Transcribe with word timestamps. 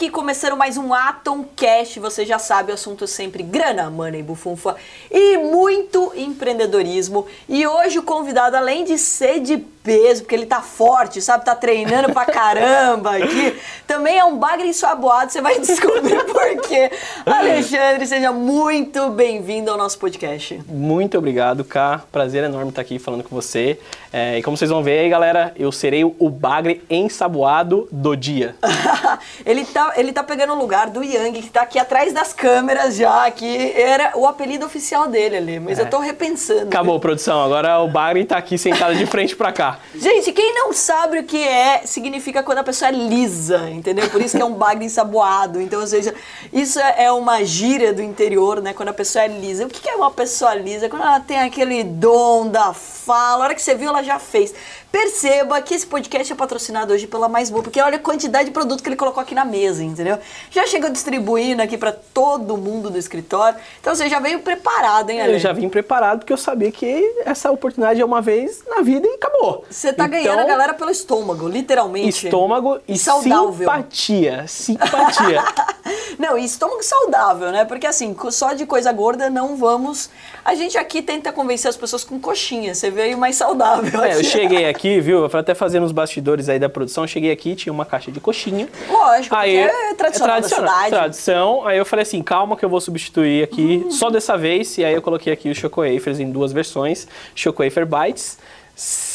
aqui 0.00 0.08
começando 0.08 0.56
mais 0.56 0.78
um 0.78 0.94
Atom 0.94 1.44
Cash. 1.54 1.96
Você 1.96 2.24
já 2.24 2.38
sabe, 2.38 2.70
o 2.70 2.74
assunto 2.74 3.04
é 3.04 3.06
sempre 3.06 3.42
grana, 3.42 3.90
money, 3.90 4.22
bufunfa 4.22 4.74
e 5.10 5.36
muito 5.36 6.10
empreendedorismo. 6.16 7.26
E 7.46 7.66
hoje 7.66 7.98
o 7.98 8.02
convidado, 8.02 8.56
além 8.56 8.82
de 8.82 8.96
ser 8.96 9.40
de 9.40 9.58
peso, 9.82 10.22
porque 10.22 10.34
ele 10.34 10.46
tá 10.46 10.60
forte, 10.60 11.20
sabe? 11.20 11.44
Tá 11.44 11.54
treinando 11.54 12.12
pra 12.12 12.24
caramba 12.26 13.16
aqui. 13.16 13.58
Também 13.86 14.18
é 14.18 14.24
um 14.24 14.38
bagre 14.38 14.68
ensaboado, 14.68 15.32
você 15.32 15.40
vai 15.40 15.58
descobrir 15.58 16.24
por 16.26 16.68
quê. 16.68 16.90
Alexandre, 17.24 18.06
seja 18.06 18.32
muito 18.32 19.10
bem-vindo 19.10 19.70
ao 19.70 19.76
nosso 19.76 19.98
podcast. 19.98 20.60
Muito 20.66 21.18
obrigado, 21.18 21.64
Cá. 21.64 22.02
Prazer 22.10 22.44
enorme 22.44 22.70
estar 22.70 22.82
aqui 22.82 22.98
falando 22.98 23.24
com 23.24 23.34
você. 23.34 23.78
É, 24.12 24.38
e 24.38 24.42
como 24.42 24.56
vocês 24.56 24.70
vão 24.70 24.82
ver 24.82 24.98
aí, 24.98 25.08
galera, 25.08 25.52
eu 25.56 25.70
serei 25.70 26.04
o 26.04 26.28
bagre 26.28 26.82
ensaboado 26.90 27.88
do 27.92 28.16
dia. 28.16 28.56
ele, 29.46 29.64
tá, 29.64 29.89
ele 29.96 30.12
tá 30.12 30.22
pegando 30.22 30.52
o 30.52 30.56
lugar 30.56 30.88
do 30.88 31.02
Yang, 31.02 31.42
que 31.42 31.50
tá 31.50 31.62
aqui 31.62 31.78
atrás 31.78 32.12
das 32.12 32.32
câmeras 32.32 32.96
já, 32.96 33.30
que 33.30 33.72
era 33.72 34.12
o 34.16 34.26
apelido 34.26 34.64
oficial 34.66 35.08
dele 35.08 35.36
ali, 35.36 35.60
mas 35.60 35.78
é. 35.78 35.82
eu 35.82 35.90
tô 35.90 35.98
repensando. 35.98 36.68
Acabou, 36.68 36.98
produção. 37.00 37.42
Agora 37.42 37.78
o 37.80 37.88
bagre 37.88 38.24
tá 38.24 38.36
aqui 38.36 38.56
sentado 38.56 38.94
de 38.94 39.06
frente 39.06 39.36
pra 39.36 39.52
cá. 39.52 39.78
Gente, 39.94 40.32
quem 40.32 40.54
não 40.54 40.72
sabe 40.72 41.18
o 41.18 41.24
que 41.24 41.42
é, 41.42 41.82
significa 41.84 42.42
quando 42.42 42.58
a 42.58 42.64
pessoa 42.64 42.88
é 42.88 42.92
lisa, 42.92 43.70
entendeu? 43.70 44.08
Por 44.10 44.20
isso 44.20 44.36
que 44.36 44.42
é 44.42 44.46
um 44.46 44.54
bagre 44.54 44.84
ensaboado. 44.84 45.60
Então, 45.60 45.80
ou 45.80 45.86
seja, 45.86 46.14
isso 46.52 46.78
é 46.78 47.10
uma 47.12 47.44
gíria 47.44 47.92
do 47.92 48.02
interior, 48.02 48.60
né? 48.60 48.72
Quando 48.72 48.90
a 48.90 48.94
pessoa 48.94 49.24
é 49.24 49.28
lisa. 49.28 49.64
O 49.64 49.68
que 49.68 49.88
é 49.88 49.94
uma 49.94 50.10
pessoa 50.10 50.54
lisa? 50.54 50.88
Quando 50.88 51.02
ela 51.02 51.20
tem 51.20 51.38
aquele 51.38 51.84
dom 51.84 52.48
da 52.48 52.72
fala, 52.72 53.44
a 53.44 53.46
hora 53.46 53.54
que 53.54 53.62
você 53.62 53.74
viu, 53.74 53.88
ela 53.88 54.02
já 54.02 54.18
fez. 54.18 54.54
Perceba 54.90 55.62
que 55.62 55.72
esse 55.72 55.86
podcast 55.86 56.32
é 56.32 56.36
patrocinado 56.36 56.92
hoje 56.92 57.06
pela 57.06 57.28
Mais 57.28 57.48
Boa, 57.48 57.62
porque 57.62 57.80
olha 57.80 57.96
a 57.96 58.00
quantidade 58.00 58.46
de 58.46 58.50
produto 58.50 58.82
que 58.82 58.88
ele 58.88 58.96
colocou 58.96 59.22
aqui 59.22 59.36
na 59.36 59.44
mesa, 59.44 59.84
entendeu? 59.84 60.18
Já 60.50 60.66
chegou 60.66 60.90
distribuindo 60.90 61.62
aqui 61.62 61.78
para 61.78 61.92
todo 61.92 62.56
mundo 62.56 62.90
do 62.90 62.98
escritório. 62.98 63.56
Então 63.80 63.94
você 63.94 64.08
já 64.08 64.18
veio 64.18 64.40
preparado, 64.40 65.10
hein, 65.10 65.20
Ale? 65.20 65.34
Eu 65.34 65.38
já 65.38 65.52
vim 65.52 65.68
preparado 65.68 66.20
porque 66.20 66.32
eu 66.32 66.36
sabia 66.36 66.72
que 66.72 67.14
essa 67.24 67.52
oportunidade 67.52 68.00
é 68.00 68.04
uma 68.04 68.20
vez 68.20 68.64
na 68.68 68.82
vida 68.82 69.06
e 69.06 69.14
acabou. 69.14 69.64
Você 69.70 69.92
tá 69.92 70.06
então, 70.06 70.20
ganhando 70.20 70.40
a 70.40 70.44
galera 70.44 70.74
pelo 70.74 70.90
estômago, 70.90 71.48
literalmente. 71.48 72.26
Estômago 72.26 72.80
e 72.88 72.98
saudável. 72.98 73.52
simpatia. 73.58 74.44
Simpatia. 74.48 75.44
não, 76.18 76.36
e 76.36 76.44
estômago 76.44 76.82
saudável, 76.82 77.52
né? 77.52 77.64
Porque 77.64 77.86
assim, 77.86 78.16
só 78.30 78.54
de 78.54 78.66
coisa 78.66 78.92
gorda 78.92 79.30
não 79.30 79.56
vamos. 79.56 80.10
A 80.44 80.56
gente 80.56 80.76
aqui 80.76 81.00
tenta 81.00 81.30
convencer 81.30 81.68
as 81.68 81.76
pessoas 81.76 82.02
com 82.02 82.18
coxinha. 82.18 82.74
Você 82.74 82.90
veio 82.90 83.16
mais 83.16 83.36
saudável. 83.36 84.02
É, 84.02 84.16
eu 84.16 84.24
cheguei 84.24 84.68
aqui 84.68 84.79
aqui, 84.80 84.98
viu? 84.98 85.18
Eu 85.22 85.38
até 85.38 85.54
fazendo 85.54 85.84
os 85.84 85.92
bastidores 85.92 86.48
aí 86.48 86.58
da 86.58 86.68
produção, 86.68 87.06
cheguei 87.06 87.30
aqui, 87.30 87.54
tinha 87.54 87.72
uma 87.72 87.84
caixa 87.84 88.10
de 88.10 88.18
coxinha. 88.18 88.66
Lógico, 88.88 89.36
aí, 89.36 89.58
é 89.58 89.94
tradicional, 89.94 90.36
é 90.36 90.40
tradicional 90.40 90.88
Tradição. 90.88 91.66
Aí 91.66 91.76
eu 91.76 91.84
falei 91.84 92.02
assim, 92.02 92.22
calma 92.22 92.56
que 92.56 92.64
eu 92.64 92.68
vou 92.68 92.80
substituir 92.80 93.44
aqui, 93.44 93.84
hum. 93.84 93.90
só 93.90 94.08
dessa 94.08 94.38
vez. 94.38 94.78
E 94.78 94.84
aí 94.84 94.94
eu 94.94 95.02
coloquei 95.02 95.32
aqui 95.32 95.50
o 95.50 95.54
Choco 95.54 95.82
Wafers 95.82 96.18
em 96.18 96.30
duas 96.30 96.50
versões, 96.52 97.06
Choco 97.34 97.62
Wafer 97.62 97.86
Bites 97.86 98.38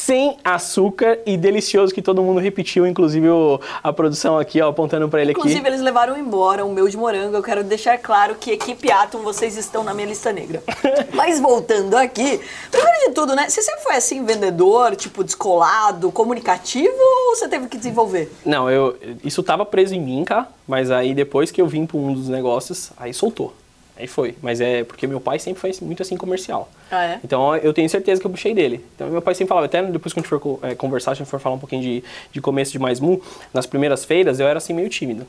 sem 0.06 0.36
açúcar 0.44 1.18
e 1.26 1.36
delicioso 1.36 1.92
que 1.92 2.00
todo 2.00 2.22
mundo 2.22 2.38
repetiu, 2.38 2.86
inclusive 2.86 3.28
o, 3.28 3.60
a 3.82 3.92
produção 3.92 4.38
aqui, 4.38 4.62
ó, 4.62 4.68
apontando 4.68 5.08
para 5.08 5.20
ele 5.20 5.32
inclusive, 5.32 5.58
aqui. 5.58 5.58
Inclusive 5.58 5.82
eles 5.82 5.84
levaram 5.84 6.16
embora 6.16 6.64
o 6.64 6.72
meu 6.72 6.88
de 6.88 6.96
morango. 6.96 7.36
Eu 7.36 7.42
quero 7.42 7.64
deixar 7.64 7.98
claro 7.98 8.36
que 8.36 8.52
equipe 8.52 8.88
Atom, 8.88 9.22
vocês 9.22 9.56
estão 9.56 9.82
na 9.82 9.92
minha 9.92 10.06
lista 10.06 10.32
negra. 10.32 10.62
Mas 11.12 11.40
voltando 11.40 11.96
aqui, 11.96 12.40
primeiro 12.70 13.08
de 13.08 13.14
tudo, 13.14 13.34
né? 13.34 13.48
Você 13.48 13.60
sempre 13.60 13.82
foi 13.82 13.96
assim 13.96 14.24
vendedor, 14.24 14.94
tipo 14.94 15.24
descolado, 15.24 16.12
comunicativo 16.12 16.94
ou 16.96 17.34
você 17.34 17.48
teve 17.48 17.66
que 17.66 17.76
desenvolver? 17.76 18.32
Não, 18.44 18.70
eu 18.70 18.96
isso 19.24 19.42
tava 19.42 19.66
preso 19.66 19.92
em 19.92 20.00
mim, 20.00 20.24
cara, 20.24 20.46
mas 20.68 20.88
aí 20.92 21.14
depois 21.14 21.50
que 21.50 21.60
eu 21.60 21.66
vim 21.66 21.84
para 21.84 21.96
um 21.96 22.14
dos 22.14 22.28
negócios, 22.28 22.92
aí 22.96 23.12
soltou. 23.12 23.52
Aí 23.98 24.06
foi. 24.06 24.34
Mas 24.42 24.60
é 24.60 24.84
porque 24.84 25.06
meu 25.06 25.20
pai 25.20 25.38
sempre 25.38 25.60
foi 25.60 25.72
muito 25.82 26.02
assim 26.02 26.16
comercial. 26.16 26.70
Ah, 26.90 27.04
é? 27.04 27.20
Então 27.24 27.56
eu 27.56 27.72
tenho 27.72 27.88
certeza 27.88 28.20
que 28.20 28.26
eu 28.26 28.30
puxei 28.30 28.54
dele. 28.54 28.84
Então 28.94 29.08
meu 29.08 29.22
pai 29.22 29.34
sempre 29.34 29.48
falava, 29.48 29.66
até 29.66 29.82
depois 29.82 30.12
que 30.12 30.20
a 30.20 30.22
gente 30.22 30.28
for 30.28 30.58
é, 30.62 30.74
conversar, 30.74 31.12
a 31.12 31.14
gente 31.14 31.28
for 31.28 31.40
falar 31.40 31.54
um 31.56 31.58
pouquinho 31.58 31.82
de, 31.82 32.04
de 32.30 32.40
começo 32.40 32.72
de 32.72 32.78
Mais 32.78 33.00
Mu, 33.00 33.22
nas 33.52 33.66
primeiras 33.66 34.04
feiras 34.04 34.38
eu 34.38 34.46
era 34.46 34.58
assim 34.58 34.74
meio 34.74 34.88
tímido. 34.88 35.26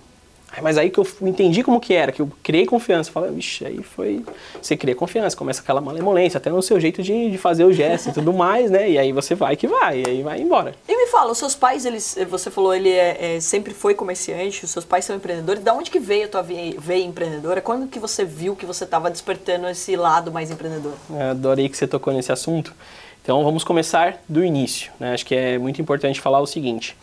Mas 0.62 0.78
aí 0.78 0.90
que 0.90 1.00
eu 1.00 1.08
entendi 1.22 1.62
como 1.62 1.80
que 1.80 1.94
era, 1.94 2.12
que 2.12 2.22
eu 2.22 2.32
criei 2.42 2.66
confiança. 2.66 3.12
Falei, 3.12 3.32
vixe, 3.32 3.66
aí 3.66 3.84
foi. 3.84 4.24
Você 4.62 4.76
cria 4.76 4.96
confiança, 4.96 5.36
começa 5.36 5.62
aquela 5.62 5.80
malemolência, 5.80 6.38
até 6.38 6.50
no 6.50 6.62
seu 6.62 6.80
jeito 6.80 7.04
de, 7.04 7.30
de 7.30 7.38
fazer 7.38 7.64
o 7.64 7.72
gesto 7.72 8.10
e 8.10 8.14
tudo 8.14 8.34
mais, 8.34 8.72
né? 8.72 8.90
E 8.90 8.98
aí 8.98 9.12
você 9.12 9.36
vai 9.36 9.56
que 9.56 9.68
vai, 9.68 10.02
e 10.02 10.08
aí 10.08 10.24
vai 10.24 10.42
embora. 10.42 10.74
E 10.88 10.98
me 10.98 11.08
fala, 11.08 11.32
os 11.32 11.38
seus 11.38 11.56
pais, 11.56 11.86
eles, 11.86 12.18
você 12.30 12.50
falou, 12.50 12.74
ele 12.74 12.90
é, 12.90 13.36
é, 13.36 13.40
sempre 13.40 13.74
foi 13.74 13.94
comerciante, 13.94 14.66
os 14.66 14.72
seus 14.72 14.86
pais 14.86 15.06
são 15.06 15.16
empreendedores. 15.16 15.62
Da 15.62 15.74
onde 15.74 15.92
que 15.92 16.00
veio 16.00 16.26
a 16.26 16.30
tua 16.30 16.42
veia 16.42 17.04
empreendedora? 17.04 17.62
Quando 17.62 17.88
que 17.88 18.00
você 18.00 18.26
viu 18.26 18.56
que 18.56 18.66
você 18.66 18.84
estava 18.84 19.12
despertando 19.12 19.68
esse 19.68 19.96
lado 19.96 20.32
mais 20.32 20.50
empreendedor? 20.50 20.94
É, 21.14 21.30
adorei 21.30 21.70
que 21.70 21.78
você 21.78 21.88
tocou 21.88 22.14
nesse 22.14 22.32
assunto. 22.32 22.74
Então 23.22 23.44
vamos 23.44 23.64
começar 23.64 24.24
do 24.28 24.44
início. 24.44 24.92
Né? 25.00 25.14
Acho 25.14 25.26
que 25.26 25.36
é 25.36 25.58
muito 25.58 25.82
importante 25.82 26.20
falar 26.20 26.40
o 26.40 26.48
seguinte 26.48 26.96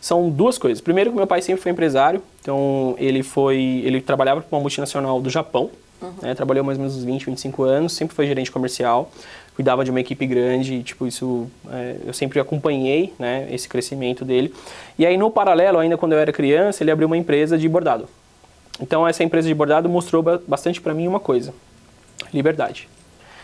são 0.00 0.30
duas 0.30 0.58
coisas. 0.58 0.80
Primeiro, 0.80 1.10
que 1.10 1.16
meu 1.16 1.26
pai 1.26 1.42
sempre 1.42 1.62
foi 1.62 1.72
empresário, 1.72 2.22
então 2.40 2.94
ele 2.98 3.22
foi, 3.22 3.82
ele 3.84 4.00
trabalhava 4.00 4.40
para 4.40 4.56
uma 4.56 4.60
multinacional 4.60 5.20
do 5.20 5.28
Japão, 5.28 5.70
uhum. 6.00 6.12
né, 6.22 6.34
trabalhou 6.34 6.64
mais 6.64 6.78
ou 6.78 6.82
menos 6.82 6.96
uns 6.96 7.04
20, 7.04 7.26
25 7.26 7.62
anos, 7.64 7.92
sempre 7.92 8.14
foi 8.14 8.26
gerente 8.26 8.50
comercial, 8.50 9.10
cuidava 9.56 9.84
de 9.84 9.90
uma 9.90 10.00
equipe 10.00 10.24
grande, 10.24 10.82
tipo 10.84 11.06
isso, 11.06 11.48
é, 11.70 11.96
eu 12.06 12.12
sempre 12.12 12.38
acompanhei, 12.38 13.12
né, 13.18 13.48
esse 13.50 13.68
crescimento 13.68 14.24
dele. 14.24 14.54
E 14.96 15.04
aí 15.04 15.16
no 15.16 15.30
paralelo, 15.30 15.78
ainda 15.78 15.96
quando 15.96 16.12
eu 16.12 16.18
era 16.18 16.32
criança, 16.32 16.82
ele 16.84 16.92
abriu 16.92 17.06
uma 17.06 17.16
empresa 17.16 17.58
de 17.58 17.68
bordado. 17.68 18.08
Então 18.80 19.06
essa 19.06 19.24
empresa 19.24 19.48
de 19.48 19.54
bordado 19.54 19.88
mostrou 19.88 20.22
bastante 20.46 20.80
para 20.80 20.94
mim 20.94 21.08
uma 21.08 21.18
coisa: 21.18 21.52
liberdade. 22.32 22.88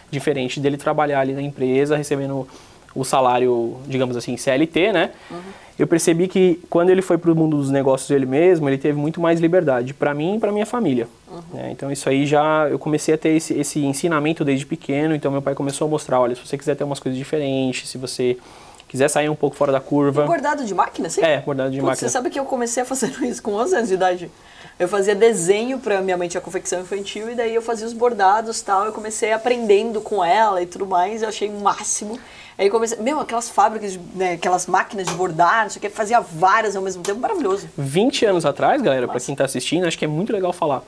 Diferente 0.09 0.61
dele 0.61 0.77
trabalhar 0.77 1.21
ali 1.21 1.33
na 1.33 1.43
empresa, 1.43 1.97
recebendo 1.97 2.47
o 2.95 3.05
salário, 3.05 3.77
digamos 3.87 4.17
assim, 4.17 4.37
CLT, 4.37 4.93
né? 4.93 5.11
Uhum 5.31 5.65
eu 5.79 5.87
percebi 5.89 6.29
que 6.29 6.61
quando 6.71 6.91
ele 6.91 7.03
foi 7.03 7.19
para 7.19 7.33
o 7.33 7.35
mundo 7.35 7.57
dos 7.57 7.71
negócios 7.71 8.09
ele 8.11 8.27
mesmo, 8.27 8.69
ele 8.69 8.79
teve 8.79 8.97
muito 8.97 9.21
mais 9.21 9.41
liberdade 9.41 9.93
para 9.93 10.15
mim 10.15 10.37
e 10.37 10.39
para 10.39 10.53
minha 10.53 10.67
família. 10.67 11.09
Uhum. 11.29 11.43
Né? 11.53 11.71
Então 11.73 11.91
isso 11.91 12.09
aí 12.09 12.27
já 12.27 12.69
eu 12.69 12.79
comecei 12.79 13.15
a 13.15 13.19
ter 13.19 13.31
esse, 13.31 13.55
esse 13.59 13.85
ensinamento 13.85 14.45
desde 14.45 14.65
pequeno. 14.65 15.15
Então 15.15 15.33
meu 15.33 15.43
pai 15.43 15.55
começou 15.55 15.89
a 15.89 15.91
mostrar, 15.91 16.21
olha, 16.21 16.35
se 16.37 16.47
você 16.47 16.57
quiser 16.57 16.77
ter 16.77 16.85
umas 16.85 17.01
coisas 17.01 17.19
diferentes, 17.19 17.89
se 17.89 17.99
você 17.99 18.39
quiser 18.87 19.09
sair 19.09 19.29
um 19.29 19.35
pouco 19.35 19.57
fora 19.57 19.73
da 19.73 19.81
curva. 19.81 20.25
Bordado 20.25 20.65
de 20.65 20.73
máquina, 20.73 21.11
sim? 21.11 21.23
É, 21.23 21.41
bordado 21.41 21.73
de 21.73 21.79
Putz, 21.79 21.89
máquina. 21.89 22.09
Você 22.09 22.13
sabe 22.13 22.31
que 22.31 22.39
eu 22.39 22.45
comecei 22.45 22.85
a 22.85 22.87
fazer 22.87 23.11
isso 23.27 23.43
com 23.43 23.55
11 23.55 23.75
anos 23.75 23.89
de 23.89 23.95
idade. 23.95 24.31
Eu 24.79 24.89
fazia 24.89 25.15
desenho 25.15 25.81
para 25.81 26.01
minha 26.01 26.17
mãe 26.17 26.29
tinha 26.29 26.41
confecção 26.41 26.81
infantil 26.81 27.31
e 27.31 27.35
daí 27.35 27.55
eu 27.55 27.63
fazia 27.63 27.87
os 27.87 27.93
bordados 27.93 28.63
tal. 28.63 28.85
Eu 28.85 28.93
comecei 28.93 29.33
aprendendo 29.33 30.01
com 30.01 30.25
ela 30.25 30.63
e 30.63 30.67
tudo 30.67 30.87
mais. 30.87 31.23
Eu 31.23 31.29
achei 31.29 31.49
o 31.49 31.61
máximo. 31.61 32.19
Aí 32.57 32.71
comecei, 32.71 32.99
meu, 32.99 33.19
aquelas 33.21 33.49
fábricas, 33.49 33.99
né, 34.15 34.33
aquelas 34.33 34.67
máquinas 34.67 35.09
de 35.09 35.15
bordar, 35.15 35.65
não 35.65 35.71
sei 35.71 35.79
o 35.79 35.83
que, 35.83 35.89
fazia 35.89 36.21
várias 36.21 36.77
ao 36.77 36.83
mesmo 36.83 37.03
tempo, 37.03 37.21
maravilhoso. 37.21 37.69
20 37.77 38.27
anos 38.27 38.47
atrás, 38.47 38.81
galera, 38.81 39.09
para 39.09 39.19
quem 39.19 39.33
está 39.33 39.45
assistindo, 39.45 39.87
acho 39.87 39.99
que 39.99 40.05
é 40.05 40.09
muito 40.09 40.33
legal 40.33 40.53
falar. 40.53 40.83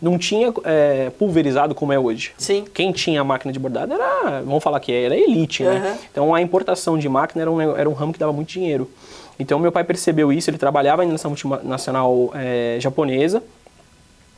Não 0.00 0.18
tinha 0.18 0.52
é, 0.64 1.10
pulverizado 1.10 1.74
como 1.74 1.92
é 1.92 1.98
hoje. 1.98 2.32
Sim. 2.36 2.64
Quem 2.74 2.90
tinha 2.90 3.22
máquina 3.22 3.52
de 3.52 3.58
bordado 3.58 3.92
era, 3.92 4.40
vamos 4.40 4.62
falar 4.62 4.80
que 4.80 4.90
era 4.90 5.16
elite, 5.16 5.62
né? 5.62 5.74
Uhum. 5.74 5.98
Então 6.10 6.34
a 6.34 6.40
importação 6.40 6.98
de 6.98 7.08
máquina 7.08 7.42
era 7.42 7.50
um, 7.50 7.76
era 7.76 7.88
um 7.88 7.92
ramo 7.92 8.12
que 8.12 8.18
dava 8.18 8.32
muito 8.32 8.48
dinheiro. 8.48 8.90
Então 9.38 9.58
meu 9.58 9.70
pai 9.70 9.84
percebeu 9.84 10.32
isso, 10.32 10.50
ele 10.50 10.58
trabalhava 10.58 11.02
ainda 11.02 11.12
nessa 11.12 11.28
multinacional 11.28 12.32
é, 12.34 12.78
japonesa, 12.80 13.42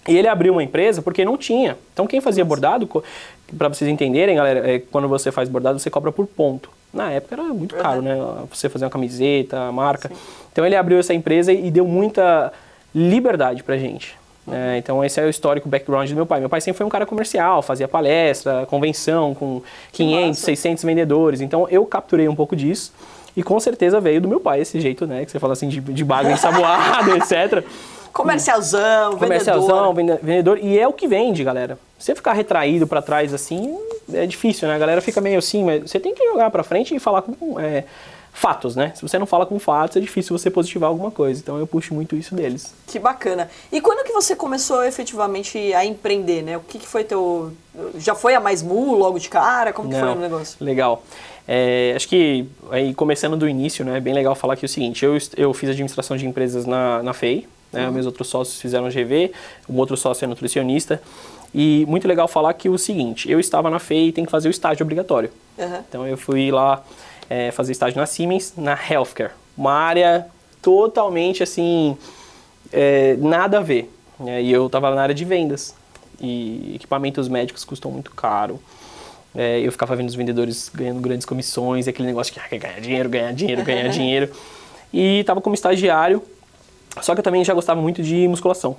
e 0.06 0.16
ele 0.16 0.28
abriu 0.28 0.52
uma 0.52 0.62
empresa 0.62 1.00
porque 1.00 1.24
não 1.24 1.38
tinha. 1.38 1.78
Então 1.92 2.06
quem 2.06 2.20
fazia 2.20 2.44
bordado, 2.44 2.86
para 3.56 3.68
vocês 3.68 3.90
entenderem, 3.90 4.36
galera, 4.36 4.70
é, 4.70 4.78
quando 4.78 5.08
você 5.08 5.30
faz 5.30 5.48
bordado, 5.48 5.78
você 5.78 5.90
cobra 5.90 6.10
por 6.10 6.26
ponto. 6.26 6.70
Na 6.92 7.10
época 7.10 7.34
era 7.34 7.42
muito 7.42 7.74
caro, 7.74 8.00
né? 8.00 8.16
Você 8.50 8.68
fazer 8.68 8.84
uma 8.84 8.90
camiseta, 8.90 9.58
a 9.58 9.72
marca. 9.72 10.08
Sim. 10.08 10.14
Então 10.52 10.64
ele 10.64 10.76
abriu 10.76 10.98
essa 10.98 11.12
empresa 11.12 11.52
e 11.52 11.70
deu 11.70 11.86
muita 11.86 12.52
liberdade 12.94 13.62
pra 13.62 13.76
gente. 13.76 14.16
Uhum. 14.46 14.76
então 14.76 15.02
esse 15.02 15.18
é 15.18 15.24
o 15.24 15.30
histórico 15.30 15.66
background 15.68 16.08
do 16.08 16.14
meu 16.14 16.26
pai. 16.26 16.38
Meu 16.38 16.50
pai 16.50 16.60
sempre 16.60 16.76
foi 16.76 16.86
um 16.86 16.90
cara 16.90 17.06
comercial, 17.06 17.62
fazia 17.62 17.88
palestra, 17.88 18.66
convenção 18.66 19.34
com 19.34 19.62
500, 19.90 20.38
600 20.38 20.84
vendedores. 20.84 21.40
Então 21.40 21.66
eu 21.70 21.84
capturei 21.86 22.28
um 22.28 22.34
pouco 22.34 22.54
disso. 22.54 22.92
E 23.36 23.42
com 23.42 23.58
certeza 23.58 24.00
veio 24.00 24.20
do 24.20 24.28
meu 24.28 24.38
pai 24.38 24.60
esse 24.60 24.80
jeito, 24.80 25.06
né? 25.06 25.24
Que 25.24 25.30
você 25.30 25.40
fala 25.40 25.54
assim, 25.54 25.68
de, 25.68 25.80
de 25.80 26.04
bagulho 26.04 26.34
ensaboado, 26.34 27.10
etc. 27.16 27.64
Comercialzão, 28.14 29.18
Comercialzão, 29.18 29.92
vendedor. 29.92 30.20
vendedor. 30.22 30.58
E 30.62 30.78
é 30.78 30.86
o 30.86 30.92
que 30.92 31.08
vende, 31.08 31.42
galera. 31.42 31.76
Você 31.98 32.14
ficar 32.14 32.32
retraído 32.32 32.86
para 32.86 33.02
trás 33.02 33.34
assim, 33.34 33.76
é 34.12 34.24
difícil, 34.24 34.68
né? 34.68 34.76
A 34.76 34.78
galera 34.78 35.00
fica 35.00 35.20
meio 35.20 35.38
assim, 35.38 35.64
mas 35.64 35.90
você 35.90 35.98
tem 35.98 36.14
que 36.14 36.24
jogar 36.24 36.48
para 36.50 36.62
frente 36.62 36.94
e 36.94 37.00
falar 37.00 37.22
com 37.22 37.58
é, 37.58 37.82
fatos, 38.32 38.76
né? 38.76 38.92
Se 38.94 39.02
você 39.02 39.18
não 39.18 39.26
fala 39.26 39.44
com 39.44 39.58
fatos, 39.58 39.96
é 39.96 40.00
difícil 40.00 40.38
você 40.38 40.48
positivar 40.48 40.88
alguma 40.88 41.10
coisa. 41.10 41.40
Então 41.40 41.58
eu 41.58 41.66
puxo 41.66 41.92
muito 41.92 42.14
isso 42.14 42.36
deles. 42.36 42.72
Que 42.86 43.00
bacana. 43.00 43.50
E 43.72 43.80
quando 43.80 44.04
que 44.04 44.12
você 44.12 44.36
começou 44.36 44.84
efetivamente 44.84 45.74
a 45.74 45.84
empreender, 45.84 46.42
né? 46.42 46.56
O 46.56 46.60
que, 46.60 46.78
que 46.78 46.86
foi 46.86 47.02
teu... 47.02 47.52
Já 47.98 48.14
foi 48.14 48.36
a 48.36 48.40
Mais 48.40 48.62
Mu 48.62 48.94
logo 48.94 49.18
de 49.18 49.28
cara? 49.28 49.72
Como 49.72 49.88
que 49.88 49.96
não, 49.96 50.00
foi 50.00 50.16
o 50.16 50.20
negócio? 50.20 50.56
Legal. 50.64 51.02
É, 51.48 51.92
acho 51.96 52.08
que, 52.08 52.46
aí 52.70 52.94
começando 52.94 53.36
do 53.36 53.48
início, 53.48 53.84
né, 53.84 53.98
é 53.98 54.00
bem 54.00 54.14
legal 54.14 54.34
falar 54.34 54.54
aqui 54.54 54.64
o 54.64 54.68
seguinte, 54.68 55.04
eu, 55.04 55.18
eu 55.36 55.52
fiz 55.52 55.68
administração 55.68 56.16
de 56.16 56.26
empresas 56.26 56.64
na, 56.64 57.02
na 57.02 57.12
FEI, 57.12 57.46
né? 57.74 57.90
Meus 57.90 58.06
outros 58.06 58.28
sócios 58.28 58.60
fizeram 58.60 58.88
GV, 58.88 59.32
um 59.68 59.76
outro 59.76 59.96
sócio 59.96 60.24
é 60.24 60.28
nutricionista. 60.28 61.00
E 61.54 61.84
muito 61.86 62.08
legal 62.08 62.26
falar 62.26 62.52
que 62.54 62.68
o 62.68 62.76
seguinte, 62.76 63.30
eu 63.30 63.38
estava 63.38 63.70
na 63.70 63.78
FEI 63.78 64.08
e 64.08 64.12
tem 64.12 64.24
que 64.24 64.30
fazer 64.30 64.48
o 64.48 64.50
estágio 64.50 64.82
obrigatório. 64.82 65.30
Uhum. 65.56 65.82
Então 65.88 66.06
eu 66.06 66.16
fui 66.16 66.50
lá 66.50 66.82
é, 67.30 67.50
fazer 67.52 67.72
estágio 67.72 67.98
na 67.98 68.06
Siemens, 68.06 68.54
na 68.56 68.76
Healthcare. 68.90 69.30
Uma 69.56 69.72
área 69.72 70.26
totalmente 70.60 71.42
assim, 71.42 71.96
é, 72.72 73.16
nada 73.18 73.58
a 73.58 73.60
ver. 73.60 73.92
né? 74.18 74.42
E 74.42 74.52
eu 74.52 74.66
estava 74.66 74.92
na 74.94 75.02
área 75.02 75.14
de 75.14 75.24
vendas. 75.24 75.74
E 76.20 76.72
equipamentos 76.74 77.28
médicos 77.28 77.64
custam 77.64 77.90
muito 77.90 78.10
caro. 78.12 78.60
É, 79.34 79.60
eu 79.60 79.70
ficava 79.72 79.96
vendo 79.96 80.08
os 80.08 80.14
vendedores 80.14 80.70
ganhando 80.72 81.00
grandes 81.00 81.26
comissões, 81.26 81.88
aquele 81.88 82.06
negócio 82.06 82.32
que 82.32 82.40
ah, 82.40 82.56
ganhar 82.56 82.80
dinheiro, 82.80 83.08
ganhar 83.08 83.32
dinheiro, 83.32 83.62
ganhar 83.62 83.88
dinheiro. 83.90 84.30
E 84.92 85.20
estava 85.20 85.40
como 85.40 85.54
estagiário, 85.54 86.22
só 87.02 87.14
que 87.14 87.20
eu 87.20 87.24
também 87.24 87.44
já 87.44 87.54
gostava 87.54 87.80
muito 87.80 88.02
de 88.02 88.26
musculação. 88.28 88.76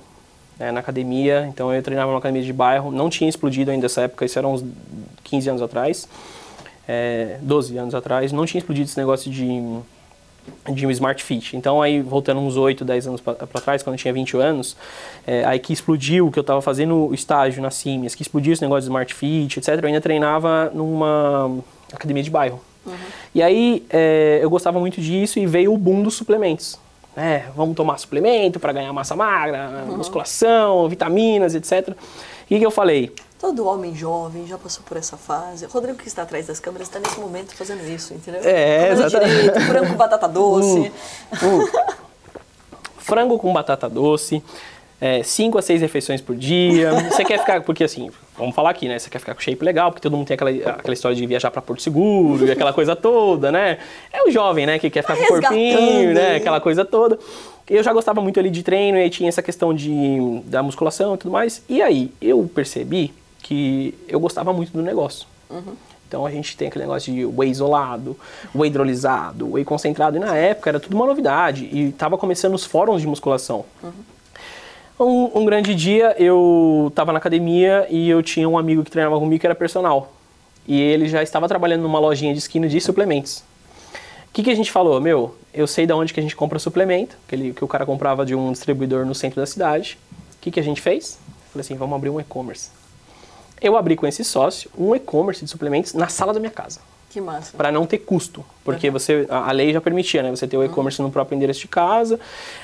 né, 0.58 0.72
na 0.72 0.80
academia, 0.80 1.46
então 1.48 1.72
eu 1.72 1.82
treinava 1.82 2.10
numa 2.10 2.18
academia 2.18 2.42
de 2.42 2.52
bairro, 2.52 2.90
não 2.90 3.10
tinha 3.10 3.28
explodido 3.28 3.70
ainda 3.70 3.82
nessa 3.82 4.02
época, 4.02 4.24
isso 4.24 4.38
era 4.38 4.48
uns 4.48 4.64
15 5.24 5.50
anos 5.50 5.62
atrás, 5.62 6.08
é, 6.88 7.38
12 7.42 7.76
anos 7.76 7.94
atrás, 7.94 8.32
não 8.32 8.46
tinha 8.46 8.58
explodido 8.60 8.88
esse 8.88 8.96
negócio 8.96 9.30
de, 9.30 9.46
de 10.72 10.86
um 10.86 10.90
Smart 10.90 11.22
Fit. 11.22 11.56
Então 11.56 11.82
aí, 11.82 12.00
voltando 12.00 12.40
uns 12.40 12.56
8, 12.56 12.84
10 12.84 13.06
anos 13.06 13.20
para 13.20 13.60
trás, 13.60 13.82
quando 13.82 13.94
eu 13.94 13.98
tinha 13.98 14.14
20 14.14 14.36
anos, 14.36 14.76
é, 15.26 15.44
aí 15.44 15.58
que 15.58 15.72
explodiu, 15.72 16.30
que 16.30 16.38
eu 16.38 16.42
estava 16.42 16.62
fazendo 16.62 17.08
o 17.08 17.14
estágio 17.14 17.60
na 17.60 17.70
Siemens, 17.70 18.14
que 18.14 18.22
explodiu 18.22 18.52
esse 18.52 18.62
negócio 18.62 18.82
de 18.82 18.86
Smart 18.86 19.12
Fit, 19.12 19.58
etc., 19.58 19.78
eu 19.82 19.86
ainda 19.86 20.00
treinava 20.00 20.70
numa 20.72 21.58
academia 21.92 22.22
de 22.22 22.30
bairro. 22.30 22.60
E 23.34 23.42
aí 23.42 23.84
é, 23.90 24.38
eu 24.40 24.48
gostava 24.48 24.78
muito 24.78 25.00
disso 25.00 25.38
e 25.38 25.46
veio 25.46 25.74
o 25.74 25.76
boom 25.76 26.02
dos 26.02 26.14
suplementos. 26.14 26.78
É, 27.16 27.44
vamos 27.56 27.74
tomar 27.74 27.96
suplemento 27.96 28.60
para 28.60 28.72
ganhar 28.74 28.92
massa 28.92 29.16
magra, 29.16 29.84
musculação, 29.86 30.86
vitaminas, 30.86 31.54
etc. 31.54 31.96
E 32.50 32.56
o 32.56 32.58
que, 32.58 32.66
eu 32.66 32.70
falei? 32.70 33.10
Todo 33.40 33.66
homem 33.66 33.94
jovem 33.94 34.46
já 34.46 34.58
passou 34.58 34.84
por 34.84 34.98
essa 34.98 35.16
fase. 35.16 35.64
O 35.64 35.68
Rodrigo, 35.68 35.96
que 35.96 36.08
está 36.08 36.22
atrás 36.22 36.46
das 36.46 36.60
câmeras, 36.60 36.88
está 36.88 37.00
nesse 37.00 37.18
momento 37.18 37.54
fazendo 37.54 37.82
isso, 37.88 38.12
entendeu? 38.12 38.42
É, 38.44 38.88
Comendo 38.90 39.02
exatamente. 39.02 39.34
direito, 39.34 39.60
frango 39.60 39.86
com 39.88 39.94
batata 39.94 40.28
doce. 40.28 40.92
frango 42.98 43.38
com 43.38 43.52
batata 43.52 43.88
doce, 43.88 44.42
5 45.24 45.58
a 45.58 45.62
6 45.62 45.80
refeições 45.80 46.20
por 46.20 46.36
dia. 46.36 46.92
Você 47.10 47.24
quer 47.24 47.38
ficar, 47.40 47.62
porque 47.62 47.84
assim, 47.84 48.10
vamos 48.36 48.54
falar 48.54 48.70
aqui, 48.70 48.88
né? 48.88 48.98
Você 48.98 49.08
quer 49.10 49.18
ficar 49.18 49.34
com 49.34 49.40
shape 49.40 49.64
legal, 49.64 49.90
porque 49.90 50.02
todo 50.02 50.16
mundo 50.16 50.26
tem 50.26 50.34
aquela, 50.34 50.50
aquela 50.50 50.94
história 50.94 51.16
de 51.16 51.26
viajar 51.26 51.50
para 51.50 51.62
Porto 51.62 51.82
Seguro 51.82 52.46
e 52.46 52.50
aquela 52.50 52.72
coisa 52.72 52.94
toda, 52.96 53.50
né? 53.52 53.78
É 54.12 54.22
o 54.22 54.30
jovem, 54.30 54.66
né, 54.66 54.78
que 54.78 54.90
quer 54.90 55.02
ficar 55.02 55.16
com 55.16 55.24
o 55.24 55.26
corpinho, 55.26 55.78
resgatando. 55.78 56.14
né? 56.14 56.36
Aquela 56.36 56.60
coisa 56.60 56.84
toda. 56.84 57.18
Eu 57.68 57.82
já 57.82 57.92
gostava 57.92 58.20
muito 58.20 58.38
ali 58.38 58.48
de 58.50 58.62
treino 58.62 58.96
e 58.98 59.02
aí 59.02 59.10
tinha 59.10 59.28
essa 59.28 59.42
questão 59.42 59.74
de, 59.74 60.40
da 60.44 60.62
musculação 60.62 61.14
e 61.14 61.18
tudo 61.18 61.32
mais. 61.32 61.62
E 61.68 61.82
aí 61.82 62.12
eu 62.20 62.48
percebi 62.54 63.12
que 63.42 63.92
eu 64.08 64.20
gostava 64.20 64.52
muito 64.52 64.72
do 64.72 64.82
negócio. 64.82 65.26
Então 66.08 66.24
a 66.24 66.30
gente 66.30 66.56
tem 66.56 66.68
aquele 66.68 66.84
negócio 66.84 67.12
de 67.12 67.24
whey 67.24 67.50
isolado, 67.50 68.16
whey 68.54 68.68
hidrolisado, 68.70 69.52
whey 69.54 69.64
concentrado. 69.64 70.16
E 70.16 70.20
na 70.20 70.36
época 70.36 70.70
era 70.70 70.78
tudo 70.78 70.94
uma 70.94 71.06
novidade. 71.06 71.68
E 71.72 71.90
tava 71.90 72.16
começando 72.16 72.54
os 72.54 72.64
fóruns 72.64 73.00
de 73.00 73.06
musculação. 73.08 73.64
Um, 74.98 75.40
um 75.40 75.44
grande 75.44 75.74
dia 75.74 76.16
eu 76.18 76.86
estava 76.88 77.12
na 77.12 77.18
academia 77.18 77.86
e 77.90 78.08
eu 78.08 78.22
tinha 78.22 78.48
um 78.48 78.56
amigo 78.56 78.82
que 78.82 78.90
treinava 78.90 79.18
comigo 79.18 79.38
que 79.38 79.46
era 79.46 79.54
personal. 79.54 80.12
E 80.66 80.80
ele 80.80 81.06
já 81.06 81.22
estava 81.22 81.46
trabalhando 81.46 81.82
numa 81.82 81.98
lojinha 81.98 82.32
de 82.32 82.38
esquina 82.38 82.66
de 82.66 82.80
suplementos. 82.80 83.44
O 84.28 84.32
que, 84.32 84.42
que 84.42 84.50
a 84.50 84.54
gente 84.54 84.72
falou? 84.72 85.00
Meu, 85.00 85.36
eu 85.52 85.66
sei 85.66 85.86
de 85.86 85.92
onde 85.92 86.14
que 86.14 86.20
a 86.20 86.22
gente 86.22 86.34
compra 86.34 86.58
suplemento, 86.58 87.16
que, 87.28 87.34
ele, 87.34 87.52
que 87.52 87.62
o 87.62 87.68
cara 87.68 87.84
comprava 87.84 88.24
de 88.24 88.34
um 88.34 88.52
distribuidor 88.52 89.04
no 89.04 89.14
centro 89.14 89.40
da 89.40 89.46
cidade. 89.46 89.98
O 90.34 90.40
que, 90.40 90.50
que 90.50 90.60
a 90.60 90.62
gente 90.62 90.80
fez? 90.80 91.18
Falei 91.52 91.60
assim, 91.60 91.74
vamos 91.74 91.94
abrir 91.94 92.10
um 92.10 92.18
e-commerce. 92.18 92.70
Eu 93.60 93.76
abri 93.76 93.96
com 93.96 94.06
esse 94.06 94.24
sócio 94.24 94.70
um 94.78 94.94
e-commerce 94.94 95.44
de 95.44 95.50
suplementos 95.50 95.92
na 95.92 96.08
sala 96.08 96.32
da 96.32 96.40
minha 96.40 96.50
casa 96.50 96.80
Que 97.16 97.20
massa. 97.22 97.56
para 97.56 97.72
não 97.72 97.86
ter 97.86 97.96
custo, 97.96 98.44
porque 98.62 98.90
você 98.90 99.26
a, 99.30 99.48
a 99.48 99.50
lei 99.52 99.72
já 99.72 99.80
permitia, 99.80 100.22
né? 100.22 100.28
Você 100.30 100.46
ter 100.46 100.54
o 100.58 100.62
e-commerce 100.62 101.00
no 101.00 101.10
próprio 101.10 101.34
endereço 101.34 101.60
de 101.60 101.68
casa, 101.68 102.20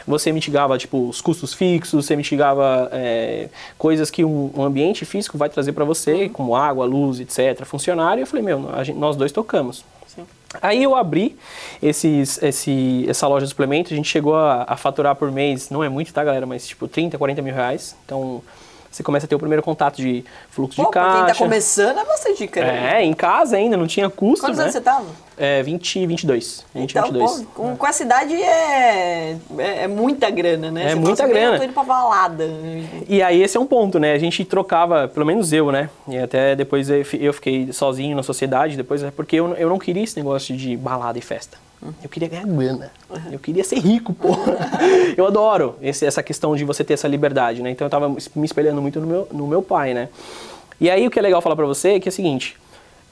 você 0.06 0.30
mitigava 0.30 0.76
tipo 0.76 1.08
os 1.08 1.22
custos 1.22 1.54
fixos, 1.54 2.04
você 2.04 2.14
mitigava 2.14 2.90
é, 2.92 3.48
coisas 3.78 4.10
que 4.10 4.22
um, 4.22 4.50
um 4.54 4.62
ambiente 4.62 5.06
físico 5.06 5.38
vai 5.38 5.48
trazer 5.48 5.72
para 5.72 5.86
você, 5.86 6.28
como 6.28 6.54
água, 6.54 6.84
luz, 6.84 7.18
etc. 7.18 7.64
Funcionário. 7.64 8.20
E 8.20 8.22
eu 8.24 8.26
falei, 8.26 8.44
meu, 8.44 8.68
gente- 8.84 8.98
nós 8.98 9.16
dois 9.16 9.32
tocamos. 9.32 9.86
Sim. 10.06 10.26
Aí 10.60 10.82
eu 10.82 10.94
abri 10.94 11.34
esses, 11.82 12.42
esse, 12.42 13.06
essa 13.08 13.26
loja 13.26 13.46
de 13.46 13.50
suplementos, 13.52 13.90
a 13.90 13.96
gente 13.96 14.10
chegou 14.10 14.34
a, 14.36 14.66
a 14.68 14.76
faturar 14.76 15.16
por 15.16 15.32
mês, 15.32 15.70
não 15.70 15.82
é 15.82 15.88
muito, 15.88 16.12
tá, 16.12 16.22
galera? 16.22 16.44
Mas 16.44 16.66
tipo 16.68 16.86
30, 16.86 17.16
40 17.16 17.40
mil 17.40 17.54
reais. 17.54 17.96
Então 18.04 18.42
você 18.92 19.02
começa 19.02 19.26
a 19.26 19.28
ter 19.28 19.34
o 19.34 19.38
primeiro 19.38 19.62
contato 19.62 19.96
de 19.96 20.24
fluxo 20.50 20.76
Pô, 20.76 20.88
de 20.88 20.92
quem 20.92 21.02
tá 21.02 21.24
caixa. 21.26 21.38
começando 21.44 21.98
é 21.98 22.04
bastante 22.04 22.38
dica. 22.38 22.60
né? 22.62 23.00
É, 23.00 23.04
em 23.04 23.12
casa 23.14 23.56
ainda, 23.56 23.76
não 23.76 23.86
tinha 23.86 24.08
custo, 24.10 24.44
Quantos 24.44 24.58
né? 24.58 24.64
anos 24.64 24.74
você 24.74 24.80
tava? 24.80 25.06
É, 25.36 25.62
20 25.62 25.98
e 26.00 26.06
22. 26.06 26.64
20 26.74 26.90
Então, 26.90 27.02
22. 27.04 27.30
pô, 27.40 27.46
com, 27.54 27.76
com 27.76 27.86
essa 27.86 28.02
idade 28.02 28.34
é, 28.34 29.36
é, 29.58 29.82
é 29.84 29.88
muita 29.88 30.30
grana, 30.30 30.70
né? 30.70 30.84
É 30.84 30.88
Você 30.90 30.94
muita 30.96 31.26
grana. 31.26 31.54
Eu 31.54 31.58
tô 31.58 31.64
indo 31.64 31.72
pra 31.72 31.82
balada. 31.84 32.44
E 33.08 33.22
aí 33.22 33.42
esse 33.42 33.56
é 33.56 33.60
um 33.60 33.66
ponto, 33.66 33.98
né? 33.98 34.12
A 34.12 34.18
gente 34.18 34.44
trocava, 34.44 35.08
pelo 35.08 35.24
menos 35.26 35.52
eu, 35.52 35.72
né? 35.72 35.88
E 36.06 36.18
até 36.18 36.54
depois 36.54 36.88
eu 36.90 37.32
fiquei 37.32 37.72
sozinho 37.72 38.14
na 38.14 38.22
sociedade, 38.22 38.76
depois 38.76 39.02
é 39.02 39.10
porque 39.10 39.36
eu, 39.36 39.54
eu 39.54 39.68
não 39.68 39.78
queria 39.78 40.04
esse 40.04 40.16
negócio 40.16 40.54
de 40.56 40.76
balada 40.76 41.18
e 41.18 41.22
festa. 41.22 41.56
Eu 42.02 42.08
queria 42.08 42.28
ganhar 42.28 42.46
grana. 42.46 42.90
Eu 43.30 43.38
queria 43.38 43.64
ser 43.64 43.78
rico, 43.78 44.12
pô. 44.14 44.28
eu 45.16 45.26
adoro 45.26 45.76
esse- 45.82 46.06
essa 46.06 46.22
questão 46.22 46.54
de 46.54 46.64
você 46.64 46.84
ter 46.84 46.94
essa 46.94 47.08
liberdade, 47.08 47.62
né? 47.62 47.70
Então 47.70 47.86
eu 47.86 47.90
tava 47.90 48.08
me 48.08 48.44
espelhando 48.44 48.80
muito 48.80 49.00
no 49.00 49.06
meu, 49.06 49.28
no 49.32 49.46
meu 49.46 49.62
pai, 49.62 49.92
né? 49.94 50.08
E 50.80 50.88
aí 50.90 51.06
o 51.06 51.10
que 51.10 51.18
é 51.18 51.22
legal 51.22 51.40
falar 51.42 51.56
pra 51.56 51.66
você 51.66 51.90
é 51.94 52.00
que 52.00 52.08
é 52.08 52.10
o 52.10 52.12
seguinte. 52.12 52.56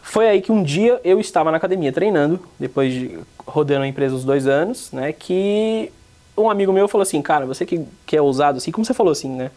Foi 0.02 0.28
aí 0.28 0.40
que 0.40 0.50
um 0.52 0.62
dia 0.62 1.00
eu 1.05 1.20
estava 1.20 1.50
na 1.50 1.56
academia 1.56 1.93
treinando, 1.93 2.40
depois 2.58 2.93
de 2.93 3.19
rodando 3.46 3.82
a 3.82 3.87
empresa 3.88 4.14
uns 4.14 4.25
dois 4.25 4.46
anos, 4.46 4.90
né? 4.93 5.12
Que 5.12 5.93
um 6.37 6.49
amigo 6.49 6.72
meu 6.72 6.88
falou 6.88 7.02
assim, 7.02 7.20
cara, 7.20 7.44
você 7.46 7.67
que, 7.67 7.84
que 8.06 8.17
é 8.17 8.22
ousado, 8.22 8.58
assim 8.58 8.70
como 8.70 8.84
você 8.84 8.94
falou 8.94 9.12
assim, 9.12 9.28
né? 9.31 9.50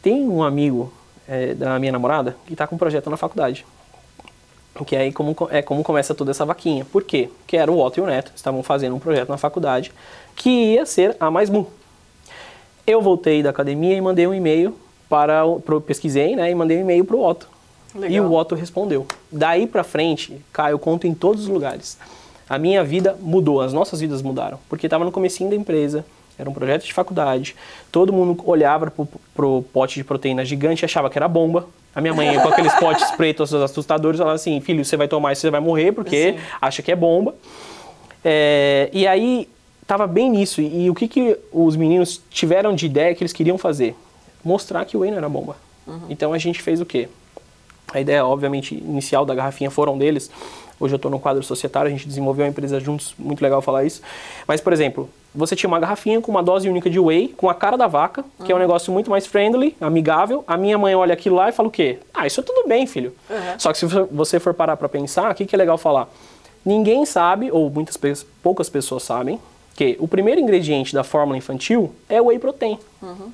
Tem 0.00 0.26
um 0.28 0.42
amigo 0.42 0.92
é, 1.28 1.54
da 1.54 1.78
minha 1.78 1.92
namorada 1.92 2.36
que 2.46 2.54
está 2.54 2.66
com 2.66 2.76
um 2.76 2.78
projeto 2.78 3.10
na 3.10 3.16
faculdade. 3.16 3.66
Que 4.84 4.96
é 4.96 5.00
aí 5.00 5.12
como, 5.12 5.36
é 5.50 5.62
como 5.62 5.82
começa 5.82 6.14
toda 6.14 6.30
essa 6.30 6.44
vaquinha. 6.44 6.84
Por 6.84 7.02
quê? 7.02 7.28
Porque 7.38 7.56
era 7.56 7.70
o 7.70 7.78
Otto 7.78 7.98
e 7.98 8.02
o 8.02 8.06
Neto, 8.06 8.32
estavam 8.34 8.62
fazendo 8.62 8.96
um 8.96 8.98
projeto 8.98 9.28
na 9.28 9.36
faculdade 9.36 9.92
que 10.34 10.48
ia 10.48 10.86
ser 10.86 11.16
a 11.18 11.30
Mais 11.30 11.50
Mu. 11.50 11.66
Eu 12.86 13.02
voltei 13.02 13.42
da 13.42 13.50
academia 13.50 13.94
e 13.94 14.00
mandei 14.00 14.26
um 14.26 14.32
e-mail 14.32 14.74
para 15.08 15.44
o 15.44 15.60
pro, 15.60 15.80
pesquisei, 15.80 16.36
né, 16.36 16.50
e 16.50 16.54
mandei 16.54 16.78
um 16.78 16.80
e-mail 16.80 17.04
para 17.04 17.16
o 17.16 17.24
Otto. 17.24 17.48
Legal. 17.94 18.10
E 18.10 18.20
o 18.20 18.32
Otto 18.32 18.54
respondeu. 18.54 19.06
Daí 19.30 19.66
para 19.66 19.82
frente, 19.82 20.40
cara, 20.52 20.70
eu 20.70 20.78
conto 20.78 21.06
em 21.06 21.14
todos 21.14 21.42
os 21.42 21.48
lugares. 21.48 21.98
A 22.48 22.58
minha 22.58 22.82
vida 22.82 23.16
mudou, 23.20 23.60
as 23.60 23.72
nossas 23.72 24.00
vidas 24.00 24.22
mudaram, 24.22 24.58
porque 24.68 24.86
estava 24.86 25.04
no 25.04 25.12
comecinho 25.12 25.50
da 25.50 25.56
empresa, 25.56 26.04
era 26.38 26.48
um 26.48 26.52
projeto 26.52 26.84
de 26.84 26.92
faculdade, 26.92 27.56
todo 27.90 28.12
mundo 28.12 28.40
olhava 28.46 28.90
pro, 28.90 29.08
pro 29.34 29.64
pote 29.72 29.96
de 29.96 30.04
proteína 30.04 30.44
gigante 30.44 30.82
e 30.82 30.86
achava 30.86 31.10
que 31.10 31.18
era 31.18 31.26
bomba. 31.26 31.66
A 31.94 32.00
minha 32.00 32.14
mãe, 32.14 32.38
com 32.40 32.48
aqueles 32.48 32.72
potes 32.74 33.10
pretos 33.12 33.52
assustadores, 33.52 34.18
falava 34.18 34.36
assim, 34.36 34.60
filho, 34.60 34.84
você 34.84 34.96
vai 34.96 35.08
tomar 35.08 35.32
isso, 35.32 35.40
você 35.40 35.50
vai 35.50 35.60
morrer, 35.60 35.92
porque 35.92 36.32
Sim. 36.32 36.38
acha 36.60 36.82
que 36.82 36.92
é 36.92 36.96
bomba. 36.96 37.34
É, 38.24 38.88
e 38.92 39.06
aí, 39.06 39.48
tava 39.86 40.06
bem 40.06 40.30
nisso. 40.30 40.60
E 40.60 40.88
o 40.88 40.94
que, 40.94 41.08
que 41.08 41.36
os 41.52 41.74
meninos 41.74 42.20
tiveram 42.30 42.74
de 42.74 42.86
ideia 42.86 43.14
que 43.14 43.22
eles 43.22 43.32
queriam 43.32 43.58
fazer? 43.58 43.96
Mostrar 44.44 44.84
que 44.84 44.96
o 44.96 45.00
whey 45.00 45.10
não 45.10 45.18
era 45.18 45.28
bomba. 45.28 45.56
Então 46.08 46.32
a 46.32 46.38
gente 46.38 46.60
fez 46.60 46.80
o 46.80 46.86
quê? 46.86 47.08
A 47.92 48.00
ideia, 48.00 48.24
obviamente, 48.24 48.74
inicial 48.74 49.24
da 49.24 49.34
garrafinha 49.34 49.70
foram 49.70 49.96
deles. 49.96 50.30
Hoje 50.78 50.94
eu 50.94 50.96
estou 50.96 51.10
no 51.10 51.18
quadro 51.18 51.42
societário, 51.42 51.88
a 51.88 51.90
gente 51.90 52.06
desenvolveu 52.06 52.44
uma 52.44 52.50
empresa 52.50 52.78
juntos, 52.78 53.14
muito 53.18 53.40
legal 53.42 53.62
falar 53.62 53.84
isso. 53.84 54.02
Mas, 54.46 54.60
por 54.60 54.72
exemplo, 54.72 55.08
você 55.38 55.54
tinha 55.54 55.68
uma 55.68 55.78
garrafinha 55.78 56.20
com 56.20 56.32
uma 56.32 56.42
dose 56.42 56.68
única 56.68 56.90
de 56.90 56.98
whey, 56.98 57.28
com 57.28 57.48
a 57.48 57.54
cara 57.54 57.76
da 57.76 57.86
vaca, 57.86 58.24
que 58.44 58.50
é 58.50 58.54
um 58.54 58.58
negócio 58.58 58.92
muito 58.92 59.08
mais 59.08 59.24
friendly, 59.24 59.76
amigável. 59.80 60.42
A 60.48 60.56
minha 60.56 60.76
mãe 60.76 60.96
olha 60.96 61.14
aquilo 61.14 61.36
lá 61.36 61.48
e 61.48 61.52
fala 61.52 61.68
o 61.68 61.70
quê? 61.70 62.00
Ah, 62.12 62.26
isso 62.26 62.40
é 62.40 62.42
tudo 62.42 62.66
bem, 62.66 62.88
filho. 62.88 63.14
Uhum. 63.30 63.36
Só 63.56 63.72
que 63.72 63.78
se 63.78 63.86
você 63.86 64.40
for 64.40 64.52
parar 64.52 64.76
para 64.76 64.88
pensar, 64.88 65.30
o 65.30 65.34
que, 65.36 65.46
que 65.46 65.54
é 65.54 65.58
legal 65.58 65.78
falar? 65.78 66.08
Ninguém 66.64 67.06
sabe, 67.06 67.52
ou 67.52 67.70
muitas 67.70 67.96
poucas 68.42 68.68
pessoas 68.68 69.04
sabem, 69.04 69.38
que 69.76 69.96
o 70.00 70.08
primeiro 70.08 70.40
ingrediente 70.40 70.92
da 70.92 71.04
fórmula 71.04 71.38
infantil 71.38 71.92
é 72.08 72.20
o 72.20 72.26
whey 72.26 72.38
protein. 72.40 72.76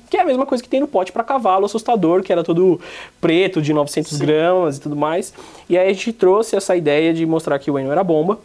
Que 0.07 0.17
é 0.17 0.21
a 0.21 0.25
mesma 0.25 0.45
coisa 0.45 0.63
que 0.63 0.69
tem 0.69 0.79
no 0.79 0.87
pote 0.87 1.11
para 1.11 1.23
cavalo 1.23 1.65
assustador, 1.65 2.21
que 2.21 2.31
era 2.31 2.43
todo 2.43 2.79
preto, 3.19 3.63
de 3.63 3.73
900 3.73 4.15
gramas 4.19 4.77
e 4.77 4.81
tudo 4.81 4.95
mais. 4.95 5.33
E 5.67 5.75
aí 5.75 5.89
a 5.89 5.91
gente 5.93 6.13
trouxe 6.13 6.55
essa 6.55 6.75
ideia 6.75 7.11
de 7.15 7.25
mostrar 7.25 7.57
que 7.57 7.71
o 7.71 7.73
whey 7.73 7.83
não 7.83 7.91
era 7.91 8.03
bomba. 8.03 8.37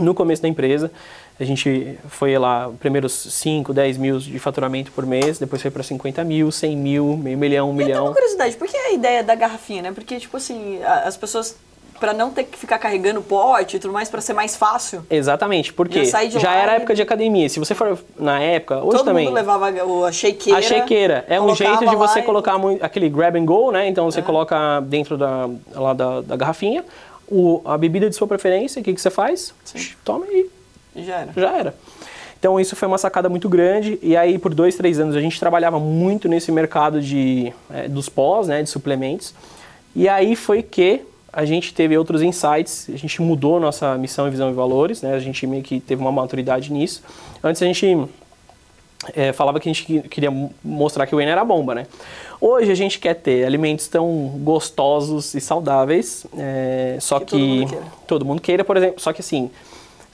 No 0.00 0.14
começo 0.14 0.40
da 0.40 0.48
empresa, 0.48 0.90
a 1.40 1.44
gente 1.44 1.98
foi 2.08 2.36
lá, 2.38 2.70
primeiros 2.80 3.12
5, 3.12 3.72
10 3.72 3.96
mil 3.96 4.18
de 4.18 4.38
faturamento 4.38 4.90
por 4.92 5.06
mês, 5.06 5.38
depois 5.38 5.62
foi 5.62 5.70
para 5.70 5.82
50 5.82 6.24
mil, 6.24 6.50
100 6.50 6.76
mil, 6.76 7.16
meio 7.16 7.38
milhão, 7.38 7.70
um 7.70 7.72
E 7.72 7.76
até 7.76 7.84
milhão. 7.86 8.04
uma 8.06 8.12
curiosidade, 8.12 8.56
por 8.56 8.66
que 8.66 8.76
a 8.76 8.92
ideia 8.92 9.22
da 9.22 9.34
garrafinha, 9.34 9.82
né? 9.82 9.92
Porque, 9.92 10.18
tipo 10.18 10.36
assim, 10.36 10.80
as 10.82 11.16
pessoas 11.16 11.56
Pra 12.00 12.12
não 12.12 12.30
ter 12.30 12.44
que 12.44 12.56
ficar 12.56 12.78
carregando 12.78 13.20
pote 13.20 13.74
e 13.74 13.80
tudo 13.80 13.92
mais, 13.92 14.08
pra 14.08 14.20
ser 14.20 14.32
mais 14.32 14.54
fácil. 14.54 15.04
Exatamente, 15.10 15.72
porque 15.72 16.04
Já 16.04 16.54
era 16.54 16.74
e- 16.74 16.76
época 16.76 16.94
de 16.94 17.02
academia. 17.02 17.48
Se 17.48 17.58
você 17.58 17.74
for 17.74 17.98
na 18.16 18.38
época, 18.40 18.76
hoje 18.84 18.98
Todo 18.98 19.06
também. 19.06 19.24
mundo 19.24 19.34
levava 19.34 19.68
a 20.06 20.12
shakeira. 20.12 20.60
A 20.60 20.62
shakeira 20.62 21.24
é 21.28 21.40
um 21.40 21.52
jeito 21.56 21.84
de 21.84 21.96
você 21.96 22.20
e- 22.20 22.22
colocar 22.22 22.56
muito, 22.56 22.84
aquele 22.84 23.08
grab 23.08 23.36
and 23.36 23.44
go, 23.44 23.72
né? 23.72 23.88
Então 23.88 24.04
você 24.08 24.22
coloca 24.22 24.78
dentro 24.82 25.18
da, 25.18 25.50
lá 25.74 25.92
da, 25.92 26.20
da 26.20 26.36
garrafinha 26.36 26.84
o, 27.28 27.60
a 27.64 27.76
bebida 27.76 28.08
de 28.08 28.14
sua 28.14 28.28
preferência. 28.28 28.78
O 28.80 28.84
que, 28.84 28.94
que 28.94 29.00
você 29.00 29.10
faz? 29.10 29.52
Toma 30.04 30.24
e 30.30 30.38
e 30.42 30.50
Já 31.04 31.16
era. 31.20 31.32
já 31.36 31.56
era. 31.58 31.74
Então 32.38 32.58
isso 32.60 32.76
foi 32.76 32.86
uma 32.86 32.98
sacada 32.98 33.28
muito 33.28 33.48
grande 33.48 33.98
e 34.00 34.16
aí 34.16 34.38
por 34.38 34.54
dois, 34.54 34.76
três 34.76 35.00
anos 35.00 35.16
a 35.16 35.20
gente 35.20 35.38
trabalhava 35.40 35.78
muito 35.80 36.28
nesse 36.28 36.52
mercado 36.52 37.00
de, 37.00 37.52
eh, 37.72 37.88
dos 37.88 38.08
pós, 38.08 38.46
né, 38.48 38.62
de 38.62 38.70
suplementos. 38.70 39.34
E 39.96 40.08
aí 40.08 40.36
foi 40.36 40.62
que 40.62 41.02
a 41.32 41.44
gente 41.44 41.74
teve 41.74 41.98
outros 41.98 42.22
insights, 42.22 42.88
a 42.92 42.96
gente 42.96 43.20
mudou 43.20 43.58
nossa 43.58 43.96
missão 43.98 44.30
visão 44.30 44.50
e 44.50 44.52
valores, 44.52 45.02
né, 45.02 45.14
a 45.14 45.18
gente 45.18 45.46
meio 45.48 45.62
que 45.64 45.80
teve 45.80 46.00
uma 46.00 46.12
maturidade 46.12 46.72
nisso. 46.72 47.02
Antes 47.42 47.60
a 47.60 47.66
gente 47.66 48.06
eh, 49.14 49.32
falava 49.32 49.58
que 49.60 49.68
a 49.68 49.72
gente 49.72 49.84
que- 49.84 50.08
queria 50.08 50.30
mo- 50.30 50.52
mostrar 50.64 51.06
que 51.06 51.14
o 51.14 51.18
Whey 51.18 51.28
era 51.28 51.44
bomba, 51.44 51.74
né? 51.74 51.86
Hoje 52.40 52.70
a 52.70 52.74
gente 52.74 52.98
quer 53.00 53.14
ter 53.14 53.44
alimentos 53.44 53.88
tão 53.88 54.06
gostosos 54.44 55.34
e 55.34 55.40
saudáveis, 55.40 56.24
eh, 56.36 56.96
só 57.00 57.18
Que 57.20 57.24
que, 57.26 57.30
todo 57.30 57.40
mundo 57.44 57.68
queira. 57.70 57.84
todo 58.06 58.24
mundo 58.24 58.40
queira, 58.42 58.64
por 58.64 58.76
exemplo, 58.76 59.00
só 59.00 59.12
que 59.12 59.20
assim, 59.20 59.50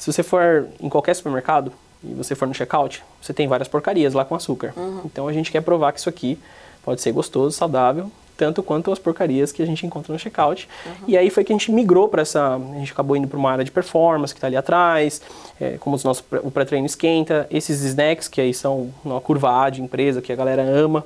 se 0.05 0.13
você 0.13 0.23
for 0.23 0.69
em 0.79 0.89
qualquer 0.91 1.17
supermercado 1.17 1.73
e 2.03 2.13
você 2.13 2.35
for 2.35 2.47
no 2.47 2.53
checkout, 2.53 3.03
você 3.23 3.33
tem 3.33 3.49
várias 3.49 3.69
porcarias 3.69 4.13
lá 4.13 4.23
com 4.23 4.35
açúcar. 4.35 4.75
Uhum. 4.77 5.01
Então 5.07 5.27
a 5.27 5.33
gente 5.33 5.51
quer 5.51 5.63
provar 5.63 5.93
que 5.93 5.99
isso 5.99 6.11
aqui 6.11 6.39
pode 6.85 7.01
ser 7.01 7.11
gostoso, 7.11 7.57
saudável, 7.57 8.13
tanto 8.37 8.63
quanto 8.63 8.93
as 8.93 8.99
porcarias 8.99 9.51
que 9.51 9.63
a 9.63 9.67
gente 9.67 9.87
encontra 9.87 10.13
no 10.13 10.19
checkout. 10.19 10.69
Uhum. 10.85 10.93
E 11.09 11.17
aí 11.17 11.31
foi 11.31 11.43
que 11.43 11.55
a 11.55 11.57
gente 11.57 11.73
migrou 11.73 12.07
para 12.07 12.21
essa, 12.21 12.55
a 12.55 12.79
gente 12.79 12.93
acabou 12.93 13.17
indo 13.17 13.27
para 13.27 13.39
uma 13.39 13.51
área 13.51 13.65
de 13.65 13.71
performance 13.71 14.35
que 14.35 14.37
está 14.37 14.47
ali 14.47 14.59
atrás, 14.59 15.23
é, 15.59 15.79
como 15.79 15.97
os 15.97 16.05
nossos, 16.05 16.23
o 16.43 16.51
pré-treino 16.51 16.85
esquenta, 16.85 17.47
esses 17.51 17.83
snacks 17.83 18.29
que 18.29 18.43
aí 18.43 18.53
são 18.53 18.93
uma 19.03 19.23
curva 19.23 19.65
A 19.65 19.71
de 19.71 19.81
empresa 19.81 20.21
que 20.21 20.31
a 20.31 20.37
galera 20.37 20.61
ama. 20.63 21.03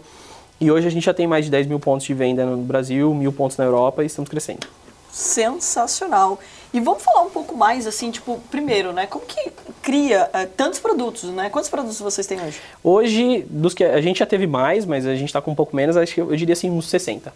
E 0.61 0.73
hoje 0.73 0.89
a 0.89 0.91
gente 0.91 1.05
já 1.05 1.15
tem 1.15 1.29
mais 1.29 1.45
de 1.45 1.53
10 1.53 1.69
mil 1.69 1.79
pontos 1.79 2.05
de 2.05 2.15
venda 2.15 2.45
no 2.45 2.57
Brasil, 2.65 3.15
mil 3.15 3.33
pontos 3.33 3.57
na 3.59 3.65
Europa 3.65 4.03
e 4.03 4.07
estamos 4.07 4.29
crescendo. 4.29 4.67
Sensacional. 5.09 6.41
E 6.73 6.81
vamos 6.81 7.03
falar 7.03 7.23
um 7.23 7.31
pouco 7.31 7.57
mais, 7.57 7.87
assim, 7.87 8.11
tipo, 8.11 8.41
primeiro, 8.51 8.93
né? 8.93 9.07
Como 9.07 9.25
que 9.25 9.51
cria 9.83 10.29
eh, 10.33 10.47
tantos 10.47 10.79
produtos, 10.79 11.25
né? 11.25 11.49
Quantos 11.49 11.71
produtos 11.71 11.99
vocês 11.99 12.27
têm 12.27 12.39
hoje? 12.41 12.61
Hoje, 12.85 13.47
dos 13.49 13.73
que 13.73 13.83
a 13.83 14.01
gente 14.01 14.19
já 14.19 14.27
teve 14.27 14.47
mais, 14.47 14.85
mas 14.85 15.07
a 15.07 15.15
gente 15.15 15.29
está 15.29 15.41
com 15.41 15.51
um 15.51 15.55
pouco 15.55 15.75
menos, 15.75 15.97
acho 15.97 16.15
que 16.15 16.21
eu, 16.21 16.31
eu 16.31 16.37
diria 16.37 16.53
assim 16.53 16.71
uns 16.71 16.89
60. 16.89 17.33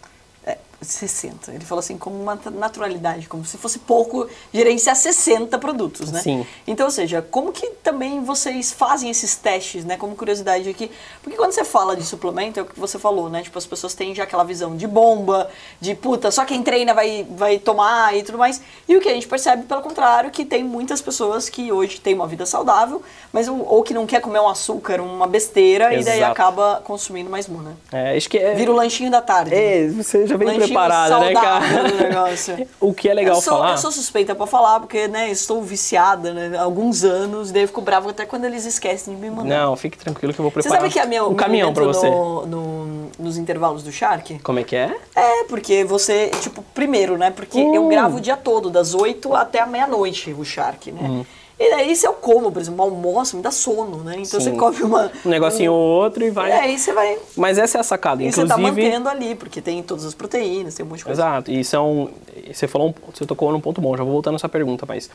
É, 0.83 0.85
60. 0.85 1.53
Ele 1.53 1.65
falou 1.65 1.79
assim, 1.79 1.97
como 1.97 2.21
uma 2.21 2.37
naturalidade, 2.51 3.27
como 3.27 3.45
se 3.45 3.57
fosse 3.57 3.79
pouco 3.79 4.27
gerenciar 4.53 4.95
60 4.95 5.57
produtos, 5.57 6.11
né? 6.11 6.21
Sim. 6.21 6.45
Então, 6.67 6.85
ou 6.85 6.91
seja, 6.91 7.21
como 7.21 7.51
que 7.51 7.69
também 7.81 8.23
vocês 8.23 8.71
fazem 8.71 9.09
esses 9.09 9.35
testes, 9.35 9.85
né? 9.85 9.97
Como 9.97 10.15
curiosidade 10.15 10.69
aqui. 10.69 10.91
Porque 11.21 11.37
quando 11.37 11.51
você 11.51 11.63
fala 11.63 11.95
de 11.95 12.03
suplemento, 12.03 12.59
é 12.59 12.63
o 12.63 12.65
que 12.65 12.79
você 12.79 12.99
falou, 12.99 13.29
né? 13.29 13.41
Tipo, 13.41 13.57
as 13.57 13.65
pessoas 13.65 13.93
têm 13.93 14.13
já 14.13 14.23
aquela 14.23 14.43
visão 14.43 14.75
de 14.75 14.87
bomba, 14.87 15.49
de 15.79 15.95
puta, 15.95 16.29
só 16.31 16.45
quem 16.45 16.61
treina 16.61 16.93
vai, 16.93 17.25
vai 17.29 17.57
tomar 17.59 18.15
e 18.15 18.23
tudo 18.23 18.37
mais. 18.37 18.61
E 18.87 18.95
o 18.95 19.01
que 19.01 19.09
a 19.09 19.13
gente 19.13 19.27
percebe, 19.27 19.63
pelo 19.63 19.81
contrário, 19.81 20.29
que 20.31 20.45
tem 20.45 20.63
muitas 20.63 21.01
pessoas 21.01 21.49
que 21.49 21.71
hoje 21.71 21.99
têm 21.99 22.13
uma 22.13 22.27
vida 22.27 22.45
saudável, 22.45 23.01
mas 23.31 23.47
ou, 23.47 23.83
que 23.83 23.93
não 23.93 24.05
quer 24.05 24.21
comer 24.21 24.39
um 24.39 24.47
açúcar, 24.47 25.01
uma 25.01 25.27
besteira, 25.27 25.93
e 25.93 26.03
daí 26.03 26.17
Exato. 26.17 26.31
acaba 26.31 26.81
consumindo 26.83 27.29
mais 27.29 27.47
mu, 27.47 27.61
né? 27.61 27.73
É, 27.91 28.17
acho 28.17 28.29
que 28.29 28.37
é. 28.37 28.53
Vira 28.53 28.71
o 28.71 28.75
lanchinho 28.75 29.09
da 29.09 29.21
tarde. 29.21 29.53
É, 29.53 29.87
você 29.87 30.27
já 30.27 30.37
vem 30.37 30.47
preparada, 30.73 31.19
né, 31.19 31.33
saudável 31.33 31.41
cara? 31.41 32.67
o 32.81 32.93
que 32.93 33.09
é 33.09 33.13
legal 33.13 33.35
eu 33.35 33.41
sou, 33.41 33.53
falar. 33.57 33.71
Eu 33.71 33.77
sou 33.77 33.91
suspeita 33.91 34.35
pra 34.35 34.45
falar, 34.47 34.79
porque, 34.79 35.07
né, 35.07 35.29
estou 35.31 35.61
viciada, 35.61 36.33
né, 36.33 36.57
há 36.57 36.61
alguns 36.63 37.03
anos, 37.03 37.51
daí 37.51 37.63
eu 37.63 37.67
fico 37.67 37.81
bravo 37.81 38.09
até 38.09 38.25
quando 38.25 38.45
eles 38.45 38.65
esquecem 38.65 39.15
de 39.15 39.21
me 39.21 39.29
mandar. 39.29 39.43
Não, 39.65 39.75
fique 39.75 39.97
tranquilo 39.97 40.33
que 40.33 40.39
eu 40.39 40.43
vou 40.43 40.51
Você 40.51 40.61
preparar 40.61 40.81
sabe 40.81 40.93
que 40.93 40.99
é 40.99 41.05
meu, 41.05 41.25
um 41.25 41.29
meu 41.29 41.35
caminhão 41.37 41.73
pra 41.73 41.83
você. 41.85 42.09
no- 42.09 42.45
no- 42.45 42.93
nos 43.19 43.37
intervalos 43.37 43.83
do 43.83 43.91
Shark? 43.91 44.39
Como 44.39 44.59
é 44.59 44.63
que 44.63 44.75
é? 44.75 44.95
É, 45.15 45.43
porque 45.45 45.83
você, 45.83 46.29
tipo, 46.41 46.63
primeiro, 46.73 47.17
né, 47.17 47.31
porque 47.31 47.59
eu 47.59 47.83
Hum. 47.85 47.89
gravo 47.89 48.17
o 48.17 48.21
dia 48.21 48.35
todo, 48.37 48.69
das 48.69 48.93
8 48.93 49.33
até 49.35 49.59
a 49.59 49.65
meia-noite, 49.65 50.33
o 50.37 50.43
Shark, 50.43 50.91
né? 50.91 51.25
E 51.65 51.69
daí 51.69 51.95
se 51.95 52.05
eu 52.05 52.13
como, 52.13 52.51
por 52.51 52.59
exemplo, 52.61 52.81
almoço, 52.81 53.37
me 53.37 53.41
dá 53.41 53.51
sono, 53.51 54.03
né? 54.03 54.15
Então 54.17 54.39
Sim. 54.39 54.51
você 54.51 54.57
come 54.57 54.81
uma... 54.83 55.09
Um 55.25 55.29
negocinho 55.29 55.71
ou 55.71 56.03
outro 56.03 56.23
e 56.25 56.29
vai. 56.29 56.51
É, 56.51 56.59
aí 56.59 56.77
você 56.77 56.91
vai... 56.91 57.17
Mas 57.37 57.57
essa 57.57 57.77
é 57.77 57.81
a 57.81 57.83
sacada. 57.83 58.21
E 58.21 58.31
você 58.31 58.41
Inclusive. 58.41 58.65
tá 58.65 58.71
mantendo 58.83 59.07
ali, 59.09 59.33
porque 59.35 59.61
tem 59.61 59.81
todas 59.81 60.03
as 60.03 60.13
proteínas, 60.13 60.75
tem 60.75 60.85
um 60.85 60.89
monte 60.89 60.99
de 60.99 61.05
coisa. 61.05 61.21
Exato. 61.21 61.51
E 61.51 61.63
são. 61.63 62.09
Você 62.51 62.67
falou, 62.67 62.89
um- 62.89 62.93
você 63.13 63.25
tocou 63.25 63.51
num 63.51 63.61
ponto 63.61 63.79
bom, 63.79 63.95
já 63.95 64.03
vou 64.03 64.11
voltar 64.13 64.31
nessa 64.31 64.49
pergunta, 64.49 64.85
mas. 64.85 65.09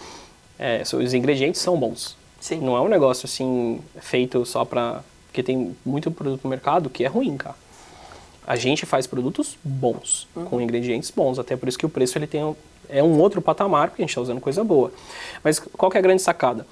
é, 0.58 0.82
os 0.82 1.12
ingredientes 1.14 1.60
são 1.60 1.76
bons. 1.76 2.16
Sim. 2.40 2.60
Não 2.60 2.76
é 2.76 2.80
um 2.80 2.88
negócio 2.88 3.26
assim, 3.26 3.80
feito 4.00 4.44
só 4.46 4.64
pra. 4.64 5.02
Porque 5.26 5.42
tem 5.42 5.76
muito 5.84 6.10
produto 6.10 6.40
no 6.44 6.50
mercado 6.50 6.88
que 6.88 7.04
é 7.04 7.08
ruim, 7.08 7.36
cara. 7.36 7.56
A 8.48 8.56
gente 8.56 8.86
faz 8.86 9.06
produtos 9.06 9.58
bons, 9.62 10.26
Uhum. 10.34 10.44
com 10.46 10.60
ingredientes 10.60 11.10
bons. 11.10 11.38
Até 11.38 11.54
por 11.54 11.68
isso 11.68 11.78
que 11.78 11.84
o 11.84 11.88
preço 11.88 12.16
ele 12.16 12.26
tem, 12.26 12.42
um- 12.42 12.54
é 12.88 13.02
um 13.02 13.20
outro 13.20 13.42
patamar, 13.42 13.88
porque 13.88 14.00
a 14.00 14.04
gente 14.04 14.10
está 14.10 14.22
usando 14.22 14.40
coisa 14.40 14.64
boa. 14.64 14.90
Mas 15.44 15.58
qual 15.58 15.90
que 15.90 15.98
é 15.98 16.00
a 16.00 16.02
grande 16.02 16.22
sacada? 16.22 16.66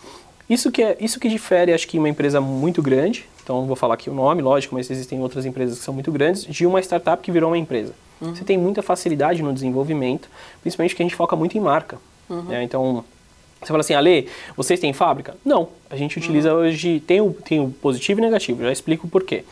Isso 0.49 0.73
que, 0.73 0.83
é, 0.83 0.97
isso 1.01 1.21
que 1.21 1.29
difere, 1.29 1.75
acho 1.75 1.87
que, 1.87 1.99
uma 1.99 2.09
empresa 2.09 2.41
muito 2.41 2.81
grande, 2.81 3.27
então 3.43 3.67
vou 3.67 3.77
falar 3.77 3.95
aqui 3.95 4.09
o 4.09 4.15
nome, 4.15 4.41
lógico, 4.41 4.75
mas 4.75 4.91
existem 4.91 5.21
outras 5.21 5.45
empresas 5.45 5.79
que 5.79 5.85
são 5.85 5.93
muito 5.93 6.11
grandes, 6.11 6.45
de 6.45 6.65
uma 6.65 6.81
startup 6.81 7.23
que 7.23 7.31
virou 7.31 7.51
uma 7.51 7.59
empresa. 7.59 7.93
Você 8.21 8.43
tem 8.45 8.57
muita 8.57 8.81
facilidade 8.81 9.43
no 9.43 9.53
desenvolvimento, 9.53 10.29
principalmente 10.63 10.93
porque 10.93 11.03
a 11.03 11.07
gente 11.07 11.15
foca 11.17 11.37
muito 11.37 11.59
em 11.59 11.61
marca. 11.61 11.99
né? 12.31 12.63
Então, 12.63 13.05
você 13.61 13.67
fala 13.69 13.81
assim, 13.81 13.93
Ale, 13.95 14.29
vocês 14.57 14.81
têm 14.81 14.93
fábrica? 14.93 15.37
Não. 15.45 15.69
A 15.91 15.95
gente 15.97 16.17
utiliza 16.19 16.53
hoje, 16.55 17.01
tem 17.07 17.21
o, 17.21 17.33
tem 17.33 17.61
o 17.61 17.69
positivo 17.71 18.21
e 18.21 18.23
negativo, 18.23 18.63
já 18.63 18.73
explico 18.73 19.07
o 19.07 19.11
porquê. 19.11 19.45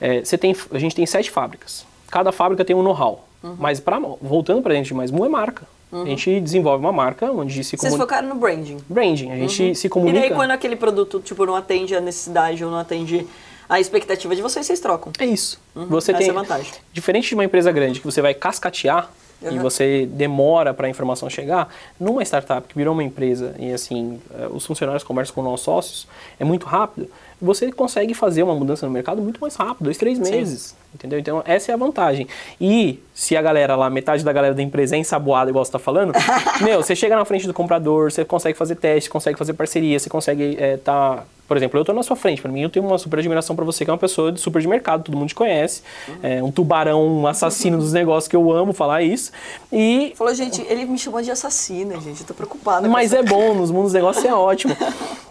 É, 0.00 0.24
você 0.24 0.38
tem, 0.38 0.54
a 0.72 0.78
gente 0.78 0.94
tem 0.94 1.04
sete 1.06 1.30
fábricas. 1.30 1.84
Cada 2.10 2.32
fábrica 2.32 2.64
tem 2.64 2.74
um 2.74 2.82
know-how. 2.82 3.26
Mas 3.58 3.80
pra, 3.80 3.98
voltando 4.20 4.60
para 4.62 4.74
dentro 4.74 4.88
de 4.88 4.94
mais 4.94 5.10
um 5.10 5.24
é 5.24 5.28
marca. 5.28 5.66
A 5.92 6.04
gente 6.04 6.40
desenvolve 6.40 6.84
uma 6.84 6.92
marca 6.92 7.30
onde 7.32 7.64
se 7.64 7.70
Vocês 7.70 7.80
comunica. 7.80 8.02
focaram 8.02 8.28
no 8.28 8.34
branding. 8.36 8.76
Branding, 8.88 9.32
a 9.32 9.36
gente 9.36 9.74
se 9.74 9.86
E 9.86 9.90
comunica. 9.90 10.20
daí 10.20 10.30
quando 10.30 10.52
aquele 10.52 10.76
produto, 10.76 11.20
tipo, 11.20 11.44
não 11.44 11.56
atende 11.56 11.94
a 11.96 12.00
necessidade 12.00 12.64
ou 12.64 12.70
não 12.70 12.78
atende 12.78 13.26
a 13.68 13.80
expectativa 13.80 14.36
de 14.36 14.42
vocês, 14.42 14.66
vocês 14.66 14.78
trocam. 14.78 15.12
É 15.18 15.24
isso. 15.26 15.58
Você 15.74 16.12
essa 16.12 16.18
tem 16.18 16.28
é 16.28 16.30
a 16.30 16.34
vantagem. 16.34 16.72
Diferente 16.92 17.28
de 17.28 17.34
uma 17.34 17.44
empresa 17.44 17.72
grande 17.72 17.98
que 17.98 18.06
você 18.06 18.20
vai 18.22 18.34
cascatear 18.34 19.10
e 19.42 19.48
Uhum. 19.48 19.62
você 19.62 20.06
demora 20.06 20.74
para 20.74 20.86
a 20.86 20.90
informação 20.90 21.28
chegar, 21.30 21.72
numa 21.98 22.22
startup 22.22 22.68
que 22.68 22.76
virou 22.76 22.92
uma 22.92 23.02
empresa 23.02 23.54
e 23.58 23.72
assim, 23.72 24.20
eh, 24.38 24.48
os 24.52 24.66
funcionários 24.66 25.02
conversam 25.02 25.34
com 25.34 25.42
nossos 25.42 25.64
sócios, 25.64 26.06
é 26.38 26.44
muito 26.44 26.66
rápido, 26.66 27.08
você 27.40 27.72
consegue 27.72 28.14
fazer 28.14 28.42
uma 28.42 28.54
mudança 28.54 28.86
no 28.86 28.92
mercado 28.92 29.22
muito 29.22 29.40
mais 29.40 29.54
rápido, 29.56 29.84
dois, 29.84 29.96
três 29.96 30.18
meses. 30.18 30.76
Entendeu? 30.94 31.18
Então, 31.18 31.42
essa 31.46 31.70
é 31.70 31.74
a 31.74 31.76
vantagem. 31.76 32.26
E 32.60 32.98
se 33.14 33.36
a 33.36 33.42
galera 33.42 33.76
lá, 33.76 33.88
metade 33.88 34.24
da 34.24 34.32
galera 34.32 34.54
da 34.54 34.62
empresa 34.62 34.96
é 34.96 34.98
ensaboada, 34.98 35.50
igual 35.50 35.64
você 35.64 35.72
tá 35.72 35.78
falando, 35.78 36.12
meu, 36.62 36.82
você 36.82 36.96
chega 36.96 37.16
na 37.16 37.24
frente 37.24 37.46
do 37.46 37.54
comprador, 37.54 38.10
você 38.10 38.24
consegue 38.24 38.58
fazer 38.58 38.74
teste, 38.74 39.08
consegue 39.08 39.38
fazer 39.38 39.52
parceria, 39.54 39.98
você 39.98 40.10
consegue 40.10 40.56
eh, 40.58 40.76
tá 40.78 41.24
por 41.50 41.56
exemplo, 41.56 41.80
eu 41.80 41.84
tô 41.84 41.92
na 41.92 42.04
sua 42.04 42.14
frente, 42.14 42.40
para 42.40 42.48
mim 42.52 42.60
eu 42.62 42.70
tenho 42.70 42.86
uma 42.86 42.96
super 42.96 43.18
admiração 43.18 43.56
para 43.56 43.64
você, 43.64 43.84
que 43.84 43.90
é 43.90 43.92
uma 43.92 43.98
pessoa 43.98 44.30
de 44.30 44.40
super 44.40 44.62
de 44.62 44.68
mercado, 44.68 45.02
todo 45.02 45.16
mundo 45.18 45.26
te 45.30 45.34
conhece, 45.34 45.82
é 46.22 46.40
um 46.40 46.52
tubarão, 46.52 47.04
um 47.04 47.26
assassino 47.26 47.76
dos 47.76 47.92
negócios 47.92 48.28
que 48.28 48.36
eu 48.36 48.52
amo 48.52 48.72
falar 48.72 49.02
isso. 49.02 49.32
E 49.72 50.12
Falou, 50.14 50.32
gente, 50.32 50.64
ele 50.68 50.84
me 50.84 50.96
chamou 50.96 51.20
de 51.20 51.28
assassina, 51.28 52.00
gente. 52.00 52.20
Eu 52.20 52.26
tô 52.28 52.34
preocupada. 52.34 52.86
mas 52.88 53.12
essa- 53.12 53.20
é 53.20 53.26
bom, 53.28 53.52
nos 53.52 53.72
mundos 53.72 53.86
dos 53.86 53.94
negócios 53.94 54.24
é 54.24 54.32
ótimo. 54.32 54.76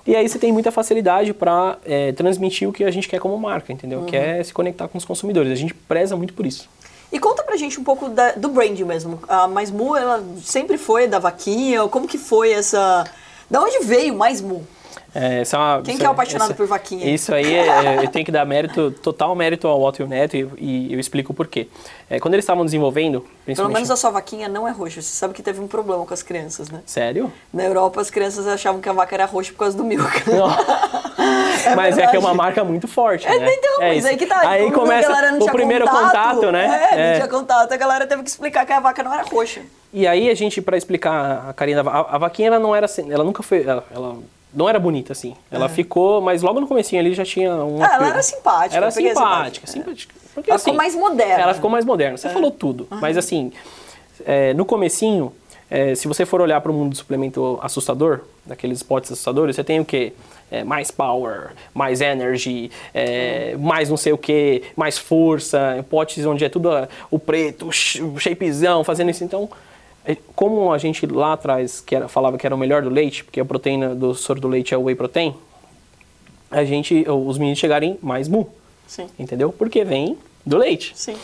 E 0.06 0.14
aí 0.14 0.28
você 0.28 0.38
tem 0.38 0.52
muita 0.52 0.74
facilidade 0.74 1.34
para 1.34 1.78
transmitir 2.18 2.68
o 2.68 2.74
que 2.74 2.84
a 2.84 2.92
gente 2.92 3.08
quer 3.08 3.20
como 3.22 3.38
marca, 3.38 3.72
entendeu? 3.72 4.04
Que 4.04 4.18
é 4.18 4.44
se 4.44 4.52
conectar 4.54 4.90
com 4.90 4.98
os 4.98 5.06
consumidores. 5.06 5.50
A 5.54 5.56
gente 5.56 5.74
preza 5.74 6.18
muito 6.18 6.34
por 6.34 6.46
isso. 6.46 6.68
E 7.14 7.18
conta 7.18 7.44
pra 7.44 7.56
gente 7.56 7.80
um 7.80 7.84
pouco 7.86 8.10
da- 8.10 8.34
do 8.34 8.50
branding 8.50 8.84
mesmo. 8.84 9.20
A 9.28 9.48
Mais 9.48 9.72
Mu, 9.72 9.96
ela 9.96 10.22
sempre 10.44 10.78
foi 10.78 11.08
da 11.08 11.18
vaquinha? 11.18 11.88
Como 11.88 12.08
que 12.10 12.18
foi 12.18 12.52
essa... 12.52 13.06
Da 13.50 13.62
onde 13.62 13.80
veio 13.80 14.14
Mais 14.16 14.42
Mu? 14.42 14.64
É, 15.16 15.42
é 15.42 15.58
uma- 15.58 15.82
Quem 15.84 15.98
que 15.98 16.04
é 16.04 16.08
o 16.08 16.12
é- 16.12 16.13
apaixonado 16.13 16.50
essa- 16.50 16.54
por 16.56 16.68
vaquinha? 16.68 17.10
Isso 17.13 17.34
aí, 17.34 17.54
é, 17.56 17.68
é, 17.68 18.06
eu 18.06 18.08
tenho 18.10 18.24
que 18.24 18.32
dar 18.32 18.46
mérito, 18.46 18.92
total 18.92 19.34
mérito 19.36 19.68
ao 19.68 19.82
Otto 19.82 20.01
e 20.01 20.04
ao 20.04 20.08
Neto 20.10 20.36
e, 20.38 20.48
e 20.58 20.94
eu 20.94 21.00
explico 21.00 21.32
o 21.32 21.36
porquê. 21.36 21.68
É, 22.10 22.20
quando 22.20 22.34
eles 22.36 22.44
estavam 22.44 22.63
desenvolvendo, 22.66 23.25
Pelo 23.46 23.70
menos 23.70 23.89
a 23.89 23.96
sua 23.96 24.12
vaquinha 24.12 24.48
não 24.48 24.68
é 24.68 24.72
roxa. 24.72 25.01
Você 25.01 25.16
sabe 25.16 25.34
que 25.34 25.42
teve 25.42 25.60
um 25.60 25.68
problema 25.68 26.06
com 26.06 26.13
as 26.13 26.22
crianças, 26.22 26.70
né? 26.70 26.82
Sério? 26.86 27.32
Na 27.51 27.63
Europa, 27.63 28.00
as 28.01 28.10
crianças 28.12 28.46
achavam 28.48 28.80
que 28.82 28.88
a 28.89 28.94
vaca 28.94 29.16
era 29.16 29.25
roxa 29.25 29.51
por 29.51 29.60
causa 29.60 29.75
do 29.75 29.84
milk. 29.84 30.08
Não. 30.30 30.48
mas 31.75 31.98
é 31.98 32.08
que 32.08 32.16
é 32.16 32.20
uma 32.20 32.34
marca 32.34 32.63
muito 32.63 32.88
forte, 32.88 33.28
É, 33.28 33.39
né? 33.39 33.54
então, 33.54 33.82
É 33.82 33.96
mas 33.96 34.06
aí 34.06 34.18
que 34.18 34.25
tá. 34.28 34.42
Aí 34.48 34.68
a 34.68 34.72
começa 34.72 35.08
galera 35.10 35.32
não 35.32 35.39
o 35.48 35.51
primeiro 35.51 35.88
contato, 35.88 36.51
né? 36.51 36.66
É, 36.92 36.96
não 36.96 37.01
É. 37.04 37.13
tinha 37.16 37.28
contato. 37.28 37.72
A 37.72 37.78
galera 37.78 38.06
teve 38.08 38.24
que 38.24 38.30
explicar 38.30 38.66
que 38.66 38.72
a 38.74 38.80
vaca 38.80 39.01
não 39.04 39.13
era 39.13 39.24
roxa. 39.24 39.62
E 39.92 40.06
aí 40.08 40.30
a 40.30 40.36
gente, 40.36 40.62
pra 40.62 40.78
explicar 40.78 41.48
a 41.50 41.54
carinha 41.54 41.84
da 41.84 41.89
a, 41.89 42.16
a 42.16 42.18
vaquinha, 42.20 42.48
ela 42.50 42.60
não 42.60 42.75
era 42.75 42.86
assim, 42.86 43.12
ela 43.12 43.24
nunca 43.24 43.42
foi, 43.42 43.63
ela, 43.63 43.84
ela 43.94 44.18
não 44.53 44.68
era 44.68 44.79
bonita 44.79 45.13
assim. 45.13 45.36
Ela 45.51 45.70
ficou, 45.70 46.22
mas 46.22 46.41
logo 46.41 46.60
no 46.60 46.68
comecinho 46.68 47.00
ali 47.00 47.13
já 47.13 47.25
tinha 47.25 47.53
um... 47.56 47.84
Ah, 47.84 47.96
ela 47.96 48.08
era 48.10 48.22
simpática, 48.24 48.77
Era 48.77 48.91
simpática, 48.91 49.65
essa 49.65 49.74
simpática. 49.74 50.15
Porque, 50.34 50.51
assim, 50.51 50.51
Ela 50.51 50.60
ficou 50.60 50.74
mais 50.74 50.96
moderna. 50.96 51.44
Ela 51.44 51.53
ficou 51.53 51.70
mais 51.70 51.86
moderna. 51.86 52.18
Você 52.18 52.29
falou 52.29 52.51
tudo. 52.51 52.88
Mas 52.89 53.18
assim, 53.18 53.51
é, 54.25 54.53
no 54.53 54.65
comecinho, 54.65 55.32
É, 55.72 55.94
se 55.94 56.08
você 56.08 56.25
for 56.25 56.41
olhar 56.41 56.60
para 56.62 56.72
o 56.72 56.74
mundo 56.74 56.89
do 56.94 56.98
suplemento 56.98 57.60
assustador, 57.62 58.22
daqueles 58.44 58.82
potes 58.82 59.12
assustadores, 59.12 59.56
você 59.56 59.63
tem 59.63 59.79
o 59.79 59.86
quê? 59.86 60.13
É, 60.50 60.63
mais 60.63 60.89
power, 60.89 61.51
mais 61.75 62.01
energy, 62.01 62.72
é, 62.91 63.56
mais 63.60 63.88
não 63.88 63.96
sei 63.96 64.12
o 64.12 64.18
que, 64.18 64.63
mais 64.75 64.98
força, 64.98 65.86
potes 65.88 66.25
onde 66.25 66.44
é 66.44 66.50
tudo 66.50 66.70
o 67.12 67.20
preto, 67.20 67.68
o 67.68 68.20
shapezão, 68.20 68.84
fazendo 68.84 69.12
isso. 69.12 69.24
Então, 69.24 69.48
é, 69.48 69.48
como 70.36 70.72
a 70.72 70.77
gente 70.77 71.06
lá 71.06 71.34
atrás 71.34 71.82
que 71.82 71.96
era, 71.96 72.08
falava 72.08 72.38
que 72.38 72.46
era 72.46 72.56
o 72.56 72.58
melhor 72.58 72.82
do 72.82 72.89
leite, 72.89 73.24
porque 73.24 73.39
a 73.39 73.46
proteína 73.46 73.94
do 73.94 74.13
soro 74.15 74.39
do 74.39 74.48
leite 74.48 74.74
é 74.74 74.77
o 74.77 74.84
whey 74.84 74.96
protein, 74.96 75.36
a 76.50 76.63
gente, 76.63 77.06
os 77.08 77.38
meninos 77.38 77.60
chegarem 77.60 77.98
mais 78.01 78.27
mu. 78.27 78.50
Sim. 78.88 79.08
Entendeu? 79.20 79.51
Porque 79.51 79.84
vem 79.84 80.18
do 80.46 80.58
leite. 80.58 80.94
Sim. 80.96 81.15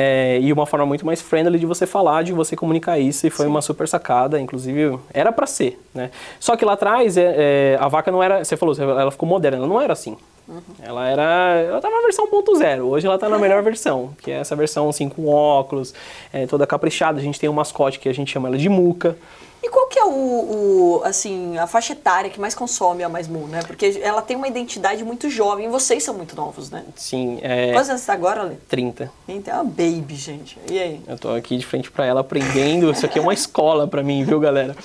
É, 0.00 0.38
e 0.40 0.52
uma 0.52 0.64
forma 0.64 0.86
muito 0.86 1.04
mais 1.04 1.20
friendly 1.20 1.58
de 1.58 1.66
você 1.66 1.84
falar, 1.84 2.22
de 2.22 2.32
você 2.32 2.54
comunicar 2.54 3.00
isso, 3.00 3.26
e 3.26 3.30
foi 3.30 3.46
Sim. 3.46 3.50
uma 3.50 3.60
super 3.60 3.88
sacada, 3.88 4.40
inclusive 4.40 4.96
era 5.12 5.32
para 5.32 5.44
ser, 5.44 5.76
né? 5.92 6.12
Só 6.38 6.54
que 6.54 6.64
lá 6.64 6.74
atrás 6.74 7.16
é, 7.16 7.34
é, 7.36 7.78
a 7.80 7.88
vaca 7.88 8.08
não 8.12 8.22
era, 8.22 8.44
você 8.44 8.56
falou, 8.56 8.76
ela 8.78 9.10
ficou 9.10 9.28
moderna, 9.28 9.58
ela 9.58 9.66
não 9.66 9.80
era 9.80 9.92
assim. 9.92 10.16
Uhum. 10.46 10.60
Ela 10.80 11.08
era, 11.08 11.64
ela 11.66 11.80
tá 11.80 11.90
na 11.90 12.00
versão 12.02 12.28
1.0, 12.28 12.82
hoje 12.84 13.08
ela 13.08 13.18
tá 13.18 13.28
na 13.28 13.40
melhor 13.40 13.60
versão, 13.64 14.10
que 14.22 14.30
é 14.30 14.36
essa 14.36 14.54
versão 14.54 14.88
assim 14.88 15.08
com 15.08 15.26
óculos, 15.26 15.92
é, 16.32 16.46
toda 16.46 16.64
caprichada, 16.64 17.18
a 17.18 17.22
gente 17.22 17.40
tem 17.40 17.48
um 17.50 17.52
mascote 17.52 17.98
que 17.98 18.08
a 18.08 18.14
gente 18.14 18.30
chama 18.30 18.46
ela 18.46 18.56
de 18.56 18.68
Muca. 18.68 19.16
E 19.60 19.68
qual 19.70 19.88
que 19.88 19.98
é 19.98 20.04
o, 20.04 20.08
o, 20.08 21.02
assim, 21.04 21.58
a 21.58 21.66
faixa 21.66 21.92
etária 21.92 22.30
que 22.30 22.38
mais 22.40 22.54
consome 22.54 23.02
a 23.02 23.08
Mais 23.08 23.26
Mu, 23.26 23.48
né? 23.48 23.60
Porque 23.66 23.98
ela 24.02 24.22
tem 24.22 24.36
uma 24.36 24.46
identidade 24.46 25.02
muito 25.02 25.28
jovem 25.28 25.66
e 25.66 25.68
vocês 25.68 26.04
são 26.04 26.14
muito 26.14 26.36
novos, 26.36 26.70
né? 26.70 26.84
Sim, 26.94 27.40
é 27.42 27.72
Quantos 27.72 27.88
anos 27.90 28.02
você 28.02 28.06
tá 28.06 28.12
agora, 28.12 28.42
Lê? 28.44 28.54
30. 28.68 29.10
Então, 29.28 29.52
é 29.54 29.56
uma 29.56 29.64
baby, 29.64 30.14
gente. 30.14 30.56
E 30.70 30.78
aí? 30.78 31.00
Eu 31.08 31.18
tô 31.18 31.30
aqui 31.30 31.56
de 31.56 31.66
frente 31.66 31.90
pra 31.90 32.06
ela 32.06 32.20
aprendendo. 32.20 32.90
Isso 32.92 33.04
aqui 33.04 33.18
é 33.18 33.22
uma 33.22 33.34
escola 33.34 33.88
pra 33.88 34.00
mim, 34.02 34.22
viu, 34.24 34.38
galera? 34.38 34.76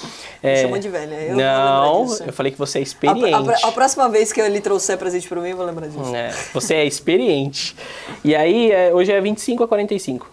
É, 0.42 0.64
Chamou 0.64 0.80
de 0.80 0.90
velha. 0.90 1.14
Eu 1.16 1.36
não, 1.36 2.06
disso. 2.06 2.24
eu 2.24 2.34
falei 2.34 2.52
que 2.52 2.58
você 2.58 2.80
é 2.80 2.82
A, 2.82 2.84
experiente. 2.84 3.34
a- 3.64 3.68
a 3.68 3.72
próxima 3.72 4.10
vez 4.10 4.34
que 4.34 4.42
ele 4.42 4.60
trouxer 4.60 4.98
presente 4.98 5.30
pra 5.30 5.40
mim, 5.40 5.50
eu 5.50 5.58
vou 5.58 5.66
lembrar 5.68 5.88
disso. 5.88 6.16
É, 6.16 6.32
você 6.52 6.74
é 6.74 6.86
experiente. 6.86 7.76
E 8.24 8.36
aí, 8.36 8.72
é, 8.72 8.92
hoje 8.92 9.12
é 9.12 9.22
25 9.22 9.64
a 9.64 9.68
45. 9.68 10.30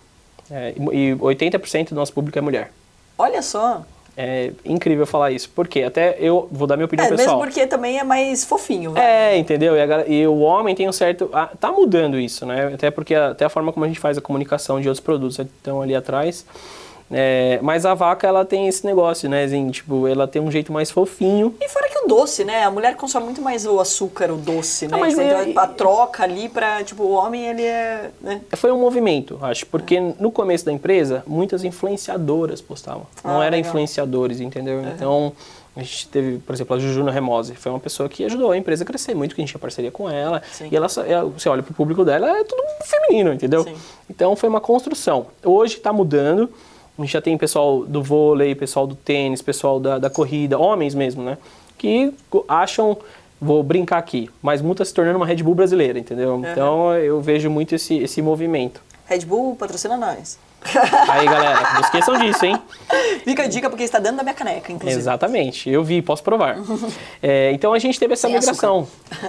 É, 0.50 0.72
e 0.92 1.14
80% 1.14 1.90
do 1.90 1.94
nosso 1.94 2.12
público 2.14 2.38
é 2.38 2.40
mulher. 2.40 2.72
Olha 3.18 3.42
só. 3.42 3.84
É 4.22 4.52
incrível 4.66 5.06
falar 5.06 5.30
isso. 5.30 5.48
Porque 5.54 5.82
até 5.82 6.16
eu 6.20 6.46
vou 6.52 6.66
dar 6.66 6.76
minha 6.76 6.84
opinião 6.84 7.06
É, 7.06 7.10
pessoal. 7.10 7.38
mesmo 7.38 7.40
porque 7.52 7.66
também 7.66 7.98
é 7.98 8.04
mais 8.04 8.44
fofinho, 8.44 8.92
vai. 8.92 9.02
É, 9.02 9.36
entendeu? 9.38 9.74
E, 9.76 9.80
a 9.80 10.06
e 10.06 10.26
o 10.26 10.40
homem 10.40 10.74
tem 10.74 10.86
um 10.86 10.92
certo. 10.92 11.30
ah, 11.32 11.48
tá 11.58 11.72
mudando 11.72 12.18
isso, 12.18 12.44
né? 12.44 12.70
Até 12.74 12.90
porque 12.90 13.14
a- 13.14 13.30
até 13.30 13.46
a 13.46 13.48
forma 13.48 13.72
como 13.72 13.84
a 13.84 13.88
gente 13.88 13.98
faz 14.00 14.18
a 14.18 14.20
comunicação 14.20 14.78
de 14.80 14.88
outros 14.88 15.02
produtos 15.02 15.38
estão 15.38 15.80
ali 15.80 15.94
atrás. 15.94 16.44
É, 17.12 17.58
mas 17.60 17.84
a 17.84 17.92
vaca, 17.92 18.26
ela 18.26 18.44
tem 18.44 18.68
esse 18.68 18.86
negócio, 18.86 19.28
né? 19.28 19.42
Assim, 19.44 19.68
tipo, 19.70 20.06
ela 20.06 20.28
tem 20.28 20.40
um 20.40 20.50
jeito 20.50 20.72
mais 20.72 20.90
fofinho. 20.92 21.54
E 21.60 21.68
fora 21.68 21.88
que 21.88 21.98
o 21.98 22.06
doce, 22.06 22.44
né? 22.44 22.62
A 22.64 22.70
mulher 22.70 22.94
consome 22.94 23.24
muito 23.24 23.42
mais 23.42 23.66
o 23.66 23.80
açúcar, 23.80 24.30
o 24.30 24.36
doce, 24.36 24.86
né? 24.86 24.92
Ah, 24.94 24.98
mas 24.98 25.14
então, 25.14 25.24
é- 25.40 25.52
a 25.56 25.66
troca 25.66 26.22
ali 26.22 26.48
pra, 26.48 26.84
tipo, 26.84 27.02
o 27.02 27.10
homem, 27.10 27.44
ele 27.46 27.62
é, 27.64 28.10
né? 28.20 28.40
Foi 28.52 28.70
um 28.70 28.78
movimento, 28.78 29.38
acho, 29.42 29.66
porque 29.66 29.98
no 30.20 30.30
começo 30.30 30.64
da 30.64 30.72
empresa, 30.72 31.24
muitas 31.26 31.64
influenciadoras 31.64 32.60
postavam. 32.60 33.06
Não 33.24 33.40
Ah, 33.40 33.44
eram 33.44 33.56
legal. 33.56 33.68
influenciadores, 33.70 34.40
entendeu? 34.40 34.80
Então, 34.94 35.32
a 35.76 35.80
gente 35.82 36.06
teve, 36.08 36.38
por 36.38 36.54
exemplo, 36.54 36.76
a 36.76 36.78
Jujuna 36.78 37.10
Remose. 37.10 37.54
Foi 37.56 37.72
uma 37.72 37.80
pessoa 37.80 38.08
que 38.08 38.24
ajudou 38.24 38.52
a 38.52 38.56
empresa 38.56 38.84
a 38.84 38.86
crescer 38.86 39.14
muito, 39.16 39.34
que 39.34 39.40
a 39.40 39.42
gente 39.42 39.50
tinha 39.50 39.60
parceria 39.60 39.90
com 39.90 40.08
ela. 40.08 40.42
Sim. 40.52 40.68
E 40.70 40.76
ela- 40.76 40.86
você 40.88 41.48
olha 41.48 41.62
pro 41.62 41.74
público 41.74 42.04
dela, 42.04 42.38
é 42.38 42.44
tudo 42.44 42.62
feminino, 42.84 43.32
entendeu? 43.32 43.64
Sim. 43.64 43.74
Então, 44.08 44.36
foi 44.36 44.48
uma 44.48 44.60
construção. 44.60 45.26
Hoje 45.44 45.76
está 45.76 45.92
mudando. 45.92 46.48
A 47.00 47.02
gente 47.02 47.12
já 47.12 47.22
tem 47.22 47.38
pessoal 47.38 47.86
do 47.86 48.02
vôlei, 48.02 48.54
pessoal 48.54 48.86
do 48.86 48.94
tênis, 48.94 49.40
pessoal 49.40 49.80
da, 49.80 49.98
da 49.98 50.10
corrida, 50.10 50.58
homens 50.58 50.94
mesmo, 50.94 51.22
né? 51.22 51.38
Que 51.78 52.12
acham, 52.46 52.94
vou 53.40 53.62
brincar 53.62 53.96
aqui, 53.96 54.28
mas 54.42 54.60
muito 54.60 54.78
tá 54.78 54.84
se 54.84 54.92
tornando 54.92 55.16
uma 55.16 55.24
Red 55.24 55.36
Bull 55.36 55.54
brasileira, 55.54 55.98
entendeu? 55.98 56.42
Então 56.44 56.92
eu 56.94 57.18
vejo 57.18 57.48
muito 57.48 57.74
esse, 57.74 57.96
esse 57.96 58.20
movimento. 58.20 58.82
Red 59.06 59.20
Bull 59.20 59.56
patrocina 59.56 59.96
nós. 59.96 60.38
Aí 61.08 61.24
galera, 61.26 61.72
não 61.74 61.80
esqueçam 61.80 62.18
disso, 62.18 62.44
hein? 62.44 62.60
Fica 63.24 63.44
a 63.44 63.46
dica 63.46 63.68
porque 63.70 63.84
está 63.84 63.98
dentro 63.98 64.18
da 64.18 64.22
minha 64.22 64.34
caneca, 64.34 64.70
inclusive. 64.72 65.00
Exatamente, 65.00 65.70
eu 65.70 65.82
vi, 65.82 66.02
posso 66.02 66.22
provar. 66.22 66.56
É, 67.22 67.52
então 67.52 67.72
a 67.74 67.78
gente 67.78 67.98
teve 68.00 68.14
essa 68.14 68.28
Sem 68.28 68.36
migração. 68.38 68.88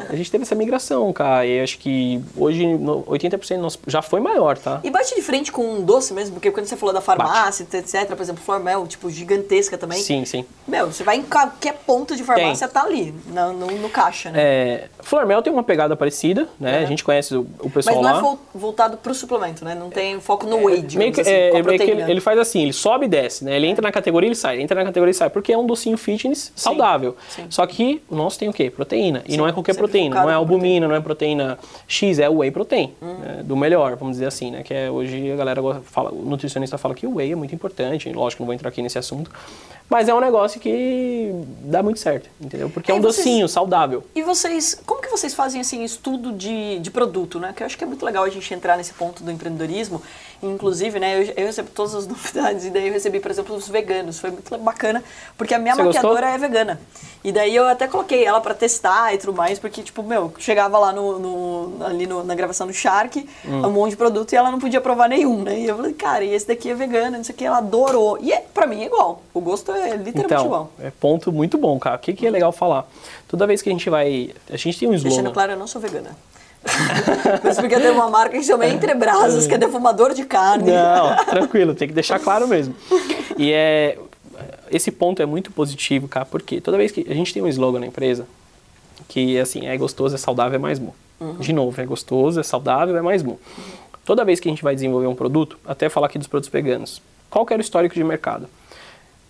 A 0.10 0.16
gente 0.16 0.32
teve 0.32 0.44
essa 0.44 0.56
migração, 0.56 1.12
cara. 1.12 1.46
E 1.46 1.60
acho 1.62 1.78
que 1.78 2.22
hoje 2.38 2.66
no- 2.66 3.04
80% 3.04 3.56
do 3.58 3.62
nosso 3.62 3.80
já 3.86 4.02
foi 4.02 4.20
maior, 4.22 4.58
tá? 4.58 4.80
E 4.84 4.90
bate 4.90 5.14
de 5.14 5.22
frente 5.22 5.52
com 5.52 5.62
um 5.76 5.82
doce 5.84 6.14
mesmo, 6.14 6.36
porque 6.36 6.50
quando 6.52 6.66
você 6.68 6.78
falou 6.78 6.94
da 6.94 7.02
farmácia, 7.02 7.64
etc, 7.64 8.08
por 8.16 8.22
exemplo, 8.22 8.42
Flormel, 8.44 8.88
tipo, 8.88 9.10
gigantesca 9.10 9.78
também. 9.78 10.02
Sim, 10.02 10.24
sim. 10.26 10.46
Meu, 10.68 10.88
você 10.92 11.04
vai 11.04 11.18
em 11.18 11.22
qualquer 11.24 11.74
ponto 11.86 12.16
de 12.16 12.24
farmácia, 12.24 12.68
tá 12.68 12.84
ali, 12.84 13.14
no, 13.28 13.54
no, 13.54 13.68
no 13.68 13.90
caixa, 13.90 14.32
né? 14.32 14.40
É, 14.42 14.88
Flormel 15.02 15.42
tem 15.42 15.52
uma 15.52 15.64
pegada 15.64 15.96
parecida, 15.96 16.48
né? 16.60 16.80
A 16.80 16.86
gente 16.86 17.04
conhece 17.04 17.36
o, 17.36 17.42
o 17.42 17.64
Mas 17.66 17.74
pessoal 17.74 18.02
não 18.02 18.10
é 18.10 18.14
lá. 18.14 18.22
vol- 18.22 18.40
voltado 18.56 18.98
pro 18.98 19.14
suplemento, 19.14 19.66
né? 19.66 19.76
Não 19.76 19.90
tem 19.90 20.20
foco 20.22 20.46
no 20.46 20.58
whey, 20.66 20.78
digamos 20.78 20.96
Meio 20.96 21.12
que, 21.14 21.21
assim, 21.22 21.32
é, 21.32 21.48
é 21.48 21.52
que 21.52 21.56
ele, 21.58 21.64
proteína. 21.64 22.12
ele 22.12 22.22
faz 22.22 22.40
assim, 22.40 22.62
ele 22.64 22.74
sobe 22.74 23.06
e 23.06 23.10
desce, 23.10 23.44
né? 23.46 23.56
Ele 23.56 23.68
entra 23.68 23.82
na 23.82 23.92
categoria 23.92 24.28
e 24.28 24.30
ele 24.30 24.36
sai, 24.36 24.62
entra 24.62 24.76
na 24.80 24.86
categoria 24.86 25.12
e 25.12 25.14
sai, 25.14 25.30
porque 25.30 25.52
é 25.54 25.58
um 25.58 25.66
docinho 25.66 25.98
fitness 25.98 26.52
saudável. 26.56 27.16
sim. 27.30 27.46
Só 27.50 27.66
que 27.66 28.02
o 28.10 28.16
nosso 28.16 28.38
tem 28.40 28.50
o 28.50 28.54
quê? 28.54 28.70
Proteína. 28.70 29.24
E 29.28 29.32
Sim, 29.32 29.38
não 29.38 29.48
é 29.48 29.52
qualquer 29.52 29.74
sempre 29.74 29.88
proteína, 29.88 30.16
não 30.16 30.24
é 30.24 30.32
na 30.34 30.36
albumina, 30.38 30.88
não 30.88 30.96
é 30.96 31.00
proteína 31.00 31.58
X, 31.88 32.20
é 32.20 32.30
whey 32.30 32.52
protein, 32.52 32.94
Hum. 33.02 33.16
né? 33.20 33.42
do 33.44 33.56
melhor, 33.56 33.96
vamos 33.96 34.16
dizer 34.16 34.26
assim, 34.28 34.52
né? 34.52 34.64
Que 34.64 34.74
é 34.74 34.90
hoje 34.92 35.32
a 35.32 35.36
galera 35.36 35.62
fala, 35.84 36.12
o 36.12 36.24
nutricionista 36.26 36.78
fala 36.78 36.94
que 36.96 37.06
o 37.08 37.16
whey 37.16 37.32
é 37.32 37.36
muito 37.36 37.54
importante, 37.56 38.12
lógico, 38.12 38.42
não 38.44 38.48
vou 38.48 38.54
entrar 38.54 38.70
aqui 38.70 38.82
nesse 38.82 38.98
assunto, 38.98 39.30
mas 39.90 40.08
é 40.08 40.14
um 40.14 40.20
negócio 40.22 40.60
que 40.60 41.32
dá 41.64 41.84
muito 41.84 42.00
certo, 42.00 42.30
entendeu? 42.40 42.70
Porque 42.70 42.92
é 42.92 42.96
E 42.96 42.98
um 42.98 43.02
vocês- 43.02 43.18
docinho 43.26 43.48
saudável. 43.48 44.04
E 44.16 44.22
vocês, 44.24 44.82
como 44.86 45.02
que 45.02 45.10
vocês 45.10 45.34
fazem 45.34 45.60
assim 45.60 45.84
estudo 45.84 46.32
de, 46.32 46.80
de 46.80 46.90
produto, 46.92 47.40
né? 47.40 47.54
Que 47.56 47.64
eu 47.64 47.68
acho 47.68 47.78
que 47.78 47.84
é 47.84 47.88
muito 47.88 48.06
legal 48.06 48.24
a 48.24 48.30
gente 48.30 48.54
entrar 48.54 48.78
nesse 48.78 48.94
ponto 48.94 49.22
do 49.24 49.30
empreendedorismo. 49.32 50.02
Inclusive, 50.44 51.00
né, 51.00 51.18
eu, 51.22 51.34
eu 51.38 51.46
recebo 51.46 51.70
todas 51.74 51.94
as 51.94 52.08
novidades 52.10 52.66
e 52.66 52.70
daí 52.72 52.88
eu 52.88 52.94
recebi, 52.94 53.20
por 53.20 53.30
exemplo, 53.30 53.56
os 53.56 53.68
veganos. 53.68 54.20
Foi 54.20 54.32
muito 54.32 54.58
bacana, 54.58 55.04
porque 55.38 55.54
a 55.54 55.60
minha 55.60 55.76
Você 55.76 55.84
gostou? 55.84 56.04
maquiadora 56.14 56.36
é 56.36 56.38
vegana. 56.38 56.80
E 57.24 57.32
daí 57.32 57.56
eu 57.56 57.68
até 57.68 57.88
coloquei 57.88 58.26
ela 58.26 58.42
pra 58.42 58.54
testar 58.56 59.14
e 59.14 59.18
tudo 59.20 59.34
mais, 59.34 59.60
porque 59.60 59.84
tipo, 59.84 60.02
meu, 60.02 60.34
chegava 60.40 60.80
lá 60.80 60.92
no, 60.92 61.20
no- 61.20 61.86
ali 61.86 62.08
no- 62.08 62.24
na 62.24 62.34
gravação 62.34 62.66
do 62.66 62.74
Shark, 62.74 63.28
Hum. 63.46 63.68
um 63.68 63.72
monte 63.72 63.92
de 63.92 63.98
produto 63.98 64.34
e 64.34 64.36
ela 64.36 64.50
não 64.50 64.60
podia 64.60 64.82
provar 64.82 65.08
nenhum, 65.08 65.44
né? 65.44 65.60
E 65.60 65.68
eu 65.68 65.76
falei, 65.76 65.94
cara, 65.94 66.24
e 66.24 66.34
esse 66.34 66.48
daqui 66.48 66.70
é 66.72 66.74
vegano, 66.74 67.18
não 67.18 67.24
sei 67.24 67.36
o 67.36 67.38
que, 67.38 67.46
ela 67.46 67.60
adorou. 67.60 68.18
E 68.20 68.32
é, 68.34 68.40
pra 68.54 68.66
mim 68.66 68.82
é 68.82 68.86
igual. 68.88 69.22
O 69.34 69.40
gosto 69.40 69.72
é 69.72 69.90
literalmente 69.96 70.26
Então, 70.26 70.46
igual. 70.46 70.72
é 70.80 70.90
ponto 70.90 71.32
muito 71.32 71.58
bom, 71.60 71.78
cara. 71.78 71.98
O 71.98 72.00
que, 72.00 72.14
que 72.14 72.26
é 72.26 72.30
legal 72.32 72.52
falar? 72.52 72.88
Toda 73.28 73.46
vez 73.46 73.62
que 73.62 73.70
a 73.70 73.72
gente 73.72 73.90
vai. 73.90 74.32
A 74.50 74.58
gente 74.58 74.80
tem 74.80 74.90
um 74.90 74.94
slogan. 74.96 75.10
Deixando 75.16 75.32
claro, 75.34 75.52
eu 75.52 75.58
não 75.58 75.68
sou 75.68 75.80
vegana. 75.80 76.18
Mas 77.44 77.58
porque 77.58 77.76
eu 77.76 77.82
tenho 77.82 77.94
uma 77.94 78.10
marca 78.10 78.38
que 78.38 78.44
chama 78.44 78.66
Entre 78.68 78.94
Brasas, 78.94 79.48
que 79.48 79.54
é 79.54 79.58
defumador 79.58 80.14
de 80.14 80.26
carne. 80.26 80.72
Não, 80.72 81.26
tranquilo, 81.26 81.74
tem 81.74 81.88
que 81.88 81.94
deixar 81.94 82.20
claro 82.20 82.48
mesmo. 82.48 82.76
E 83.38 83.52
é. 83.52 83.98
Esse 84.70 84.90
ponto 84.90 85.22
é 85.22 85.26
muito 85.26 85.52
positivo, 85.52 86.08
cara, 86.08 86.26
porque 86.26 86.62
toda 86.62 86.78
vez 86.78 86.92
que 86.92 87.06
a 87.10 87.14
gente 87.14 87.34
tem 87.34 87.44
um 87.44 87.48
slogan 87.48 87.80
na 87.80 87.88
empresa, 87.88 88.26
que 89.08 89.38
assim, 89.38 89.68
é 89.68 89.76
gostoso, 89.78 90.16
é 90.16 90.18
saudável, 90.18 90.56
é 90.56 90.60
mais 90.60 90.80
bom. 90.80 90.94
De 91.40 91.52
novo, 91.54 91.80
é 91.80 91.86
gostoso, 91.86 92.40
é 92.40 92.44
saudável, 92.44 92.96
é 92.98 93.02
mais 93.02 93.22
bom. 93.22 93.38
Toda 94.06 94.26
vez 94.26 94.40
que 94.40 94.48
a 94.48 94.52
gente 94.52 94.64
vai 94.64 94.74
desenvolver 94.74 95.08
um 95.08 95.14
produto, 95.14 95.60
até 95.66 95.90
falar 95.90 96.08
aqui 96.08 96.18
dos 96.18 96.28
produtos 96.28 96.52
veganos, 96.52 97.02
qual 97.30 97.46
que 97.46 97.54
era 97.54 97.60
o 97.60 97.64
histórico 97.64 97.94
de 97.94 98.04
mercado? 98.04 98.48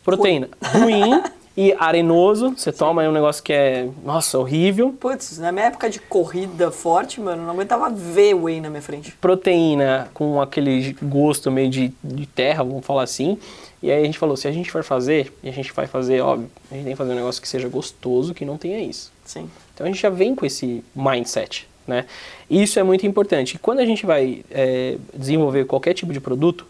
Proteína 0.03 0.47
ruim 0.73 1.21
e 1.55 1.73
arenoso, 1.77 2.53
você 2.55 2.71
toma 2.71 3.01
aí 3.01 3.07
um 3.07 3.11
negócio 3.11 3.43
que 3.43 3.51
é, 3.51 3.89
nossa, 4.03 4.39
horrível. 4.39 4.95
Putz, 4.97 5.37
na 5.37 5.51
minha 5.51 5.65
época 5.65 5.89
de 5.89 5.99
corrida 5.99 6.71
forte, 6.71 7.19
mano, 7.19 7.43
não 7.43 7.51
aguentava 7.51 7.89
ver 7.89 8.33
whey 8.33 8.61
na 8.61 8.69
minha 8.69 8.81
frente. 8.81 9.11
proteína 9.19 10.09
com 10.13 10.41
aquele 10.41 10.95
gosto 11.01 11.51
meio 11.51 11.69
de, 11.69 11.93
de 12.01 12.25
terra, 12.25 12.63
vamos 12.63 12.85
falar 12.85 13.03
assim. 13.03 13.37
E 13.83 13.91
aí 13.91 14.01
a 14.01 14.05
gente 14.05 14.17
falou, 14.17 14.37
se 14.37 14.47
a 14.47 14.51
gente 14.51 14.71
for 14.71 14.83
fazer, 14.83 15.33
e 15.43 15.49
a 15.49 15.51
gente 15.51 15.73
vai 15.73 15.87
fazer, 15.87 16.21
óbvio, 16.21 16.49
a 16.71 16.75
gente 16.75 16.83
tem 16.83 16.93
que 16.93 16.97
fazer 16.97 17.11
um 17.11 17.15
negócio 17.15 17.41
que 17.41 17.47
seja 17.47 17.67
gostoso, 17.67 18.33
que 18.33 18.45
não 18.45 18.57
tenha 18.57 18.79
isso. 18.79 19.11
Sim. 19.25 19.49
Então 19.73 19.85
a 19.85 19.89
gente 19.89 20.01
já 20.01 20.09
vem 20.09 20.35
com 20.35 20.45
esse 20.45 20.83
mindset, 20.95 21.67
né? 21.87 22.05
Isso 22.49 22.79
é 22.79 22.83
muito 22.83 23.05
importante. 23.07 23.55
E 23.55 23.59
quando 23.59 23.79
a 23.79 23.85
gente 23.85 24.05
vai 24.05 24.45
é, 24.51 24.97
desenvolver 25.13 25.65
qualquer 25.65 25.93
tipo 25.95 26.13
de 26.13 26.21
produto, 26.21 26.65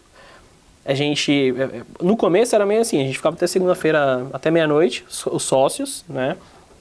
a 0.84 0.94
gente, 0.94 1.54
é, 1.56 1.62
é, 1.62 1.82
no 2.00 2.16
começo 2.16 2.54
era 2.54 2.66
meio 2.66 2.80
assim, 2.80 3.00
a 3.00 3.04
gente 3.04 3.16
ficava 3.16 3.36
até 3.36 3.46
segunda-feira, 3.46 4.26
até 4.32 4.50
meia-noite, 4.50 5.04
os 5.30 5.42
sócios, 5.42 6.04
né? 6.08 6.36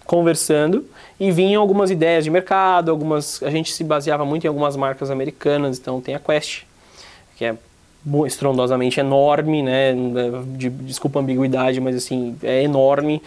Conversando 0.06 0.86
e 1.20 1.32
vinham 1.32 1.62
algumas 1.62 1.92
ideias 1.92 2.24
de 2.24 2.30
mercado, 2.30 2.90
algumas, 2.92 3.42
a 3.44 3.50
gente 3.50 3.72
se 3.72 3.84
baseava 3.84 4.26
muito 4.26 4.44
em 4.44 4.48
algumas 4.48 4.76
marcas 4.76 5.12
americanas, 5.12 5.78
então 5.78 6.02
tem 6.02 6.16
a 6.16 6.20
Quest, 6.20 6.64
que 7.38 7.46
é 7.46 7.56
estrondosamente 8.26 9.00
enorme, 9.00 9.62
né? 9.62 9.94
De- 10.58 10.70
desculpa 10.70 11.20
a 11.20 11.22
ambiguidade, 11.22 11.80
mas 11.80 11.96
assim, 11.96 12.36
é 12.44 12.64
enorme. 12.64 13.22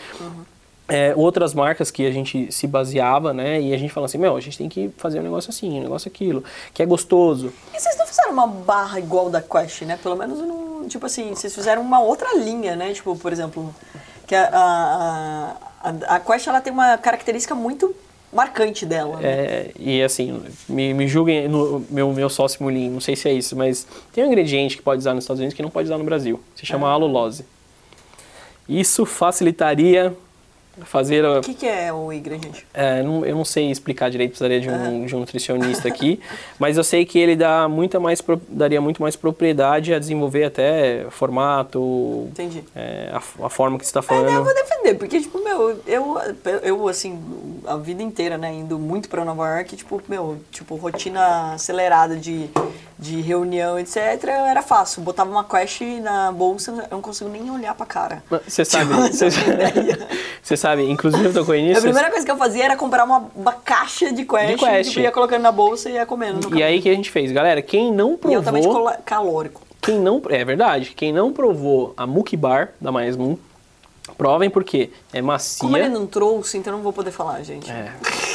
É, 0.86 1.14
outras 1.16 1.54
marcas 1.54 1.90
que 1.90 2.06
a 2.06 2.10
gente 2.10 2.52
se 2.52 2.66
baseava, 2.66 3.32
né? 3.32 3.58
E 3.60 3.72
a 3.72 3.78
gente 3.78 3.90
falava 3.90 4.04
assim, 4.06 4.18
meu, 4.18 4.36
a 4.36 4.40
gente 4.40 4.58
tem 4.58 4.68
que 4.68 4.90
fazer 4.98 5.18
um 5.18 5.22
negócio 5.22 5.48
assim, 5.48 5.78
um 5.78 5.82
negócio 5.82 6.08
aquilo, 6.08 6.44
que 6.74 6.82
é 6.82 6.86
gostoso. 6.86 7.52
E 7.74 7.80
vocês 7.80 7.96
não 7.96 8.06
fizeram 8.06 8.32
uma 8.32 8.46
barra 8.46 8.98
igual 8.98 9.30
da 9.30 9.40
Quest, 9.40 9.82
né? 9.82 9.98
Pelo 10.02 10.14
menos 10.14 10.38
não, 10.40 10.86
tipo 10.86 11.06
assim, 11.06 11.30
vocês 11.30 11.54
fizeram 11.54 11.80
uma 11.80 12.00
outra 12.00 12.36
linha, 12.36 12.76
né? 12.76 12.92
Tipo, 12.92 13.16
por 13.16 13.32
exemplo, 13.32 13.74
que 14.26 14.34
a, 14.34 14.46
a, 14.52 15.56
a, 15.90 16.16
a 16.16 16.20
Quest 16.20 16.46
ela 16.48 16.60
tem 16.60 16.70
uma 16.72 16.98
característica 16.98 17.54
muito 17.54 17.94
marcante 18.30 18.84
dela. 18.84 19.16
Né? 19.16 19.28
É, 19.28 19.70
e 19.78 20.02
assim, 20.02 20.42
me, 20.68 20.92
me 20.92 21.08
julguem 21.08 21.48
no 21.48 21.82
meu, 21.88 22.12
meu 22.12 22.28
sócio 22.28 22.62
Mulin, 22.62 22.90
não 22.90 23.00
sei 23.00 23.16
se 23.16 23.26
é 23.28 23.32
isso, 23.32 23.56
mas 23.56 23.86
tem 24.12 24.22
um 24.24 24.26
ingrediente 24.26 24.76
que 24.76 24.82
pode 24.82 24.98
usar 24.98 25.14
nos 25.14 25.24
Estados 25.24 25.38
Unidos 25.40 25.54
que 25.56 25.62
não 25.62 25.70
pode 25.70 25.86
usar 25.86 25.96
no 25.96 26.04
Brasil. 26.04 26.38
Se 26.56 26.66
chama 26.66 26.88
Ah. 26.88 26.92
alulose. 26.92 27.46
Isso 28.68 29.06
facilitaria 29.06 30.14
fazer 30.84 31.24
O 31.24 31.40
que, 31.40 31.54
que 31.54 31.66
é 31.66 31.92
o 31.92 32.12
ingrediente? 32.12 32.66
É, 32.74 33.02
não- 33.02 33.24
eu 33.24 33.34
não 33.36 33.44
sei 33.44 33.70
explicar 33.70 34.10
direito, 34.10 34.30
precisaria 34.30 34.60
de 34.60 34.68
um, 34.68 35.06
de 35.06 35.14
um 35.14 35.20
nutricionista 35.20 35.86
aqui, 35.88 36.20
mas 36.58 36.76
eu 36.76 36.84
sei 36.84 37.04
que 37.04 37.18
ele 37.18 37.36
dá 37.36 37.68
muita 37.68 38.00
mais, 38.00 38.22
daria 38.48 38.80
muito 38.80 39.00
mais 39.00 39.14
propriedade 39.16 39.94
a 39.94 39.98
desenvolver 39.98 40.44
até 40.44 41.06
formato, 41.10 42.26
Entendi. 42.30 42.64
é, 42.74 43.10
a, 43.12 43.46
a 43.46 43.48
forma 43.50 43.78
que 43.78 43.84
você 43.86 43.96
está 43.98 44.00
É, 44.14 44.16
né, 44.18 44.22
eu 44.26 44.30
falando. 44.30 44.44
vou 44.44 44.54
defender, 44.54 44.94
porque, 44.94 45.20
tipo, 45.20 45.42
meu, 45.42 45.80
eu, 45.86 46.16
eu, 46.62 46.88
assim, 46.88 47.18
a 47.66 47.76
vida 47.76 48.02
inteira, 48.02 48.36
né, 48.36 48.52
indo 48.52 48.78
muito 48.78 49.08
pra 49.08 49.24
Nova 49.24 49.46
York, 49.56 49.76
tipo, 49.76 50.02
meu, 50.08 50.38
tipo, 50.50 50.74
rotina 50.76 51.54
acelerada 51.54 52.16
de, 52.16 52.48
de 52.98 53.20
reunião, 53.20 53.78
etc., 53.78 53.96
era 54.48 54.62
fácil. 54.62 55.02
Botava 55.02 55.30
uma 55.30 55.44
quest 55.44 55.80
na 56.02 56.32
bolsa, 56.32 56.70
eu 56.72 56.96
não 56.96 57.00
consigo 57.02 57.30
nem 57.30 57.50
olhar 57.50 57.74
pra 57.74 57.86
cara. 57.86 58.22
Você 58.46 58.64
sabe, 58.64 58.90
Tipo, 58.94 59.02
você, 59.12 59.30
você 60.42 60.56
você 60.56 60.56
sabe, 60.64 60.90
inclusive 60.90 61.26
eu 61.26 61.32
tô 61.34 61.44
com 61.44 61.52
A 61.52 61.56
início. 61.58 61.82
primeira 61.82 62.10
coisa 62.10 62.24
que 62.24 62.32
eu 62.32 62.36
fazia 62.38 62.64
era 62.64 62.74
comprar 62.76 63.04
uma, 63.04 63.28
uma 63.36 63.52
caixa 63.52 64.10
de 64.12 64.24
quest, 64.24 64.48
De 64.48 64.56
Quest. 64.56 64.88
tipo, 64.90 65.00
ia 65.02 65.12
colocando 65.12 65.42
na 65.42 65.52
bolsa 65.52 65.90
e 65.90 65.92
ia 65.94 66.06
comendo. 66.06 66.56
E 66.56 66.62
aí 66.62 66.78
o 66.78 66.82
que 66.82 66.88
a 66.88 66.94
gente 66.94 67.10
fez? 67.10 67.30
Galera, 67.30 67.60
quem 67.60 67.92
não 67.92 68.18
E 68.26 68.34
altamente 68.34 68.66
provou, 68.66 68.90
calórico. 69.04 69.60
quem 69.82 69.98
não, 69.98 70.22
é 70.30 70.42
verdade, 70.42 70.92
quem 70.96 71.12
não 71.12 71.32
provou 71.34 71.92
a 71.98 72.06
Mookie 72.06 72.36
Bar 72.36 72.70
da 72.80 72.90
Mais 72.90 73.14
Mu, 73.14 73.38
provem 74.16 74.50
porque 74.50 74.90
é 75.12 75.22
macia. 75.22 75.60
Como 75.60 75.76
ele 75.76 75.88
não 75.88 76.06
trouxe, 76.06 76.58
então 76.58 76.72
eu 76.72 76.76
não 76.76 76.82
vou 76.82 76.92
poder 76.92 77.10
falar, 77.10 77.42
gente. 77.42 77.70
É. 77.70 77.90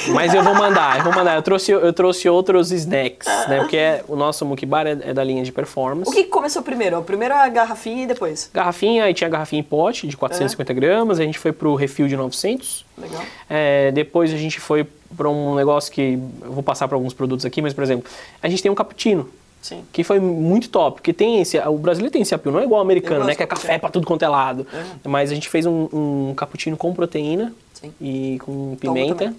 Mas 0.10 0.34
eu 0.34 0.44
vou 0.44 0.56
mandar, 0.56 0.98
eu 0.98 1.04
vou 1.04 1.14
mandar. 1.14 1.36
Eu 1.36 1.42
trouxe, 1.42 1.72
eu 1.72 1.94
trouxe 1.94 2.28
outros 2.28 2.72
snacks, 2.72 3.28
né? 3.48 3.60
Porque 3.60 3.78
é- 3.78 4.04
o 4.08 4.16
nosso 4.16 4.46
Mookie 4.46 4.66
Bar 4.66 4.88
é, 4.88 4.98
é 5.02 5.14
da 5.14 5.24
linha 5.24 5.44
de 5.44 5.52
performance. 5.52 6.10
O 6.10 6.14
que 6.14 6.24
começou 6.26 6.62
primeiro? 6.62 7.02
Primeiro 7.04 7.36
a 7.36 7.48
garrafinha 7.50 8.04
e 8.04 8.08
depois? 8.08 8.50
Garrafinha, 8.54 9.04
aí 9.04 9.14
tinha 9.14 9.30
garrafinha 9.30 9.60
em 9.60 9.64
pote 9.64 10.08
de 10.08 10.18
450 10.18 10.74
gramas, 10.74 11.20
a 11.20 11.24
gente 11.24 11.38
foi 11.38 11.52
pro 11.52 11.76
refil 11.76 12.08
de 12.08 12.16
900. 12.16 12.86
Legal. 12.98 13.22
É, 13.50 13.92
depois 13.92 14.34
a 14.34 14.38
gente 14.38 14.60
foi 14.60 14.86
para 15.16 15.30
um 15.30 15.56
negócio 15.56 15.92
que 15.92 16.20
eu 16.42 16.52
vou 16.52 16.62
passar 16.64 16.88
para 16.88 16.96
alguns 16.96 17.14
produtos 17.14 17.46
aqui, 17.46 17.62
mas 17.62 17.74
por 17.74 17.84
exemplo, 17.84 18.10
a 18.42 18.50
gente 18.50 18.62
tem 18.62 18.72
um 18.72 18.76
cappuccino. 18.76 19.30
Sim. 19.62 19.84
Que 19.92 20.04
foi 20.04 20.20
muito 20.20 20.70
top, 20.70 20.98
porque 20.98 21.12
tem 21.14 21.42
esse. 21.42 21.60
O 21.60 21.78
brasileiro 21.78 22.12
tem 22.12 22.22
esse 22.22 22.34
apelo, 22.34 22.56
não 22.56 22.62
é 22.62 22.66
igual 22.66 22.80
ao 22.80 22.86
americano, 22.86 23.26
né? 23.26 23.36
Que 23.36 23.44
é 23.44 23.48
café 23.48 23.78
pra 23.78 23.90
tudo 23.90 24.08
quanto 24.08 24.24
é 24.24 24.28
lado. 24.30 24.66
É. 24.74 25.08
Mas 25.08 25.32
a 25.32 25.36
gente 25.36 25.50
fez 25.50 25.66
um, 25.66 25.88
um 25.92 26.34
cappuccino 26.36 26.78
com 26.78 26.94
proteína 26.94 27.54
Sim. 27.74 27.94
e 28.00 28.40
com 28.40 28.76
pimenta. 28.80 29.34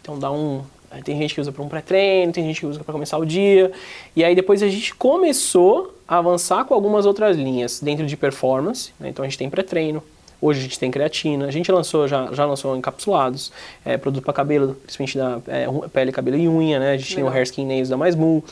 Então 0.00 0.18
dá 0.18 0.30
um. 0.30 0.62
Tem 1.04 1.16
gente 1.18 1.34
que 1.34 1.40
usa 1.40 1.52
para 1.52 1.62
um 1.62 1.68
pré-treino, 1.68 2.32
tem 2.32 2.44
gente 2.44 2.60
que 2.60 2.66
usa 2.66 2.80
para 2.82 2.92
começar 2.92 3.16
o 3.18 3.24
dia. 3.24 3.70
E 4.16 4.24
aí 4.24 4.34
depois 4.34 4.62
a 4.62 4.68
gente 4.68 4.92
começou 4.94 5.94
a 6.08 6.18
avançar 6.18 6.64
com 6.64 6.74
algumas 6.74 7.06
outras 7.06 7.36
linhas 7.36 7.80
dentro 7.80 8.06
de 8.06 8.16
performance. 8.16 8.92
né? 8.98 9.08
Então 9.08 9.24
a 9.24 9.28
gente 9.28 9.38
tem 9.38 9.48
pré-treino. 9.48 10.02
Hoje 10.42 10.60
a 10.60 10.62
gente 10.62 10.78
tem 10.78 10.90
creatina. 10.90 11.46
A 11.46 11.50
gente 11.50 11.70
lançou, 11.70 12.08
já, 12.08 12.28
já 12.32 12.44
lançou 12.46 12.76
encapsulados, 12.76 13.52
é, 13.84 13.96
produto 13.96 14.24
para 14.24 14.32
cabelo, 14.32 14.74
principalmente 14.84 15.18
da 15.18 15.38
é, 15.48 15.66
pele, 15.92 16.12
cabelo 16.12 16.36
e 16.36 16.48
unha, 16.48 16.78
né? 16.78 16.92
A 16.92 16.96
gente 16.96 17.14
tem 17.14 17.22
o. 17.24 17.28
Hair 17.28 17.42
Skin 17.42 17.66
Nails 17.66 17.88
da 17.88 17.96
Mais 17.96 18.14
Mu, 18.14 18.42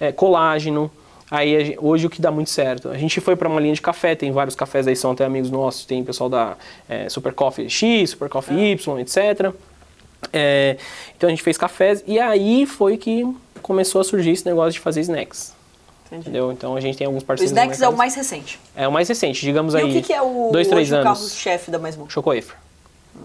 é, 0.00 0.10
colágeno. 0.12 0.90
Aí 1.30 1.56
a 1.56 1.64
gen- 1.64 1.76
hoje 1.80 2.06
o 2.06 2.10
que 2.10 2.20
dá 2.20 2.30
muito 2.30 2.50
certo. 2.50 2.88
A 2.88 2.96
gente 2.98 3.20
foi 3.20 3.34
para 3.34 3.48
uma 3.48 3.60
linha 3.60 3.74
de 3.74 3.80
café, 3.82 4.14
tem 4.14 4.30
vários 4.30 4.54
cafés 4.54 4.86
aí, 4.86 4.94
são 4.94 5.10
até 5.10 5.24
amigos 5.24 5.50
nossos, 5.50 5.84
tem 5.84 6.04
pessoal 6.04 6.30
da 6.30 6.56
é, 6.88 7.08
Super 7.08 7.32
Coffee 7.32 7.68
X, 7.68 8.10
Super 8.10 8.28
Coffee 8.28 8.72
Y, 8.72 9.00
etc. 9.00 9.52
É, 10.32 10.76
então 11.16 11.28
a 11.28 11.30
gente 11.30 11.42
fez 11.42 11.56
cafés 11.58 12.04
e 12.06 12.18
aí 12.20 12.64
foi 12.66 12.96
que 12.96 13.24
começou 13.62 14.00
a 14.00 14.04
surgir 14.04 14.30
esse 14.30 14.46
negócio 14.46 14.72
de 14.72 14.80
fazer 14.80 15.00
snacks. 15.00 15.55
Entendi. 16.06 16.22
Entendeu? 16.28 16.52
Então 16.52 16.74
a 16.76 16.80
gente 16.80 16.96
tem 16.96 17.06
alguns 17.06 17.22
O 17.22 17.26
parceiros. 17.26 17.52
no 17.52 17.58
Snacks 17.58 17.82
é 17.82 17.88
o 17.88 17.96
mais 17.96 18.14
recente. 18.14 18.60
É 18.76 18.86
o 18.88 18.92
mais 18.92 19.08
recente, 19.08 19.40
digamos 19.40 19.74
E 19.74 19.78
aí. 19.78 19.84
o 19.84 19.92
que, 19.92 20.02
que 20.02 20.12
é 20.12 20.22
o, 20.22 20.50
dois, 20.52 20.68
três 20.68 20.88
hoje 20.88 20.94
o 20.94 20.98
anos. 21.00 21.18
carro-chefe 21.20 21.70
da 21.70 21.78
Mais 21.78 21.96
Mu? 21.96 22.06
Chocowafer. 22.08 22.54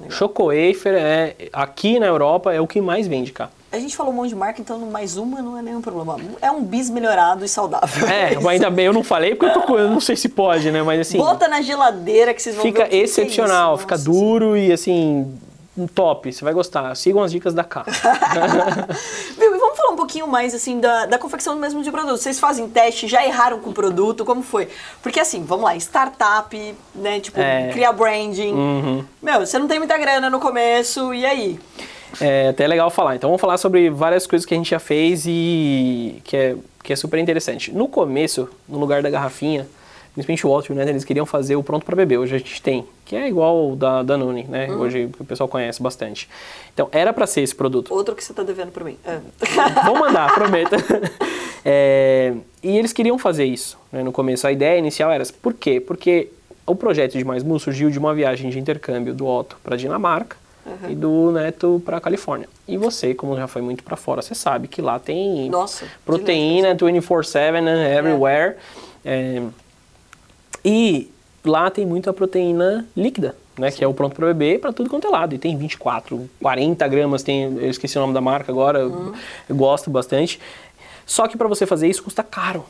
Chocowafer 0.10 0.94
é 0.96 1.36
aqui 1.52 2.00
na 2.00 2.06
Europa 2.08 2.54
é 2.54 2.62
o 2.62 2.66
que 2.68 2.80
mais 2.80 3.08
vende, 3.08 3.32
cara. 3.34 3.52
A 3.74 3.78
gente 3.80 3.96
falou 3.96 4.12
um 4.12 4.16
monte 4.16 4.30
de 4.30 4.36
marca, 4.36 4.60
então 4.62 4.78
mais 4.80 5.16
uma 5.18 5.42
não 5.42 5.58
é 5.58 5.62
nenhum 5.62 5.82
problema. 5.82 6.18
É 6.42 6.50
um 6.52 6.62
bis 6.64 6.90
melhorado 6.90 7.44
e 7.46 7.48
saudável. 7.48 8.08
É, 8.08 8.36
mas 8.40 8.48
ainda 8.54 8.70
bem 8.70 8.86
eu 8.86 8.94
não 8.94 9.04
falei 9.04 9.36
porque 9.36 9.46
eu, 9.46 9.54
tô, 9.54 9.62
com- 9.68 9.78
eu 9.78 9.90
não 9.90 10.00
sei 10.02 10.16
se 10.16 10.28
pode, 10.30 10.72
né? 10.72 10.82
Mas 10.82 11.00
assim, 11.02 11.18
Bota 11.18 11.48
na 11.48 11.62
geladeira 11.62 12.34
que 12.34 12.42
vocês 12.42 12.56
vão 12.56 12.64
ver 12.64 12.72
fica 12.72 12.84
o 12.84 12.88
é 12.88 12.98
excepcional, 13.00 13.74
isso. 13.76 13.82
fica 13.82 13.96
Nossa 13.98 14.10
duro 14.10 14.58
e 14.58 14.72
assim, 14.74 15.38
um 15.78 15.88
top, 15.88 16.32
você 16.34 16.44
vai 16.44 16.54
gostar. 16.54 16.94
Sigam 16.96 17.22
as 17.24 17.32
dicas 17.32 17.54
da 17.54 17.64
K. 17.64 17.86
pouquinho 20.12 20.28
mais, 20.28 20.54
assim, 20.54 20.80
da, 20.82 21.06
da 21.06 21.18
confecção 21.18 21.56
mesmo 21.56 21.82
de 21.82 21.90
produto. 21.90 22.18
Vocês 22.18 22.38
fazem 22.38 22.68
teste, 22.68 23.08
já 23.08 23.26
erraram 23.26 23.60
com 23.60 23.70
o 23.70 23.74
produto, 23.74 24.26
como 24.26 24.44
foi? 24.44 24.68
Porque, 25.02 25.22
assim, 25.22 25.46
vamos 25.46 25.64
lá, 25.64 25.76
startup, 25.78 26.76
né, 26.94 27.22
tipo, 27.22 27.40
É. 27.40 27.70
criar 27.72 27.94
branding. 27.94 28.52
Uhum. 28.52 29.06
Meu, 29.22 29.46
você 29.46 29.58
não 29.58 29.70
tem 29.70 29.80
muita 29.80 29.98
grana 29.98 30.30
no 30.30 30.40
começo, 30.40 31.14
e 31.14 31.26
aí? 31.26 31.58
É 32.20 32.50
até 32.50 32.68
legal 32.68 32.90
falar. 32.90 33.16
Então 33.16 33.30
vamos 33.30 33.40
falar 33.40 33.58
sobre 33.58 33.90
várias 33.90 34.28
coisas 34.28 34.46
que 34.46 34.54
a 34.54 34.58
gente 34.58 34.72
já 34.72 34.80
fez 34.80 35.24
e 35.26 36.22
que 36.26 36.36
é, 36.36 36.56
que 36.84 36.92
é 36.92 36.96
super 36.98 37.18
interessante. 37.18 37.72
No 37.72 37.88
começo, 37.88 38.50
no 38.68 38.78
lugar 38.78 39.02
da 39.02 39.10
garrafinha, 39.10 39.66
principalmente 40.14 40.46
o 40.46 40.50
Walter, 40.50 40.74
né, 40.74 40.90
eles 40.90 41.04
queriam 41.04 41.26
fazer 41.26 41.56
o 41.56 41.64
pronto 41.64 41.86
para 41.86 41.96
beber. 41.96 42.18
Hoje 42.18 42.36
a 42.36 42.38
gente 42.38 42.62
tem, 42.62 42.86
que 43.06 43.16
é 43.16 43.28
igual 43.28 43.72
o 43.72 43.76
da 43.76 44.04
Danone, 44.04 44.44
né? 44.44 44.72
Hoje 44.72 45.10
o 45.20 45.26
pessoal 45.26 45.48
conhece 45.48 45.82
bastante. 45.82 46.28
Então 46.74 46.90
era 46.92 47.14
para 47.14 47.26
ser 47.26 47.42
esse 47.42 47.56
produto. 47.56 47.94
Outro 47.94 48.16
que 48.16 48.24
você 48.24 48.34
tá 48.34 48.44
devendo 48.44 48.72
pra 48.72 48.84
mim. 48.84 48.98
É. 49.06 49.20
Vou 49.86 49.98
mandar, 49.98 50.34
prometo. 50.34 50.76
É, 51.64 52.34
e 52.64 52.76
eles 52.76 52.92
queriam 52.92 53.20
fazer 53.20 53.46
isso 53.46 53.78
né, 53.92 54.02
no 54.02 54.12
começo. 54.12 54.48
A 54.48 54.52
ideia 54.52 54.80
inicial 54.80 55.12
era, 55.12 55.24
por 55.44 55.54
quê? 55.54 55.80
Porque 55.80 56.30
o 56.66 56.76
projeto 56.76 57.16
de 57.18 57.24
Mais 57.24 57.44
Mu 57.44 57.60
surgiu 57.60 57.92
de 57.92 58.00
uma 58.00 58.16
viagem 58.16 58.50
de 58.50 58.58
intercâmbio 58.58 59.14
do 59.14 59.28
Otto 59.28 59.58
para 59.64 59.76
Dinamarca 59.76 60.38
e 60.90 60.96
do 60.96 61.32
Neto 61.32 61.82
para 61.86 62.00
Califórnia. 62.00 62.48
E 62.68 62.78
você, 62.78 63.14
como 63.14 63.36
já 63.36 63.48
foi 63.48 63.62
muito 63.62 63.84
para 63.84 63.98
fora, 63.98 64.22
você 64.22 64.36
sabe 64.36 64.68
que 64.68 64.82
lá 64.82 65.00
tem 65.00 65.50
Nossa, 65.50 65.86
proteína 66.06 66.76
24/7 66.76 67.62
né, 67.62 67.98
everywhere. 67.98 68.56
É, 69.04 69.42
e 70.64 71.10
lá 71.44 71.70
tem 71.72 71.86
muita 71.86 72.14
proteína 72.14 72.86
líquida, 72.96 73.36
né? 73.58 73.72
Que 73.72 73.84
é 73.84 73.88
o 73.88 73.94
pronto 73.94 74.16
para 74.16 74.28
beber 74.28 74.60
para 74.60 74.72
tudo 74.72 74.90
quanto 74.90 75.08
é 75.08 75.10
lado. 75.10 75.34
E 75.36 75.38
tem 75.38 75.58
24, 75.58 76.30
40 76.42 76.88
gramas, 76.88 77.24
tem, 77.24 77.44
eu 77.58 77.70
esqueci 77.70 77.98
o 77.98 78.02
nome 78.02 78.14
da 78.14 78.22
marca 78.22 78.52
agora, 78.52 78.80
eu- 78.80 79.14
eu 79.50 79.56
gosto 79.56 79.90
bastante. 79.90 80.40
Só 81.06 81.28
que 81.28 81.36
para 81.36 81.48
você 81.48 81.66
fazer 81.66 81.90
isso 81.90 82.04
custa 82.04 82.24
caro, 82.24 82.64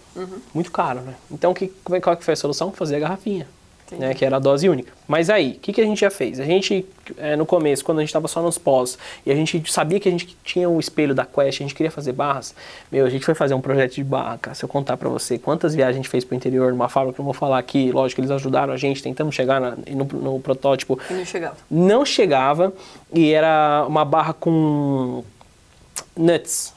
muito 0.53 0.71
caro, 0.71 1.01
né? 1.01 1.15
Então 1.29 1.53
que, 1.53 1.71
é- 1.91 1.99
qual 1.99 2.15
que 2.17 2.23
foi 2.23 2.33
a 2.33 2.37
solução? 2.37 2.71
Fazer 2.71 2.95
a 2.95 2.99
garrafinha, 2.99 3.47
né? 3.91 4.13
Que 4.13 4.23
era 4.25 4.37
a 4.37 4.39
dose 4.39 4.67
única. 4.69 4.91
Mas 5.07 5.29
aí, 5.29 5.51
o 5.51 5.59
que, 5.59 5.73
que 5.73 5.81
a 5.81 5.85
gente 5.85 5.99
já 6.01 6.09
fez? 6.09 6.39
A 6.39 6.45
gente, 6.45 6.85
é, 7.17 7.35
no 7.35 7.45
começo, 7.45 7.83
quando 7.83 7.97
a 7.99 8.01
gente 8.01 8.09
estava 8.09 8.27
só 8.27 8.41
nos 8.41 8.57
pós, 8.57 8.97
e 9.25 9.31
a 9.31 9.35
gente 9.35 9.61
sabia 9.71 9.99
que 9.99 10.07
a 10.07 10.11
gente 10.11 10.37
tinha 10.43 10.69
o 10.69 10.79
espelho 10.79 11.13
da 11.13 11.25
Quest, 11.25 11.59
a 11.59 11.63
gente 11.63 11.75
queria 11.75 11.91
fazer 11.91 12.13
barras, 12.13 12.55
meu, 12.91 13.05
a 13.05 13.09
gente 13.09 13.25
foi 13.25 13.35
fazer 13.35 13.53
um 13.53 13.61
projeto 13.61 13.95
de 13.95 14.03
barra, 14.03 14.37
cara. 14.37 14.55
Se 14.55 14.63
eu 14.63 14.69
contar 14.69 14.95
para 14.97 15.09
você 15.09 15.37
quantas 15.37 15.75
viagens 15.75 15.95
a 15.95 15.97
gente 16.01 16.09
fez 16.09 16.23
pro 16.23 16.35
interior, 16.35 16.71
numa 16.71 16.87
fábrica, 16.87 17.15
que 17.15 17.21
eu 17.21 17.23
não 17.23 17.31
vou 17.31 17.39
falar 17.39 17.57
aqui, 17.59 17.91
lógico, 17.91 18.21
eles 18.21 18.31
ajudaram 18.31 18.71
a 18.73 18.77
gente, 18.77 19.03
tentamos 19.03 19.35
chegar 19.35 19.59
na- 19.59 19.75
no, 19.89 20.05
no 20.05 20.39
protótipo, 20.39 20.97
E 21.09 21.13
não 21.13 21.25
chegava. 21.25 21.57
não 21.69 22.05
chegava 22.05 22.73
e 23.13 23.31
era 23.33 23.85
uma 23.87 24.05
barra 24.05 24.33
com 24.33 25.23
nuts, 26.15 26.73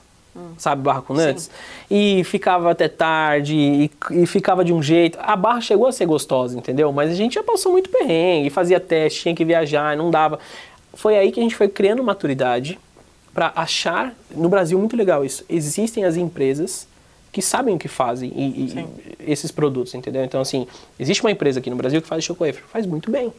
sabe, 0.58 0.82
barra 0.82 1.02
com 1.02 1.14
nuts? 1.14 1.50
E 1.90 2.22
ficava 2.24 2.70
até 2.70 2.88
tarde 2.88 3.54
e, 3.56 3.90
e 4.10 4.26
ficava 4.26 4.64
de 4.64 4.72
um 4.72 4.82
jeito. 4.82 5.18
A 5.20 5.36
barra 5.36 5.60
chegou 5.60 5.86
a 5.86 5.92
ser 5.92 6.06
gostosa, 6.06 6.56
entendeu? 6.58 6.92
Mas 6.92 7.10
a 7.10 7.14
gente 7.14 7.34
já 7.34 7.42
passou 7.42 7.72
muito 7.72 7.88
perrengue, 7.90 8.50
fazia 8.50 8.78
teste, 8.80 9.22
tinha 9.22 9.34
que 9.34 9.44
viajar, 9.44 9.96
não 9.96 10.10
dava. 10.10 10.38
Foi 10.94 11.16
aí 11.16 11.30
que 11.32 11.40
a 11.40 11.42
gente 11.42 11.54
foi 11.56 11.68
criando 11.68 12.02
maturidade 12.02 12.78
para 13.32 13.52
achar, 13.56 14.14
no 14.30 14.48
Brasil 14.48 14.78
muito 14.78 14.96
legal 14.96 15.24
isso, 15.24 15.44
existem 15.48 16.04
as 16.04 16.16
empresas 16.16 16.86
que 17.32 17.42
sabem 17.42 17.74
o 17.74 17.78
que 17.78 17.88
fazem 17.88 18.30
e, 18.34 18.42
e- 18.42 18.86
esses 19.32 19.50
produtos, 19.50 19.92
entendeu? 19.94 20.22
Então 20.24 20.40
assim, 20.40 20.68
existe 21.00 21.20
uma 21.22 21.32
empresa 21.32 21.58
aqui 21.58 21.68
no 21.68 21.74
Brasil 21.74 22.00
que 22.00 22.06
faz 22.06 22.22
chocolate, 22.22 22.58
faz 22.72 22.86
muito 22.86 23.10
bem. 23.10 23.32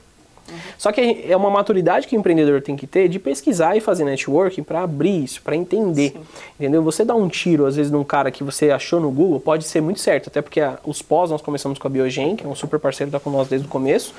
Só 0.78 0.92
que 0.92 1.26
é 1.28 1.36
uma 1.36 1.50
maturidade 1.50 2.08
que 2.08 2.16
o 2.16 2.20
empreendedor 2.20 2.62
tem 2.62 2.76
que 2.76 2.86
ter 2.86 3.08
de 3.08 3.18
pesquisar 3.20 3.76
e 3.76 3.80
fazer 3.82 4.04
networking 4.04 4.64
para 4.64 4.84
abrir 4.84 5.24
isso, 5.24 5.42
para 5.42 5.56
entender. 5.56 6.16
Entendeu? 6.60 6.84
Você 6.84 7.04
dá 7.04 7.16
um 7.16 7.28
tiro, 7.28 7.66
às 7.66 7.76
vezes, 7.76 7.92
num 7.92 8.04
cara 8.04 8.30
que 8.30 8.44
você 8.44 8.72
achou 8.72 9.00
no 9.00 9.10
Google, 9.10 9.40
pode 9.40 9.64
ser 9.66 9.82
muito 9.82 10.00
certo. 10.00 10.28
Até 10.28 10.42
porque 10.42 10.62
a- 10.62 10.78
os 10.86 11.02
pós 11.02 11.32
nós 11.32 11.42
começamos 11.42 11.80
com 11.80 11.88
a 11.88 11.90
Biogen, 11.90 12.36
que 12.36 12.46
é 12.46 12.48
um 12.48 12.56
super 12.56 12.80
parceiro, 12.80 13.12
tá 13.12 13.20
com 13.20 13.30
nós 13.30 13.48
desde 13.48 13.68
o 13.68 13.70
começo, 13.70 14.14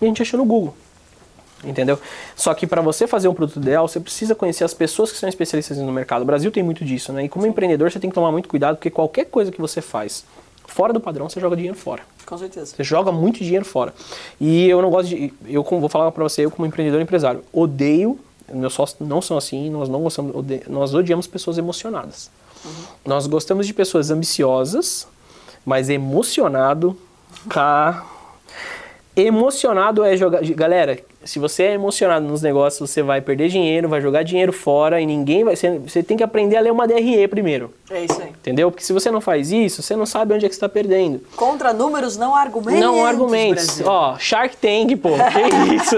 e 0.00 0.04
a 0.04 0.08
gente 0.08 0.22
achou 0.22 0.38
no 0.38 0.44
Google. 0.44 0.74
Entendeu? 1.64 1.98
Só 2.36 2.52
que 2.52 2.66
para 2.66 2.82
você 2.82 3.06
fazer 3.06 3.26
um 3.26 3.32
produto 3.32 3.56
ideal, 3.56 3.88
você 3.88 3.98
precisa 3.98 4.34
conhecer 4.34 4.64
as 4.64 4.74
pessoas 4.74 5.10
que 5.10 5.16
são 5.18 5.26
especialistas 5.28 5.78
no 5.78 5.90
mercado. 5.90 6.20
O 6.20 6.24
Brasil 6.26 6.50
tem 6.52 6.62
muito 6.62 6.84
disso, 6.84 7.10
né? 7.10 7.24
E 7.24 7.28
como 7.28 7.46
empreendedor, 7.46 7.90
você 7.90 7.98
tem 7.98 8.10
que 8.10 8.14
tomar 8.14 8.30
muito 8.30 8.50
cuidado, 8.50 8.76
porque 8.76 8.90
qualquer 8.90 9.24
coisa 9.24 9.50
que 9.50 9.58
você 9.58 9.80
faz 9.80 10.26
fora 10.74 10.92
do 10.92 10.98
padrão, 10.98 11.28
você 11.28 11.40
joga 11.40 11.54
dinheiro 11.54 11.78
fora. 11.78 12.02
Com 12.26 12.36
certeza. 12.36 12.74
Você 12.74 12.82
joga 12.82 13.12
muito 13.12 13.38
dinheiro 13.38 13.64
fora. 13.64 13.94
E 14.40 14.68
eu 14.68 14.82
não 14.82 14.90
gosto 14.90 15.08
de. 15.08 15.32
Eu 15.46 15.62
como, 15.62 15.80
vou 15.80 15.88
falar 15.88 16.10
pra 16.10 16.24
você, 16.24 16.44
eu 16.44 16.50
como 16.50 16.66
empreendedor 16.66 17.00
e 17.00 17.04
empresário, 17.04 17.44
odeio. 17.52 18.18
Meus 18.52 18.74
sócios 18.74 18.98
não 19.00 19.22
são 19.22 19.38
assim, 19.38 19.70
nós 19.70 19.88
não 19.88 20.02
gostamos, 20.02 20.34
nós 20.66 20.92
odiamos 20.92 21.26
pessoas 21.26 21.56
emocionadas. 21.58 22.28
Uhum. 22.64 22.70
Nós 23.06 23.26
gostamos 23.26 23.66
de 23.66 23.72
pessoas 23.72 24.10
ambiciosas, 24.10 25.06
mas 25.64 25.88
emocionado, 25.88 26.98
cá. 27.48 28.04
Emocionado 29.16 30.02
é 30.02 30.16
jogar. 30.16 30.42
Galera, 30.42 30.98
se 31.24 31.38
você 31.38 31.64
é 31.64 31.72
emocionado 31.72 32.26
nos 32.26 32.42
negócios, 32.42 32.90
você 32.90 33.02
vai 33.02 33.20
perder 33.20 33.48
dinheiro, 33.48 33.88
vai 33.88 34.00
jogar 34.00 34.22
dinheiro 34.22 34.52
fora 34.52 35.00
e 35.00 35.06
ninguém 35.06 35.44
vai. 35.44 35.56
Você, 35.56 35.78
você 35.78 36.02
tem 36.02 36.16
que 36.16 36.22
aprender 36.22 36.56
a 36.56 36.60
ler 36.60 36.70
uma 36.70 36.86
DRE 36.86 37.26
primeiro. 37.28 37.72
É 37.90 38.04
isso 38.04 38.20
aí. 38.20 38.28
Entendeu? 38.28 38.70
Porque 38.70 38.84
se 38.84 38.92
você 38.92 39.10
não 39.10 39.20
faz 39.20 39.50
isso, 39.50 39.82
você 39.82 39.96
não 39.96 40.06
sabe 40.06 40.34
onde 40.34 40.44
é 40.44 40.48
que 40.48 40.54
você 40.54 40.58
está 40.58 40.68
perdendo. 40.68 41.20
Contra 41.36 41.72
números, 41.72 42.16
não 42.16 42.34
argumentos. 42.34 42.80
Não 42.80 43.04
argumentos. 43.04 43.80
Ó, 43.84 44.16
Shark 44.18 44.56
Tank, 44.56 44.96
pô. 44.96 45.10
que 45.10 45.74
isso? 45.74 45.96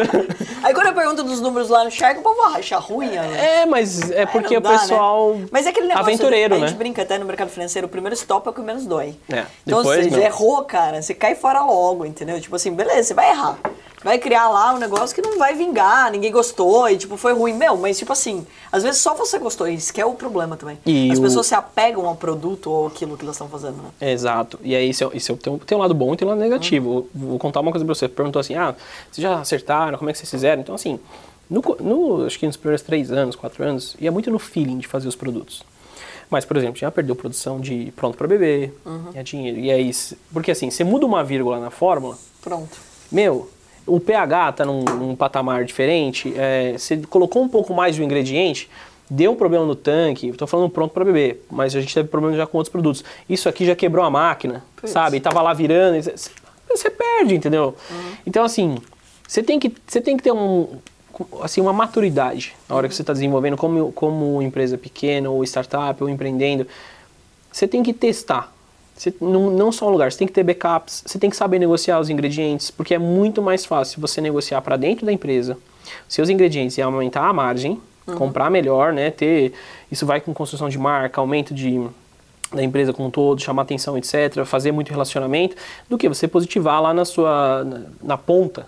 Aí 0.62 0.72
quando 0.72 0.88
eu 0.88 0.94
pergunto 0.94 1.22
dos 1.22 1.40
números 1.40 1.68
lá 1.68 1.84
no 1.84 1.90
Shark, 1.90 2.20
o 2.20 2.22
povo 2.22 2.42
acha 2.42 2.78
ruim. 2.78 3.10
Né? 3.10 3.62
É, 3.62 3.66
mas 3.66 4.10
é 4.10 4.26
porque 4.26 4.56
o 4.56 4.60
dá, 4.60 4.70
pessoal. 4.70 5.34
Né? 5.34 5.46
Mas 5.50 5.66
é 5.66 5.70
aquele 5.70 5.88
negócio. 5.88 6.08
Aventureiro, 6.08 6.54
a 6.54 6.58
né? 6.58 6.68
Gente 6.68 6.76
brinca 6.76 7.02
até 7.02 7.18
no 7.18 7.24
mercado 7.24 7.50
financeiro, 7.50 7.86
o 7.86 7.90
primeiro 7.90 8.14
stop 8.14 8.46
é 8.46 8.50
o 8.50 8.54
que 8.54 8.60
menos 8.60 8.86
dói. 8.86 9.14
É. 9.30 9.44
Então, 9.66 9.78
Depois, 9.78 10.06
ou 10.06 10.12
seja, 10.12 10.24
errou, 10.24 10.64
cara, 10.64 11.02
você 11.02 11.14
cai 11.14 11.34
fora 11.34 11.62
logo, 11.62 12.04
entendeu? 12.04 12.40
Tipo 12.40 12.56
assim, 12.56 12.72
beleza, 12.72 13.04
você 13.04 13.14
vai 13.14 13.30
errar 13.30 13.58
vai 14.06 14.20
criar 14.20 14.48
lá 14.48 14.72
um 14.72 14.78
negócio 14.78 15.12
que 15.12 15.20
não 15.20 15.36
vai 15.36 15.56
vingar, 15.56 16.12
ninguém 16.12 16.30
gostou 16.30 16.88
e 16.88 16.96
tipo 16.96 17.16
foi 17.16 17.32
ruim. 17.32 17.54
Meu, 17.54 17.76
mas 17.76 17.98
tipo 17.98 18.12
assim, 18.12 18.46
às 18.70 18.84
vezes 18.84 19.00
só 19.00 19.14
você 19.14 19.36
gostou, 19.36 19.66
isso 19.66 19.92
que 19.92 20.00
é 20.00 20.06
o 20.06 20.14
problema 20.14 20.56
também. 20.56 20.78
E 20.86 21.10
As 21.10 21.18
o... 21.18 21.22
pessoas 21.22 21.48
se 21.48 21.56
apegam 21.56 22.06
ao 22.06 22.14
produto 22.14 22.70
ou 22.70 22.86
aquilo 22.86 23.16
que 23.16 23.24
elas 23.24 23.34
estão 23.34 23.48
fazendo, 23.48 23.78
né? 23.82 24.12
Exato. 24.12 24.60
E 24.62 24.76
aí 24.76 24.88
isso, 24.88 25.10
isso 25.12 25.36
tem, 25.36 25.58
tem 25.58 25.76
um 25.76 25.80
lado 25.80 25.92
bom 25.92 26.14
e 26.14 26.16
tem 26.16 26.24
um 26.24 26.30
lado 26.30 26.40
negativo. 26.40 26.88
Uhum. 26.88 27.06
Vou, 27.30 27.38
contar 27.40 27.58
uma 27.58 27.72
coisa 27.72 27.84
pra 27.84 27.92
você. 27.96 28.06
Perguntou 28.06 28.38
assim: 28.38 28.54
ah, 28.54 28.76
vocês 29.10 29.22
já 29.22 29.40
acertaram? 29.40 29.98
Como 29.98 30.08
é 30.08 30.12
que 30.12 30.20
vocês 30.20 30.30
fizeram? 30.30 30.62
Então, 30.62 30.76
assim, 30.76 31.00
no, 31.50 31.60
no, 31.80 32.26
acho 32.26 32.38
que 32.38 32.46
nos 32.46 32.56
primeiros 32.56 32.82
três 32.82 33.10
anos, 33.10 33.34
quatro 33.34 33.64
anos, 33.64 33.96
ia 33.98 34.12
muito 34.12 34.30
no 34.30 34.38
feeling 34.38 34.78
de 34.78 34.86
fazer 34.86 35.08
os 35.08 35.16
produtos. 35.16 35.64
Mas, 36.30 36.44
por 36.44 36.56
exemplo, 36.56 36.76
já 36.76 36.92
perdeu 36.92 37.16
produção 37.16 37.60
de 37.60 37.92
pronto 37.96 38.16
para 38.16 38.28
beber, 38.28 38.72
uhum. 38.86 39.10
é 39.14 39.22
dinheiro. 39.24 39.58
E 39.58 39.68
aí, 39.72 39.90
porque 40.32 40.52
assim, 40.52 40.70
você 40.70 40.84
muda 40.84 41.04
uma 41.04 41.24
vírgula 41.24 41.58
na 41.58 41.70
fórmula. 41.70 42.16
Pronto. 42.40 42.78
Meu, 43.10 43.48
o 43.86 44.00
pH 44.00 44.50
está 44.50 44.64
num, 44.64 44.82
num, 44.82 45.16
patamar 45.16 45.64
diferente, 45.64 46.34
é, 46.36 46.72
você 46.76 46.96
colocou 47.08 47.42
um 47.42 47.48
pouco 47.48 47.72
mais 47.72 47.94
de 47.94 48.02
um 48.02 48.04
ingrediente, 48.04 48.68
deu 49.08 49.32
um 49.32 49.36
problema 49.36 49.64
no 49.64 49.76
tanque, 49.76 50.28
estou 50.28 50.48
falando 50.48 50.70
pronto 50.70 50.92
para 50.92 51.04
beber, 51.04 51.44
mas 51.50 51.74
a 51.76 51.80
gente 51.80 51.94
teve 51.94 52.08
problema 52.08 52.36
já 52.36 52.46
com 52.46 52.58
outros 52.58 52.72
produtos. 52.72 53.04
Isso 53.28 53.48
aqui 53.48 53.64
já 53.64 53.76
quebrou 53.76 54.04
a 54.04 54.10
máquina, 54.10 54.64
sabe? 54.84 55.18
E 55.18 55.20
tava 55.20 55.40
lá 55.40 55.54
virando, 55.54 56.02
você 56.68 56.90
perde, 56.90 57.34
entendeu? 57.34 57.76
Uhum. 57.90 58.12
Então, 58.26 58.44
assim, 58.44 58.78
você 59.26 59.42
tem 59.42 59.58
que, 59.58 59.72
você 59.86 60.00
tem 60.00 60.16
que 60.16 60.22
ter 60.24 60.32
um, 60.32 60.78
assim, 61.40 61.60
uma 61.60 61.72
maturidade 61.72 62.54
na 62.68 62.74
hora 62.74 62.88
que 62.88 62.94
você 62.94 63.02
está 63.02 63.12
desenvolvendo 63.12 63.56
como, 63.56 63.92
como 63.92 64.42
empresa 64.42 64.76
pequena, 64.76 65.30
ou 65.30 65.42
startup, 65.44 66.02
ou 66.02 66.08
empreendendo. 66.08 66.66
Você 67.50 67.66
tem 67.66 67.82
que 67.82 67.92
testar. 67.92 68.52
Você, 68.96 69.14
não, 69.20 69.50
não 69.50 69.70
só 69.70 69.88
um 69.88 69.90
lugar, 69.90 70.10
você 70.10 70.18
tem 70.18 70.26
que 70.26 70.32
ter 70.32 70.42
backups, 70.42 71.04
você 71.06 71.18
tem 71.18 71.28
que 71.28 71.36
saber 71.36 71.58
negociar 71.58 72.00
os 72.00 72.08
ingredientes, 72.08 72.70
porque 72.70 72.94
é 72.94 72.98
muito 72.98 73.42
mais 73.42 73.66
fácil 73.66 74.00
você 74.00 74.20
negociar 74.20 74.62
para 74.62 74.76
dentro 74.76 75.04
da 75.04 75.12
empresa 75.12 75.58
seus 76.08 76.28
ingredientes 76.28 76.78
e 76.78 76.82
aumentar 76.82 77.28
a 77.28 77.32
margem, 77.32 77.80
uhum. 78.06 78.14
comprar 78.14 78.50
melhor, 78.50 78.92
né? 78.92 79.10
Ter 79.10 79.52
isso 79.92 80.06
vai 80.06 80.20
com 80.20 80.32
construção 80.32 80.68
de 80.68 80.78
marca, 80.78 81.20
aumento 81.20 81.54
de 81.54 81.86
da 82.52 82.62
empresa 82.62 82.92
como 82.92 83.08
um 83.08 83.10
todo, 83.10 83.40
chamar 83.40 83.62
atenção, 83.62 83.98
etc., 83.98 84.44
fazer 84.44 84.70
muito 84.70 84.90
relacionamento, 84.90 85.56
do 85.90 85.98
que 85.98 86.08
você 86.08 86.28
positivar 86.28 86.80
lá 86.80 86.94
na 86.94 87.04
sua 87.04 87.64
na, 87.64 87.80
na 88.02 88.16
ponta 88.16 88.66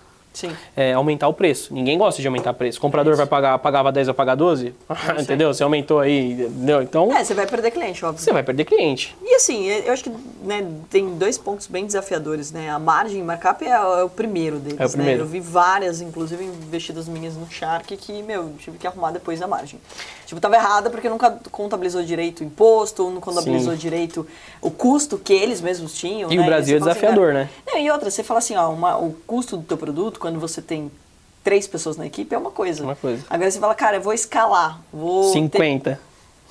é, 0.75 0.93
aumentar 0.93 1.27
o 1.27 1.33
preço. 1.33 1.73
Ninguém 1.73 1.97
gosta 1.97 2.21
de 2.21 2.27
aumentar 2.27 2.51
o 2.51 2.53
preço. 2.53 2.77
O 2.77 2.81
comprador 2.81 3.13
é 3.13 3.17
vai 3.17 3.25
pagar, 3.25 3.57
pagava 3.59 3.91
10, 3.91 4.07
vai 4.07 4.15
pagar 4.15 4.35
12? 4.35 4.73
entendeu? 5.19 5.53
Você 5.53 5.63
aumentou 5.63 5.99
aí, 5.99 6.33
entendeu? 6.33 6.81
Então... 6.81 7.15
É, 7.15 7.23
você 7.23 7.33
vai 7.33 7.47
perder 7.47 7.71
cliente, 7.71 8.03
óbvio. 8.05 8.23
Você 8.23 8.31
vai 8.31 8.43
perder 8.43 8.65
cliente. 8.65 9.15
E 9.21 9.35
assim, 9.35 9.67
eu 9.67 9.91
acho 9.91 10.03
que 10.03 10.11
né, 10.43 10.65
tem 10.89 11.15
dois 11.17 11.37
pontos 11.37 11.67
bem 11.67 11.85
desafiadores, 11.85 12.51
né? 12.51 12.69
A 12.69 12.79
margem 12.79 13.21
markup 13.23 13.63
é, 13.65 13.69
é 13.69 14.03
o 14.03 14.09
primeiro 14.09 14.59
deles, 14.59 14.79
é 14.79 14.85
o 14.85 14.89
primeiro. 14.89 15.19
né? 15.19 15.23
Eu 15.23 15.27
vi 15.27 15.39
várias, 15.39 16.01
inclusive, 16.01 16.43
investidas 16.43 17.07
minhas 17.07 17.35
no 17.35 17.49
Shark 17.49 17.95
que, 17.97 18.23
meu, 18.23 18.53
tive 18.59 18.77
que 18.77 18.87
arrumar 18.87 19.11
depois 19.11 19.41
a 19.41 19.47
margem. 19.47 19.79
Tipo, 20.29 20.39
tava 20.39 20.57
errada 20.57 20.91
porque 20.91 21.09
nunca 21.09 21.31
contabilizou 21.49 22.03
direito 22.03 22.41
o 22.41 22.43
imposto, 22.43 23.09
não 23.09 23.19
contabilizou 23.19 23.73
Sim. 23.73 23.79
direito 23.79 24.27
o 24.61 24.69
custo 24.69 25.17
que 25.17 25.33
eles 25.33 25.59
mesmos 25.59 25.95
tinham, 25.95 26.31
E 26.31 26.37
né? 26.37 26.43
o 26.43 26.45
Brasil 26.45 26.75
é 26.75 26.79
desafiador, 26.79 27.29
assim, 27.29 27.37
né? 27.39 27.49
Não, 27.65 27.79
e 27.79 27.89
outra, 27.89 28.11
você 28.11 28.21
fala 28.21 28.37
assim, 28.37 28.55
ó, 28.55 28.69
uma, 28.69 28.95
o 28.95 29.11
custo 29.25 29.57
do 29.57 29.63
teu 29.63 29.75
produto, 29.75 30.19
quando 30.19 30.39
você 30.39 30.61
tem 30.61 30.91
três 31.43 31.67
pessoas 31.67 31.97
na 31.97 32.05
equipe, 32.05 32.35
é 32.35 32.37
uma 32.37 32.51
coisa. 32.51 32.83
Uma 32.83 32.95
coisa. 32.95 33.25
Agora 33.27 33.49
você 33.49 33.59
fala, 33.59 33.73
cara, 33.73 33.97
eu 33.97 34.01
vou 34.01 34.13
escalar, 34.13 34.79
vou... 34.93 35.33
50. 35.33 35.99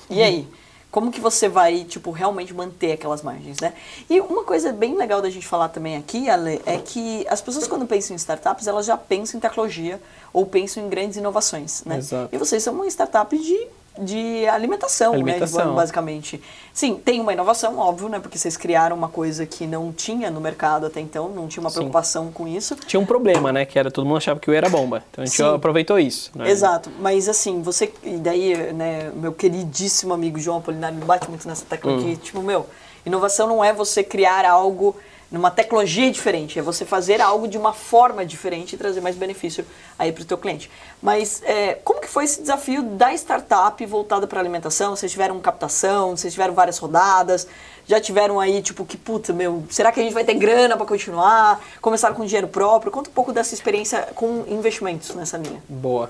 Ter... 0.09 0.13
E 0.13 0.21
aí? 0.21 0.45
Como 0.91 1.11
que 1.11 1.19
você 1.19 1.47
vai, 1.47 1.83
tipo, 1.83 2.09
realmente 2.09 2.53
manter 2.53 2.93
aquelas 2.93 3.21
margens, 3.21 3.59
né? 3.59 3.73
E 4.09 4.19
uma 4.19 4.43
coisa 4.43 4.73
bem 4.73 4.95
legal 4.95 5.21
da 5.21 5.29
gente 5.29 5.45
falar 5.45 5.69
também 5.69 5.95
aqui, 5.95 6.29
Ale, 6.29 6.61
é 6.65 6.77
que 6.77 7.27
as 7.29 7.41
pessoas 7.41 7.67
quando 7.67 7.85
pensam 7.85 8.15
em 8.15 8.17
startups, 8.17 8.65
elas 8.65 8.85
já 8.87 8.97
pensam 8.97 9.37
em 9.37 9.41
tecnologia 9.41 10.01
ou 10.33 10.45
pensam 10.45 10.83
em 10.83 10.89
grandes 10.89 11.17
inovações, 11.17 11.83
né? 11.85 11.97
Exato. 11.97 12.35
E 12.35 12.37
vocês 12.37 12.63
são 12.63 12.73
uma 12.73 12.87
startup 12.87 13.37
de 13.37 13.67
de 13.99 14.47
alimentação, 14.47 15.13
alimentação. 15.13 15.69
né, 15.69 15.75
basicamente. 15.75 16.41
Sim, 16.73 16.95
tem 16.95 17.19
uma 17.19 17.33
inovação, 17.33 17.77
óbvio, 17.77 18.07
né, 18.09 18.19
porque 18.19 18.37
vocês 18.37 18.55
criaram 18.55 18.95
uma 18.95 19.09
coisa 19.09 19.45
que 19.45 19.67
não 19.67 19.91
tinha 19.91 20.31
no 20.31 20.39
mercado 20.39 20.85
até 20.85 20.99
então, 20.99 21.29
não 21.29 21.47
tinha 21.47 21.61
uma 21.61 21.71
preocupação 21.71 22.27
Sim. 22.27 22.31
com 22.31 22.47
isso. 22.47 22.75
Tinha 22.87 22.99
um 22.99 23.05
problema, 23.05 23.51
né, 23.51 23.65
que 23.65 23.77
era 23.77 23.91
todo 23.91 24.05
mundo 24.05 24.17
achava 24.17 24.39
que 24.39 24.49
o 24.49 24.53
era 24.53 24.69
bomba. 24.69 25.03
Então 25.11 25.23
a 25.23 25.25
gente 25.25 25.37
Sim. 25.37 25.55
aproveitou 25.55 25.99
isso. 25.99 26.31
Né? 26.35 26.49
Exato, 26.49 26.89
mas 26.99 27.27
assim, 27.27 27.61
você 27.61 27.91
e 28.03 28.17
daí, 28.17 28.73
né, 28.73 29.11
meu 29.15 29.33
queridíssimo 29.33 30.13
amigo 30.13 30.39
João 30.39 30.57
Apolinário 30.57 30.97
bate 30.99 31.29
muito 31.29 31.47
nessa 31.47 31.65
tecla 31.65 31.91
hum. 31.91 31.99
aqui, 31.99 32.17
tipo, 32.17 32.41
meu, 32.41 32.65
inovação 33.05 33.47
não 33.47 33.63
é 33.63 33.73
você 33.73 34.03
criar 34.03 34.45
algo 34.45 34.95
numa 35.31 35.51
tecnologia 35.51 36.11
diferente, 36.11 36.57
é 36.57 36.61
você 36.61 36.85
fazer 36.85 37.21
algo 37.21 37.47
de 37.47 37.57
uma 37.57 37.71
forma 37.71 38.25
diferente 38.25 38.73
e 38.73 38.77
trazer 38.77 38.99
mais 38.99 39.15
benefício 39.15 39.65
aí 39.97 40.11
para 40.11 40.23
o 40.23 40.25
teu 40.25 40.37
cliente. 40.37 40.71
Mas 41.01 41.43
é, 41.43 41.75
como 41.83 42.01
que 42.01 42.07
foi 42.07 42.23
esse 42.23 42.41
desafio 42.41 42.81
da 42.81 43.13
startup 43.13 43.85
voltada 43.85 44.25
para 44.25 44.39
alimentação? 44.39 44.95
Vocês 44.95 45.11
tiveram 45.11 45.39
captação, 45.39 46.17
vocês 46.17 46.33
tiveram 46.33 46.53
várias 46.55 46.79
rodadas, 46.79 47.47
já 47.85 48.01
tiveram 48.01 48.39
aí 48.39 48.61
tipo 48.61 48.83
que 48.85 48.97
puta 48.97 49.31
meu, 49.31 49.63
será 49.69 49.91
que 49.91 49.99
a 49.99 50.03
gente 50.03 50.13
vai 50.13 50.23
ter 50.23 50.33
grana 50.33 50.75
para 50.75 50.85
continuar? 50.85 51.61
Começaram 51.79 52.15
com 52.15 52.25
dinheiro 52.25 52.47
próprio? 52.47 52.91
Conta 52.91 53.09
um 53.09 53.13
pouco 53.13 53.31
dessa 53.31 53.53
experiência 53.53 54.09
com 54.15 54.45
investimentos 54.47 55.13
nessa 55.13 55.37
linha. 55.37 55.61
Boa. 55.69 56.09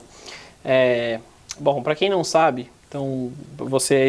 É, 0.63 1.19
bom, 1.60 1.84
para 1.84 1.95
quem 1.95 2.10
não 2.10 2.23
sabe, 2.23 2.71
então 2.88 3.32
você 3.58 3.95
é 3.95 4.08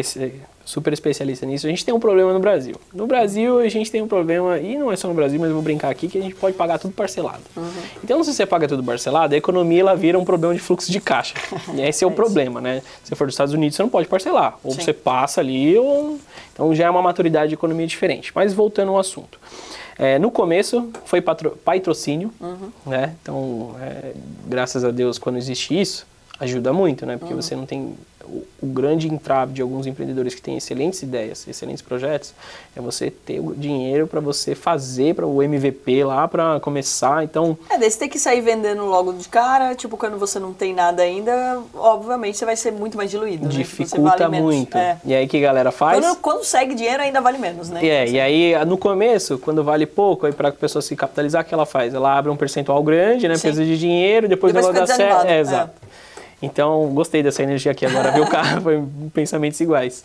super 0.65 0.93
especialista 0.93 1.45
nisso, 1.45 1.67
a 1.67 1.69
gente 1.69 1.83
tem 1.83 1.93
um 1.93 1.99
problema 1.99 2.33
no 2.33 2.39
Brasil. 2.39 2.75
No 2.93 3.07
Brasil, 3.07 3.59
a 3.59 3.69
gente 3.69 3.91
tem 3.91 4.01
um 4.01 4.07
problema, 4.07 4.57
e 4.59 4.77
não 4.77 4.91
é 4.91 4.95
só 4.95 5.07
no 5.07 5.13
Brasil, 5.13 5.39
mas 5.39 5.49
eu 5.49 5.55
vou 5.55 5.63
brincar 5.63 5.89
aqui, 5.89 6.07
que 6.07 6.17
a 6.17 6.21
gente 6.21 6.35
pode 6.35 6.55
pagar 6.55 6.79
tudo 6.79 6.93
parcelado. 6.93 7.41
Uhum. 7.55 7.69
Então, 8.03 8.23
se 8.23 8.33
você 8.33 8.45
paga 8.45 8.67
tudo 8.67 8.83
parcelado, 8.83 9.33
a 9.33 9.37
economia 9.37 9.81
ela 9.81 9.95
vira 9.95 10.17
um 10.17 10.25
problema 10.25 10.53
de 10.53 10.59
fluxo 10.59 10.91
de 10.91 10.99
caixa. 10.99 11.35
E 11.73 11.81
esse 11.81 12.03
é, 12.03 12.05
é 12.05 12.07
o 12.07 12.11
problema, 12.11 12.59
né? 12.59 12.81
Se 13.03 13.09
você 13.09 13.15
for 13.15 13.25
dos 13.25 13.33
Estados 13.33 13.53
Unidos, 13.53 13.75
você 13.75 13.83
não 13.83 13.89
pode 13.89 14.07
parcelar. 14.07 14.57
Ou 14.63 14.71
Sim. 14.71 14.81
você 14.81 14.93
passa 14.93 15.39
ali, 15.41 15.77
ou... 15.77 16.19
Então 16.53 16.73
já 16.75 16.85
é 16.85 16.89
uma 16.89 17.01
maturidade 17.01 17.49
de 17.49 17.53
economia 17.55 17.87
diferente. 17.87 18.31
Mas 18.35 18.53
voltando 18.53 18.89
ao 18.89 18.99
assunto. 18.99 19.39
É, 19.97 20.17
no 20.17 20.31
começo 20.31 20.89
foi 21.05 21.21
patro... 21.21 21.51
patrocínio, 21.63 22.33
uhum. 22.39 22.71
né? 22.85 23.15
Então, 23.21 23.75
é, 23.79 24.13
graças 24.47 24.83
a 24.83 24.91
Deus, 24.91 25.17
quando 25.17 25.37
existe 25.37 25.79
isso, 25.79 26.07
ajuda 26.41 26.73
muito, 26.73 27.05
né? 27.05 27.17
Porque 27.17 27.33
uhum. 27.33 27.41
você 27.41 27.55
não 27.55 27.67
tem 27.67 27.95
o, 28.25 28.43
o, 28.61 28.67
grande 28.67 29.07
entrave 29.07 29.53
de 29.53 29.61
alguns 29.61 29.85
empreendedores 29.85 30.33
que 30.33 30.41
têm 30.41 30.57
excelentes 30.57 31.01
ideias, 31.03 31.47
excelentes 31.47 31.83
projetos, 31.83 32.33
é 32.75 32.81
você 32.81 33.11
ter 33.11 33.39
o 33.39 33.53
dinheiro 33.53 34.07
para 34.07 34.19
você 34.19 34.55
fazer 34.55 35.13
para 35.13 35.25
o 35.25 35.43
MVP 35.43 36.03
lá 36.03 36.27
para 36.27 36.59
começar. 36.59 37.23
Então, 37.23 37.55
é, 37.69 37.77
daí 37.77 37.89
você 37.91 37.99
tem 37.99 38.09
que 38.09 38.17
sair 38.17 38.41
vendendo 38.41 38.85
logo 38.85 39.13
de 39.13 39.27
cara, 39.29 39.75
tipo 39.75 39.97
quando 39.97 40.17
você 40.17 40.39
não 40.39 40.51
tem 40.51 40.73
nada 40.73 41.03
ainda, 41.03 41.61
obviamente 41.75 42.37
você 42.37 42.45
vai 42.45 42.55
ser 42.55 42.71
muito 42.71 42.97
mais 42.97 43.11
diluído, 43.11 43.43
né? 43.43 43.49
Dificulta 43.49 44.27
né? 44.27 44.39
vale 44.39 44.41
muito. 44.41 44.77
É. 44.77 44.97
E 45.05 45.13
aí 45.13 45.27
que 45.27 45.37
a 45.37 45.41
galera 45.41 45.71
faz? 45.71 46.03
Quando, 46.03 46.17
quando 46.17 46.43
segue 46.43 46.73
dinheiro 46.73 47.03
ainda 47.03 47.21
vale 47.21 47.37
menos, 47.37 47.69
né? 47.69 47.85
É, 47.85 48.07
e 48.07 48.19
aí 48.19 48.65
no 48.65 48.79
começo, 48.79 49.37
quando 49.37 49.63
vale 49.63 49.85
pouco, 49.85 50.25
aí 50.25 50.33
para 50.33 50.49
a 50.49 50.51
pessoa 50.51 50.81
se 50.81 50.95
capitalizar, 50.95 51.43
o 51.43 51.45
que 51.45 51.53
ela 51.53 51.67
faz? 51.67 51.93
Ela 51.93 52.17
abre 52.17 52.31
um 52.31 52.35
percentual 52.35 52.81
grande, 52.81 53.27
né? 53.27 53.35
Precisa 53.35 53.63
de 53.63 53.77
dinheiro, 53.77 54.27
depois, 54.27 54.51
depois 54.53 54.69
o 54.69 54.73
negócio 54.73 54.97
dá 54.97 55.03
certo. 55.03 55.27
É, 55.27 55.39
exato. 55.39 55.73
É. 55.87 55.91
Então, 56.41 56.89
gostei 56.93 57.21
dessa 57.21 57.43
energia 57.43 57.71
aqui 57.71 57.85
agora, 57.85 58.11
viu, 58.11 58.25
cara? 58.27 58.59
Foi 58.61 58.83
pensamentos 59.13 59.59
iguais. 59.59 60.03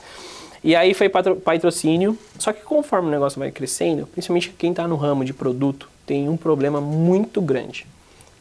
E 0.62 0.74
aí 0.74 0.94
foi 0.94 1.08
patrocínio. 1.08 2.18
Só 2.38 2.52
que 2.52 2.62
conforme 2.62 3.08
o 3.08 3.10
negócio 3.10 3.38
vai 3.38 3.52
crescendo, 3.52 4.06
principalmente 4.06 4.50
quem 4.50 4.70
está 4.70 4.88
no 4.88 4.96
ramo 4.96 5.24
de 5.24 5.32
produto, 5.32 5.88
tem 6.04 6.28
um 6.28 6.36
problema 6.36 6.80
muito 6.80 7.40
grande, 7.40 7.86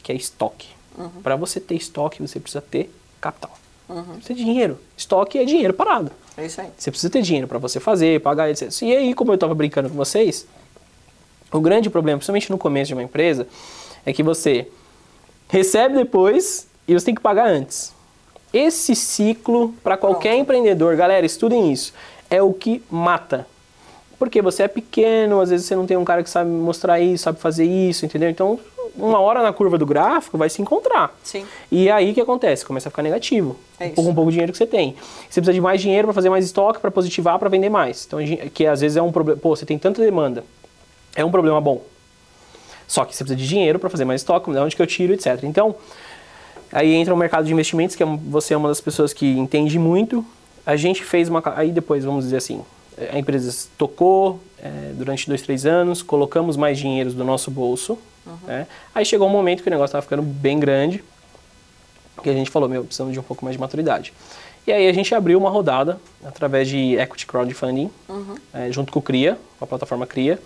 que 0.02 0.10
é 0.10 0.14
estoque. 0.14 0.68
Uhum. 0.98 1.22
Para 1.22 1.36
você 1.36 1.60
ter 1.60 1.76
estoque, 1.76 2.20
você 2.20 2.40
precisa 2.40 2.60
ter 2.60 2.90
capital. 3.20 3.56
Uhum. 3.88 4.02
Você 4.02 4.12
precisa 4.14 4.34
dinheiro. 4.34 4.78
Estoque 4.96 5.38
é 5.38 5.44
dinheiro 5.44 5.72
parado. 5.72 6.10
É 6.36 6.46
isso 6.46 6.60
aí. 6.60 6.68
Você 6.76 6.90
precisa 6.90 7.10
ter 7.10 7.22
dinheiro 7.22 7.46
para 7.46 7.58
você 7.58 7.78
fazer, 7.78 8.20
pagar, 8.20 8.50
etc. 8.50 8.70
E 8.82 8.96
aí, 8.96 9.14
como 9.14 9.30
eu 9.30 9.36
estava 9.36 9.54
brincando 9.54 9.88
com 9.88 9.94
vocês, 9.94 10.46
O 11.52 11.60
grande 11.60 11.88
problema, 11.88 12.18
principalmente 12.18 12.50
no 12.50 12.58
começo 12.58 12.88
de 12.88 12.94
uma 12.94 13.02
empresa, 13.02 13.46
é 14.04 14.12
que 14.12 14.22
você 14.22 14.68
recebe 15.48 15.94
depois 15.94 16.66
e 16.86 16.94
você 16.94 17.06
tem 17.06 17.14
que 17.14 17.20
pagar 17.20 17.48
antes. 17.48 17.94
Esse 18.52 18.94
ciclo, 18.94 19.74
para 19.82 19.96
qualquer 19.96 20.30
Pronto. 20.30 20.42
empreendedor, 20.42 20.96
galera, 20.96 21.26
estudem 21.26 21.72
isso, 21.72 21.92
é 22.30 22.40
o 22.40 22.52
que 22.52 22.82
mata. 22.90 23.46
Porque 24.18 24.40
você 24.40 24.62
é 24.62 24.68
pequeno, 24.68 25.40
às 25.40 25.50
vezes 25.50 25.66
você 25.66 25.76
não 25.76 25.86
tem 25.86 25.96
um 25.96 26.04
cara 26.04 26.22
que 26.22 26.30
sabe 26.30 26.50
mostrar 26.50 26.98
isso, 27.00 27.24
sabe 27.24 27.38
fazer 27.38 27.64
isso, 27.64 28.06
entendeu? 28.06 28.30
Então, 28.30 28.58
uma 28.96 29.20
hora 29.20 29.42
na 29.42 29.52
curva 29.52 29.76
do 29.76 29.84
gráfico 29.84 30.38
vai 30.38 30.48
se 30.48 30.62
encontrar. 30.62 31.14
Sim. 31.22 31.44
E 31.70 31.90
aí 31.90 32.12
o 32.12 32.14
que 32.14 32.20
acontece? 32.20 32.64
Começa 32.64 32.88
a 32.88 32.90
ficar 32.90 33.02
negativo. 33.02 33.56
É 33.78 33.84
um 33.84 33.88
pouco, 33.88 34.00
isso. 34.00 34.10
um 34.10 34.14
pouco 34.14 34.30
de 34.30 34.34
dinheiro 34.34 34.52
que 34.52 34.58
você 34.58 34.66
tem. 34.66 34.96
Você 35.28 35.40
precisa 35.40 35.52
de 35.52 35.60
mais 35.60 35.80
dinheiro 35.80 36.08
para 36.08 36.14
fazer 36.14 36.30
mais 36.30 36.46
estoque, 36.46 36.80
para 36.80 36.90
positivar, 36.90 37.38
para 37.38 37.50
vender 37.50 37.68
mais. 37.68 38.06
Então, 38.06 38.18
que 38.54 38.66
às 38.66 38.80
vezes 38.80 38.96
é 38.96 39.02
um 39.02 39.12
problema. 39.12 39.38
Pô, 39.38 39.54
você 39.54 39.66
tem 39.66 39.78
tanta 39.78 40.00
demanda. 40.00 40.44
É 41.14 41.22
um 41.22 41.30
problema 41.30 41.60
bom. 41.60 41.82
Só 42.88 43.04
que 43.04 43.14
você 43.14 43.24
precisa 43.24 43.36
de 43.36 43.46
dinheiro 43.46 43.78
para 43.78 43.90
fazer 43.90 44.04
mais 44.04 44.22
estoque, 44.22 44.50
de 44.50 44.58
onde 44.58 44.74
que 44.74 44.80
eu 44.80 44.86
tiro, 44.86 45.12
etc. 45.12 45.42
Então, 45.42 45.74
aí 46.76 46.94
entra 46.94 47.14
o 47.14 47.16
mercado 47.16 47.44
de 47.44 47.52
investimentos, 47.52 47.96
que 47.96 48.02
é 48.02 48.06
você 48.06 48.54
é 48.54 48.56
uma 48.56 48.68
das 48.68 48.80
pessoas 48.80 49.12
que 49.12 49.26
entende 49.26 49.78
muito. 49.78 50.24
A 50.64 50.76
gente 50.76 51.04
fez 51.04 51.28
uma. 51.28 51.42
Aí 51.56 51.72
depois, 51.72 52.04
vamos 52.04 52.24
dizer 52.24 52.36
assim, 52.36 52.62
a 53.12 53.18
empresa 53.18 53.68
tocou 53.76 54.40
é, 54.58 54.92
durante 54.94 55.28
dois, 55.28 55.42
três 55.42 55.66
anos, 55.66 56.02
colocamos 56.02 56.56
mais 56.56 56.78
dinheiros 56.78 57.14
do 57.14 57.24
nosso 57.24 57.50
bolso. 57.50 57.98
né? 58.46 58.66
Aí 58.94 59.04
chegou 59.04 59.28
um 59.28 59.30
momento 59.30 59.62
que 59.62 59.68
o 59.68 59.70
negócio 59.70 59.90
estava 59.90 60.02
ficando 60.02 60.22
bem 60.22 60.58
grande, 60.58 61.02
que 62.22 62.30
a 62.30 62.32
gente 62.32 62.50
falou, 62.50 62.68
meu, 62.68 62.84
precisamos 62.84 63.12
de 63.12 63.20
um 63.20 63.22
pouco 63.22 63.44
mais 63.44 63.56
de 63.56 63.60
maturidade. 63.60 64.12
E 64.66 64.72
aí 64.72 64.88
a 64.88 64.92
gente 64.92 65.14
abriu 65.14 65.38
uma 65.38 65.48
rodada 65.48 66.00
através 66.24 66.66
de 66.68 66.96
equity 66.96 67.24
crowdfunding, 67.24 67.88
eh, 68.52 68.72
junto 68.72 68.92
com 68.92 68.98
o 68.98 69.02
CRIA, 69.02 69.38
com 69.58 69.64
a 69.64 69.68
plataforma 69.68 70.06
CRIA, 70.06 70.40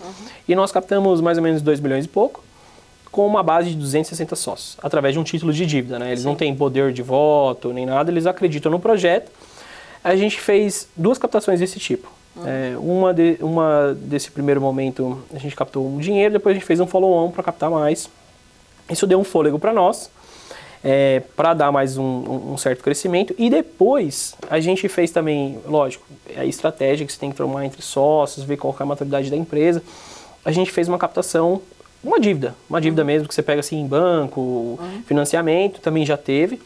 e 0.47 0.55
nós 0.55 0.71
captamos 0.71 1.23
mais 1.23 1.38
ou 1.38 1.45
menos 1.45 1.62
2 1.62 1.81
milhões 1.81 2.05
e 2.05 2.09
pouco, 2.09 2.45
com 3.11 3.27
uma 3.27 3.42
base 3.42 3.70
de 3.70 3.77
260 3.77 4.37
sócios, 4.37 4.77
através 4.83 5.14
de 5.14 5.18
um 5.18 5.25
título 5.25 5.53
de 5.53 5.66
dívida. 5.66 5.99
Né? 5.99 6.12
Eles 6.12 6.25
não 6.25 6.35
têm 6.37 6.55
poder 6.55 6.92
de 6.92 7.03
voto 7.03 7.73
nem 7.73 7.85
nada, 7.87 8.11
eles 8.11 8.27
acreditam 8.27 8.70
no 8.70 8.79
projeto. 8.79 9.31
A 10.03 10.14
gente 10.16 10.40
fez 10.40 10.88
duas 10.96 11.18
captações 11.18 11.61
desse 11.61 11.79
tipo. 11.79 12.09
Eh, 12.46 12.75
uma, 12.79 13.12
de- 13.12 13.37
uma 13.40 13.92
desse 14.01 14.31
primeiro 14.31 14.61
momento 14.61 15.20
a 15.35 15.38
gente 15.38 15.55
captou 15.57 15.87
um 15.87 15.99
dinheiro, 15.99 16.33
depois 16.35 16.55
a 16.55 16.59
gente 16.59 16.66
fez 16.66 16.79
um 16.81 16.87
follow-on 16.87 17.31
para 17.31 17.42
captar 17.42 17.68
mais. 17.70 18.09
Isso 18.88 19.07
deu 19.07 19.18
um 19.18 19.25
fôlego 19.25 19.59
para 19.59 19.73
nós, 19.73 20.09
para 21.37 21.53
dar 21.55 21.70
mais 21.73 21.99
um, 21.99 22.53
um- 22.53 22.57
certo 22.57 22.83
crescimento. 22.83 23.35
E 23.37 23.51
depois 23.51 24.35
a 24.49 24.59
gente 24.61 24.88
fez 24.88 25.11
também, 25.11 25.59
lógico, 25.66 26.07
a 26.37 26.44
estratégia 26.44 27.05
que 27.07 27.12
você 27.12 27.18
tem 27.18 27.31
que 27.31 27.37
tomar 27.37 27.66
entre 27.66 27.83
sócios, 27.83 28.44
ver 28.46 28.57
qual 28.57 28.75
é 28.79 28.83
a 28.83 28.87
maturidade 28.87 29.29
da 29.31 29.37
empresa. 29.37 29.83
A 30.44 30.51
gente 30.53 30.70
fez 30.70 30.88
uma 30.88 30.96
captação, 30.99 31.61
uma 32.03 32.19
dívida, 32.19 32.55
uma 32.69 32.81
dívida 32.81 33.05
mesmo 33.05 33.29
que 33.29 33.35
você 33.35 33.43
pega 33.43 33.61
assim 33.61 33.79
em 33.79 33.87
banco, 33.87 34.79
financiamento, 35.07 35.81
também 35.81 36.05
já 36.07 36.17
teve. 36.17 36.61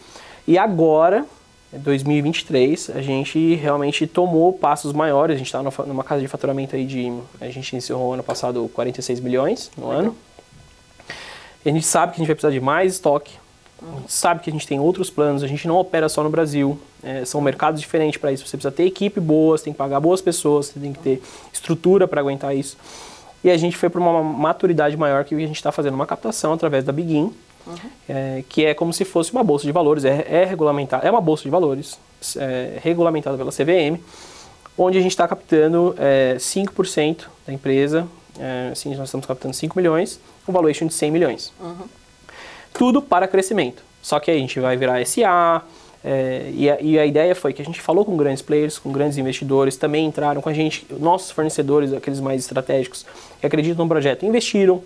E 0.47 0.57
agora, 0.57 1.27
em 1.73 1.79
2023, 1.79 2.91
a 2.91 3.03
gente 3.03 3.55
realmente 3.57 4.07
tomou 4.07 4.53
passos 4.53 4.93
maiores. 4.93 5.35
A 5.35 5.39
gente 5.39 5.47
está 5.47 5.63
numa 5.85 6.05
casa 6.05 6.21
de 6.21 6.29
faturamento 6.29 6.77
aí 6.77 6.87
de. 6.87 7.13
A 7.41 7.49
gente 7.49 7.75
encerrou 7.75 8.15
ano 8.15 8.23
passado 8.23 8.71
46 8.73 9.21
milhões 9.21 9.71
no 9.77 9.91
ano. 9.91 10.17
E 11.65 11.71
a 11.71 11.73
gente 11.73 11.87
sabe 11.87 12.13
que 12.13 12.17
a 12.17 12.19
gente 12.19 12.29
vai 12.29 12.37
precisar 12.37 12.53
de 12.53 12.61
mais 12.61 12.93
estoque. 12.95 13.33
A 13.83 14.01
gente 14.01 14.13
sabe 14.13 14.41
que 14.41 14.51
a 14.51 14.53
gente 14.53 14.67
tem 14.67 14.79
outros 14.79 15.11
planos, 15.11 15.43
a 15.43 15.47
gente 15.47 15.67
não 15.67 15.77
opera 15.77 16.09
só 16.09 16.23
no 16.23 16.31
Brasil. 16.31 16.79
é, 17.05 17.25
são 17.25 17.41
mercados 17.41 17.81
diferentes 17.81 18.19
para 18.19 18.33
isso. 18.33 18.47
Você 18.47 18.57
precisa 18.57 18.73
ter 18.73 18.85
equipe 18.85 19.21
boa, 19.21 19.59
você 19.59 19.65
tem 19.65 19.73
que 19.73 19.79
pagar 19.79 20.01
boas 20.01 20.23
pessoas, 20.23 20.67
você 20.67 20.81
tem 20.81 20.93
que 20.93 20.99
ter 20.99 21.23
estrutura 21.53 22.09
para 22.09 22.21
aguentar 22.21 22.57
isso. 22.57 22.77
E 23.45 23.51
a 23.51 23.57
gente 23.59 23.77
foi 23.77 23.91
para 23.91 24.01
uma 24.01 24.23
maturidade 24.23 24.97
maior 24.97 25.23
que 25.23 25.35
a 25.35 25.39
gente 25.39 25.55
está 25.55 25.71
fazendo 25.71 25.93
uma 25.93 26.07
captação 26.07 26.55
através 26.55 26.83
da 26.83 26.93
Begin, 26.93 27.31
é, 28.09 28.43
que 28.49 28.65
é 28.65 28.73
como 28.73 28.91
se 28.91 29.05
fosse 29.05 29.33
uma 29.33 29.45
bolsa 29.45 29.67
de 29.67 29.73
valores, 29.73 30.05
é, 30.07 30.27
é 30.29 30.45
regulamentada, 30.45 31.07
é 31.07 31.11
uma 31.11 31.21
bolsa 31.21 31.43
de 31.43 31.51
valores, 31.51 31.99
é, 32.39 32.79
regulamentada 32.83 33.37
pela 33.37 33.53
CVM, 33.53 34.01
onde 34.79 34.97
a 34.97 35.03
gente 35.03 35.13
está 35.13 35.29
captando 35.29 35.95
é, 35.99 36.37
5% 36.39 37.27
da 37.47 37.53
empresa, 37.53 38.09
é, 38.39 38.71
assim, 38.73 38.95
nós 38.95 39.09
estamos 39.09 39.27
captando 39.27 39.55
5 39.55 39.79
milhões, 39.79 40.19
um 40.49 40.53
valuation 40.53 40.87
de 40.87 40.95
100 40.95 41.11
milhões. 41.11 41.53
Tudo 42.73 43.03
para 43.03 43.29
crescimento. 43.29 43.83
Só 44.03 44.19
que 44.21 44.31
aí 44.31 44.39
a 44.39 44.41
gente 44.41 44.59
vai 44.59 44.77
virar 44.77 45.05
SA, 45.07 45.63
é, 46.05 46.51
e, 46.53 46.71
a, 46.71 46.81
e 46.83 46.99
a 46.99 47.07
ideia 47.07 47.35
foi 47.35 47.55
que 47.55 47.63
a 47.63 47.65
gente 47.65 47.81
falou 47.81 48.05
com 48.05 48.15
grandes 48.15 48.43
players, 48.43 48.79
com 48.79 48.93
grandes 48.93 49.17
investidores, 49.17 49.77
também 49.77 50.05
entraram 50.05 50.43
com 50.43 50.51
a 50.51 50.53
gente, 50.53 50.87
nossos 51.01 51.31
fornecedores, 51.31 51.95
aqueles 51.95 52.21
mais 52.21 52.43
estratégicos, 52.43 53.07
que 53.41 53.47
acreditam 53.47 53.87
no 53.87 53.89
projeto, 53.89 54.27
investiram. 54.27 54.83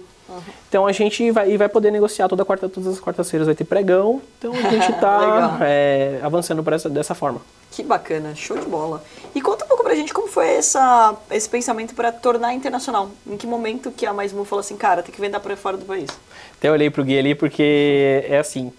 Então 0.68 0.86
a 0.86 0.92
gente 0.92 1.30
vai, 1.30 1.50
e 1.50 1.56
vai 1.56 1.68
poder 1.68 1.90
negociar 1.90 2.28
toda 2.28 2.44
quarta, 2.44 2.68
todas 2.68 2.92
as 2.92 3.00
quartas-feiras 3.00 3.46
vai 3.46 3.54
ter 3.54 3.64
pregão, 3.64 4.20
então 4.38 4.52
a 4.52 4.70
gente 4.70 4.90
está 4.92 5.58
é, 5.62 6.20
avançando 6.22 6.62
por 6.62 6.72
essa, 6.72 6.88
dessa 6.88 7.14
forma. 7.14 7.40
Que 7.70 7.82
bacana, 7.82 8.34
show 8.34 8.56
de 8.56 8.66
bola. 8.66 9.02
E 9.34 9.40
conta 9.40 9.64
um 9.64 9.68
pouco 9.68 9.82
pra 9.82 9.94
gente 9.94 10.12
como 10.12 10.28
foi 10.28 10.46
essa, 10.48 11.16
esse 11.30 11.48
pensamento 11.48 11.94
para 11.94 12.12
tornar 12.12 12.54
internacional. 12.54 13.10
Em 13.26 13.36
que 13.36 13.46
momento 13.46 13.90
que 13.90 14.06
a 14.06 14.12
Mais 14.12 14.32
Mu 14.32 14.44
falou 14.44 14.60
assim, 14.60 14.76
cara, 14.76 15.02
tem 15.02 15.12
que 15.12 15.20
vender 15.20 15.40
para 15.40 15.56
fora 15.56 15.76
do 15.76 15.84
país? 15.84 16.10
Até 16.58 16.70
olhei 16.70 16.90
pro 16.90 17.04
Gui 17.04 17.18
ali 17.18 17.34
porque 17.34 18.24
é 18.28 18.38
assim, 18.38 18.72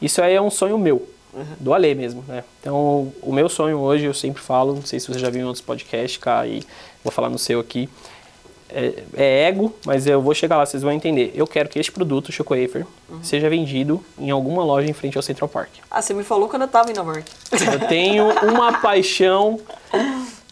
isso 0.00 0.20
aí 0.22 0.34
é 0.34 0.40
um 0.40 0.50
sonho 0.50 0.78
meu, 0.78 1.06
do 1.58 1.74
Ale 1.74 1.94
mesmo, 1.94 2.24
né? 2.26 2.44
Então, 2.60 3.12
o 3.22 3.32
meu 3.32 3.48
sonho 3.48 3.78
hoje, 3.78 4.04
eu 4.04 4.14
sempre 4.14 4.42
falo, 4.42 4.74
não 4.74 4.84
sei 4.84 5.00
se 5.00 5.08
você 5.08 5.18
já 5.18 5.30
viu 5.30 5.42
em 5.42 5.44
outros 5.44 5.64
podcasts, 5.64 6.16
cá, 6.16 6.46
e 6.46 6.62
vou 7.02 7.12
falar 7.12 7.28
no 7.28 7.38
seu 7.38 7.60
aqui, 7.60 7.88
é, 8.68 9.02
é 9.16 9.42
ego, 9.44 9.74
mas 9.84 10.06
eu 10.06 10.20
vou 10.20 10.34
chegar 10.34 10.56
lá, 10.56 10.66
vocês 10.66 10.82
vão 10.82 10.92
entender. 10.92 11.32
Eu 11.34 11.46
quero 11.46 11.68
que 11.68 11.78
este 11.78 11.92
produto, 11.92 12.28
o 12.28 12.32
Choco 12.32 12.54
Wafer, 12.54 12.86
seja 13.22 13.48
vendido 13.48 14.04
em 14.18 14.30
alguma 14.30 14.64
loja 14.64 14.88
em 14.88 14.92
frente 14.92 15.16
ao 15.16 15.22
Central 15.22 15.48
Park. 15.48 15.70
Ah, 15.90 16.02
você 16.02 16.12
me 16.12 16.24
falou 16.24 16.48
quando 16.48 16.62
eu 16.62 16.68
tava 16.68 16.90
em 16.90 16.94
Nova 16.94 17.12
York. 17.12 17.30
Eu 17.52 17.88
tenho 17.88 18.24
uma 18.48 18.78
paixão 18.80 19.60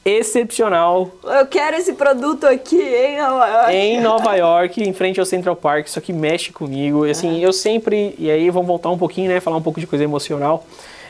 excepcional 0.04 1.10
Eu 1.22 1.46
quero 1.46 1.76
esse 1.76 1.94
produto 1.94 2.46
aqui 2.46 2.76
em 2.76 3.18
Nova 3.18 3.46
York. 3.46 3.72
em 3.72 4.00
Nova 4.00 4.36
York, 4.36 4.82
em 4.82 4.92
frente 4.92 5.18
ao 5.18 5.26
Central 5.26 5.56
Park, 5.56 5.86
isso 5.86 5.98
aqui 5.98 6.12
mexe 6.12 6.52
comigo. 6.52 7.06
E, 7.06 7.10
Assim, 7.10 7.40
eu 7.42 7.52
sempre, 7.52 8.14
e 8.18 8.30
aí 8.30 8.50
vamos 8.50 8.66
voltar 8.66 8.90
um 8.90 8.98
pouquinho, 8.98 9.30
né, 9.30 9.40
falar 9.40 9.56
um 9.56 9.62
pouco 9.62 9.80
de 9.80 9.86
coisa 9.86 10.04
emocional. 10.04 10.66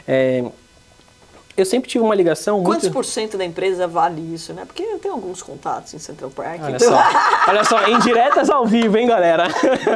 É, 0.06 0.44
eu 1.56 1.64
sempre 1.64 1.88
tive 1.88 2.02
uma 2.04 2.14
ligação 2.14 2.62
Quantos 2.62 2.84
muito... 2.84 2.94
por 2.94 3.04
cento 3.04 3.38
da 3.38 3.44
empresa 3.44 3.86
vale 3.86 4.20
isso, 4.34 4.52
né? 4.52 4.64
Porque 4.66 4.82
eu 4.82 4.98
tenho 4.98 5.14
alguns 5.14 5.42
contatos 5.42 5.94
em 5.94 5.98
Central 5.98 6.30
Park. 6.30 6.60
Olha 6.64 6.76
então- 6.76 6.88
só, 6.90 7.02
olha 7.48 7.64
só, 7.64 7.86
em 7.86 7.98
diretas 8.00 8.50
ao 8.50 8.66
vivo, 8.66 8.96
hein, 8.98 9.06
galera? 9.06 9.46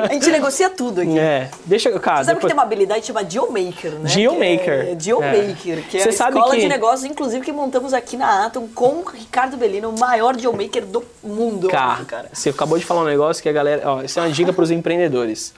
a 0.08 0.12
gente 0.12 0.30
negocia 0.30 0.70
tudo 0.70 1.00
aqui. 1.00 1.18
É, 1.18 1.50
deixa, 1.64 1.90
cara, 1.98 2.18
Você 2.18 2.24
sabe 2.26 2.40
que 2.40 2.46
tem 2.46 2.54
uma 2.54 2.62
habilidade 2.62 3.04
chamada 3.06 3.26
Deal 3.26 3.46
Maker, 3.50 3.90
né? 3.92 4.10
Deal 4.14 4.32
Maker. 4.34 4.88
É, 4.90 4.94
Deal 4.94 5.22
É. 5.22 5.46
Maker, 5.48 5.82
que 5.88 5.96
é 5.98 6.02
Você 6.02 6.08
a 6.22 6.28
escola 6.28 6.54
que- 6.54 6.60
de 6.60 6.68
negócios, 6.68 7.04
inclusive, 7.10 7.44
que 7.44 7.52
montamos 7.52 7.92
aqui 7.92 8.16
na 8.16 8.46
Atom 8.46 8.68
com 8.74 9.00
o 9.00 9.04
Ricardo 9.10 9.56
Bellino, 9.56 9.90
o 9.90 9.98
maior 9.98 10.36
Deal 10.36 10.52
Maker 10.52 10.84
do 10.86 11.02
mundo. 11.24 11.68
Cara, 11.68 12.04
cara. 12.04 12.28
você 12.32 12.50
acabou 12.50 12.78
de 12.78 12.84
falar 12.84 13.02
um 13.02 13.06
negócio 13.06 13.42
que 13.42 13.48
a 13.48 13.52
galera. 13.52 13.82
Ó, 13.90 14.02
isso 14.02 14.18
é 14.18 14.22
uma 14.22 14.30
dica 14.30 14.52
para 14.52 14.62
os 14.62 14.70
empreendedores. 14.70 15.52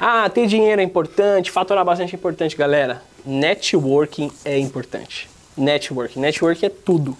Ah, 0.00 0.28
ter 0.30 0.46
dinheiro 0.46 0.80
é 0.80 0.84
importante, 0.84 1.50
faturar 1.50 1.84
bastante 1.84 2.14
é 2.14 2.16
importante, 2.16 2.56
galera. 2.56 3.02
Networking 3.24 4.32
é 4.44 4.58
importante. 4.58 5.28
Networking. 5.54 6.20
Networking 6.20 6.66
é 6.66 6.70
tudo. 6.70 7.14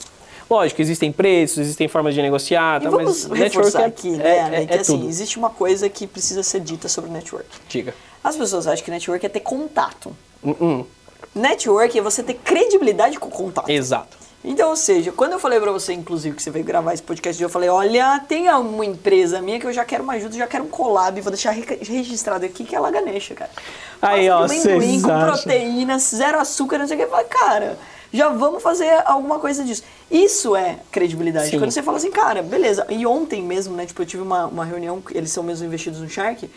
Lógico, 0.48 0.80
existem 0.80 1.12
preços, 1.12 1.58
existem 1.58 1.86
formas 1.86 2.14
de 2.14 2.22
negociar, 2.22 2.80
E 2.80 2.84
tá, 2.84 2.90
vamos 2.90 3.26
mas 3.26 3.38
networking 3.38 3.78
é, 3.78 3.84
aqui, 3.84 4.10
né, 4.10 4.28
é, 4.28 4.62
é, 4.62 4.66
que 4.66 4.72
é 4.72 4.80
assim, 4.80 4.96
tudo. 4.96 5.08
existe 5.08 5.38
uma 5.38 5.50
coisa 5.50 5.88
que 5.88 6.06
precisa 6.06 6.42
ser 6.42 6.60
dita 6.60 6.88
sobre 6.88 7.10
network. 7.10 7.46
Diga. 7.68 7.94
As 8.24 8.36
pessoas 8.36 8.66
acham 8.66 8.84
que 8.84 8.90
network 8.90 9.24
é 9.24 9.28
ter 9.28 9.40
contato. 9.40 10.16
Hum, 10.42 10.56
hum. 10.60 10.84
Network 11.34 11.96
é 11.96 12.02
você 12.02 12.22
ter 12.22 12.34
credibilidade 12.34 13.18
com 13.18 13.28
o 13.28 13.30
contato. 13.30 13.68
Exato. 13.68 14.16
Então, 14.42 14.70
ou 14.70 14.76
seja, 14.76 15.12
quando 15.12 15.32
eu 15.32 15.38
falei 15.38 15.60
pra 15.60 15.70
você, 15.70 15.92
inclusive, 15.92 16.34
que 16.34 16.42
você 16.42 16.50
veio 16.50 16.64
gravar 16.64 16.94
esse 16.94 17.02
podcast, 17.02 17.42
eu 17.42 17.48
falei, 17.50 17.68
olha, 17.68 18.18
tem 18.26 18.48
uma 18.48 18.86
empresa 18.86 19.40
minha 19.42 19.60
que 19.60 19.66
eu 19.66 19.72
já 19.72 19.84
quero 19.84 20.02
uma 20.02 20.14
ajuda, 20.14 20.34
já 20.34 20.46
quero 20.46 20.64
um 20.64 20.68
collab, 20.68 21.20
vou 21.20 21.30
deixar 21.30 21.50
re- 21.50 21.78
registrado 21.82 22.46
aqui, 22.46 22.64
que 22.64 22.74
é 22.74 22.78
a 22.78 22.80
Laganesha, 22.80 23.34
cara. 23.34 23.50
Aí, 24.00 24.30
ó, 24.30 24.44
amendoim 24.44 25.02
com 25.02 25.12
acham? 25.12 25.26
proteína, 25.34 25.98
zero 25.98 26.40
açúcar, 26.40 26.78
não 26.78 26.86
sei 26.88 26.96
o 26.96 27.00
que. 27.00 27.04
Eu 27.04 27.10
falei, 27.10 27.26
cara, 27.26 27.78
já 28.10 28.30
vamos 28.30 28.62
fazer 28.62 29.02
alguma 29.04 29.38
coisa 29.38 29.62
disso. 29.62 29.82
Isso 30.10 30.56
é 30.56 30.78
credibilidade. 30.90 31.50
Sim. 31.50 31.58
Quando 31.58 31.70
você 31.70 31.82
fala 31.82 31.98
assim, 31.98 32.10
cara, 32.10 32.42
beleza. 32.42 32.86
E 32.88 33.06
ontem 33.06 33.42
mesmo, 33.42 33.76
né, 33.76 33.84
tipo, 33.84 34.00
eu 34.00 34.06
tive 34.06 34.22
uma, 34.22 34.46
uma 34.46 34.64
reunião, 34.64 35.02
eles 35.10 35.30
são 35.30 35.42
mesmo 35.42 35.66
investidos 35.66 36.00
no 36.00 36.08
Shark. 36.08 36.50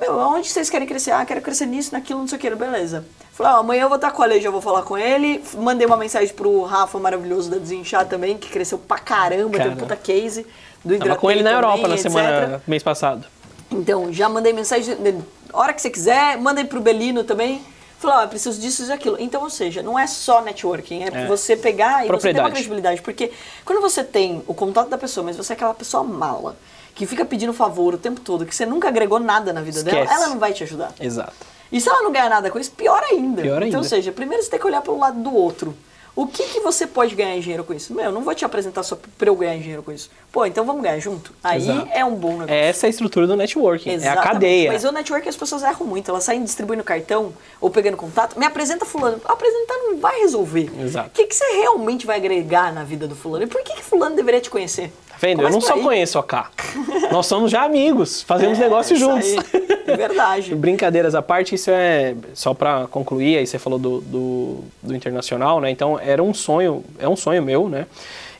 Meu, 0.00 0.20
aonde 0.20 0.48
vocês 0.48 0.68
querem 0.68 0.86
crescer? 0.86 1.10
Ah, 1.10 1.24
quero 1.24 1.40
crescer 1.40 1.66
nisso, 1.66 1.92
naquilo, 1.92 2.20
não 2.20 2.28
sei 2.28 2.36
o 2.36 2.40
que, 2.40 2.54
beleza. 2.54 3.04
Falei, 3.32 3.52
ó, 3.52 3.56
amanhã 3.56 3.82
eu 3.82 3.88
vou 3.88 3.96
estar 3.96 4.10
com 4.10 4.22
a 4.22 4.26
Lei, 4.26 4.40
já 4.40 4.50
vou 4.50 4.60
falar 4.60 4.82
com 4.82 4.96
ele. 4.96 5.42
Mandei 5.54 5.86
uma 5.86 5.96
mensagem 5.96 6.34
pro 6.34 6.62
Rafa 6.64 6.98
maravilhoso 6.98 7.50
da 7.50 7.56
Desinchar 7.58 8.06
também, 8.06 8.36
que 8.36 8.48
cresceu 8.50 8.78
pra 8.78 8.98
caramba, 8.98 9.48
um 9.56 9.58
Cara. 9.58 9.76
puta 9.76 9.96
case. 9.96 10.46
Do 10.84 10.98
Tava 10.98 11.16
com 11.16 11.30
ele 11.30 11.42
na 11.42 11.50
Hidratei 11.50 11.68
Europa 11.68 11.82
também, 11.88 11.96
na 11.96 12.10
semana, 12.10 12.62
mês 12.66 12.82
passado. 12.82 13.26
Então, 13.70 14.12
já 14.12 14.28
mandei 14.28 14.52
mensagem, 14.52 14.94
né, 14.96 15.20
hora 15.52 15.72
que 15.72 15.82
você 15.82 15.90
quiser, 15.90 16.38
mandei 16.38 16.64
pro 16.64 16.80
Belino 16.80 17.24
também. 17.24 17.60
Falei, 17.98 18.16
ó, 18.18 18.22
eu 18.22 18.28
preciso 18.28 18.60
disso 18.60 18.84
e 18.84 18.86
daquilo. 18.86 19.16
Então, 19.18 19.42
ou 19.42 19.50
seja, 19.50 19.82
não 19.82 19.98
é 19.98 20.06
só 20.06 20.42
networking, 20.42 21.02
é, 21.04 21.08
É. 21.08 21.26
você 21.26 21.56
pegar 21.56 22.04
e 22.04 22.08
você 22.08 22.32
ter 22.32 22.40
uma 22.40 22.50
credibilidade. 22.50 23.00
Porque 23.00 23.32
quando 23.64 23.80
você 23.80 24.04
tem 24.04 24.42
o 24.46 24.52
contato 24.54 24.88
da 24.88 24.98
pessoa, 24.98 25.24
mas 25.24 25.36
você 25.36 25.54
é 25.54 25.56
aquela 25.56 25.74
pessoa 25.74 26.04
mala, 26.04 26.56
que 26.96 27.06
fica 27.06 27.24
pedindo 27.24 27.52
favor 27.52 27.94
o 27.94 27.98
tempo 27.98 28.20
todo, 28.20 28.44
que 28.46 28.54
você 28.56 28.66
nunca 28.66 28.88
agregou 28.88 29.20
nada 29.20 29.52
na 29.52 29.60
vida 29.60 29.84
dela, 29.84 29.98
Esquece. 30.02 30.14
ela 30.20 30.28
não 30.30 30.38
vai 30.40 30.52
te 30.52 30.64
ajudar. 30.64 30.92
Exato. 30.98 31.34
E 31.70 31.80
se 31.80 31.88
ela 31.88 32.02
não 32.02 32.10
ganhar 32.10 32.30
nada 32.30 32.50
com 32.50 32.58
isso, 32.58 32.70
pior 32.72 33.02
ainda. 33.04 33.42
Pior 33.42 33.56
Então, 33.58 33.64
ainda. 33.66 33.78
ou 33.78 33.84
seja, 33.84 34.10
primeiro 34.12 34.42
você 34.42 34.50
tem 34.50 34.58
que 34.58 34.66
olhar 34.66 34.80
pelo 34.80 34.98
lado 34.98 35.20
do 35.22 35.32
outro. 35.34 35.76
O 36.16 36.26
que, 36.26 36.44
que 36.44 36.60
você 36.60 36.86
pode 36.86 37.14
ganhar 37.14 37.38
dinheiro 37.40 37.62
com 37.62 37.74
isso? 37.74 37.92
Meu, 37.94 38.06
eu 38.06 38.12
não 38.12 38.22
vou 38.22 38.34
te 38.34 38.42
apresentar 38.42 38.82
só 38.82 38.98
pra 39.18 39.28
eu 39.28 39.36
ganhar 39.36 39.58
dinheiro 39.58 39.82
com 39.82 39.92
isso. 39.92 40.10
Pô, 40.32 40.46
então 40.46 40.64
vamos 40.64 40.82
ganhar 40.82 40.98
junto? 40.98 41.30
Aí 41.44 41.58
Exato. 41.58 41.88
é 41.92 42.02
um 42.06 42.14
bom 42.14 42.32
negócio. 42.32 42.54
É 42.54 42.68
essa 42.68 42.86
a 42.86 42.88
estrutura 42.88 43.26
do 43.26 43.36
networking. 43.36 43.90
É 43.90 43.92
a 43.92 43.96
Exatamente. 43.96 44.26
cadeia. 44.32 44.72
Mas 44.72 44.82
o 44.84 44.90
network 44.92 45.28
as 45.28 45.36
pessoas 45.36 45.62
erram 45.62 45.84
muito. 45.86 46.10
Elas 46.10 46.24
saem 46.24 46.42
distribuindo 46.42 46.82
cartão 46.82 47.34
ou 47.60 47.68
pegando 47.68 47.98
contato. 47.98 48.38
Me 48.38 48.46
apresenta 48.46 48.86
fulano. 48.86 49.20
Apresentar 49.26 49.74
não 49.74 49.98
vai 49.98 50.20
resolver. 50.20 50.70
Exato. 50.82 51.08
O 51.08 51.10
que, 51.10 51.26
que 51.26 51.34
você 51.34 51.44
realmente 51.56 52.06
vai 52.06 52.16
agregar 52.16 52.72
na 52.72 52.82
vida 52.82 53.06
do 53.06 53.14
fulano? 53.14 53.44
E 53.44 53.46
por 53.46 53.62
que, 53.62 53.74
que 53.74 53.82
fulano 53.84 54.16
deveria 54.16 54.40
te 54.40 54.48
conhecer? 54.48 54.90
Tá 55.08 55.16
vendo? 55.20 55.36
Começa 55.38 55.56
eu 55.56 55.60
não 55.60 55.66
só 55.66 55.74
aí. 55.74 55.82
conheço 55.82 56.18
a 56.18 56.22
K. 56.22 56.50
Nós 57.12 57.26
somos 57.26 57.50
já 57.50 57.62
amigos, 57.62 58.22
fazemos 58.22 58.58
É, 58.58 58.62
negócio 58.62 58.96
juntos. 58.96 59.34
É 59.86 59.96
verdade. 59.96 60.52
Brincadeiras 60.56 61.14
à 61.14 61.22
parte, 61.22 61.54
isso 61.54 61.70
é 61.70 62.14
só 62.34 62.52
pra 62.52 62.86
concluir, 62.90 63.38
aí 63.38 63.46
você 63.46 63.58
falou 63.58 63.78
do, 63.78 64.00
do, 64.02 64.58
do 64.82 64.94
internacional, 64.94 65.60
né? 65.60 65.70
Então 65.70 65.98
era 66.06 66.22
um 66.22 66.32
sonho, 66.32 66.84
é 66.98 67.08
um 67.08 67.16
sonho 67.16 67.42
meu, 67.42 67.68
né? 67.68 67.86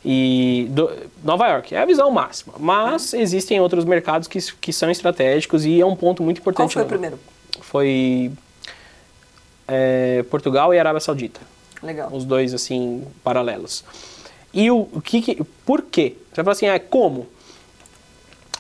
E 0.04 0.68
do- 0.70 0.90
Nova 1.24 1.48
York 1.48 1.74
é 1.74 1.78
a 1.80 1.84
visão 1.84 2.10
máxima, 2.10 2.54
mas 2.58 3.12
existem 3.12 3.60
outros 3.60 3.84
mercados 3.84 4.28
que, 4.28 4.38
que 4.60 4.72
são 4.72 4.88
estratégicos 4.90 5.64
e 5.64 5.80
é 5.80 5.84
um 5.86 5.96
ponto 5.96 6.22
muito 6.22 6.40
Qual 6.40 6.52
importante. 6.52 6.74
foi 6.74 6.82
o 6.82 6.86
primeiro? 6.86 7.18
Foi 7.60 8.30
é, 9.66 10.24
Portugal 10.30 10.72
e 10.72 10.78
Arábia 10.78 11.00
Saudita 11.00 11.40
Legal. 11.82 12.08
os 12.12 12.24
dois 12.24 12.54
assim 12.54 13.04
paralelos. 13.24 13.84
E 14.54 14.70
o, 14.70 14.88
o 14.92 15.00
que, 15.02 15.20
que 15.20 15.42
por 15.64 15.82
quê? 15.82 16.14
Você 16.30 16.36
vai 16.42 16.44
falar 16.44 16.52
assim, 16.52 16.68
ah, 16.68 16.78
como? 16.78 17.26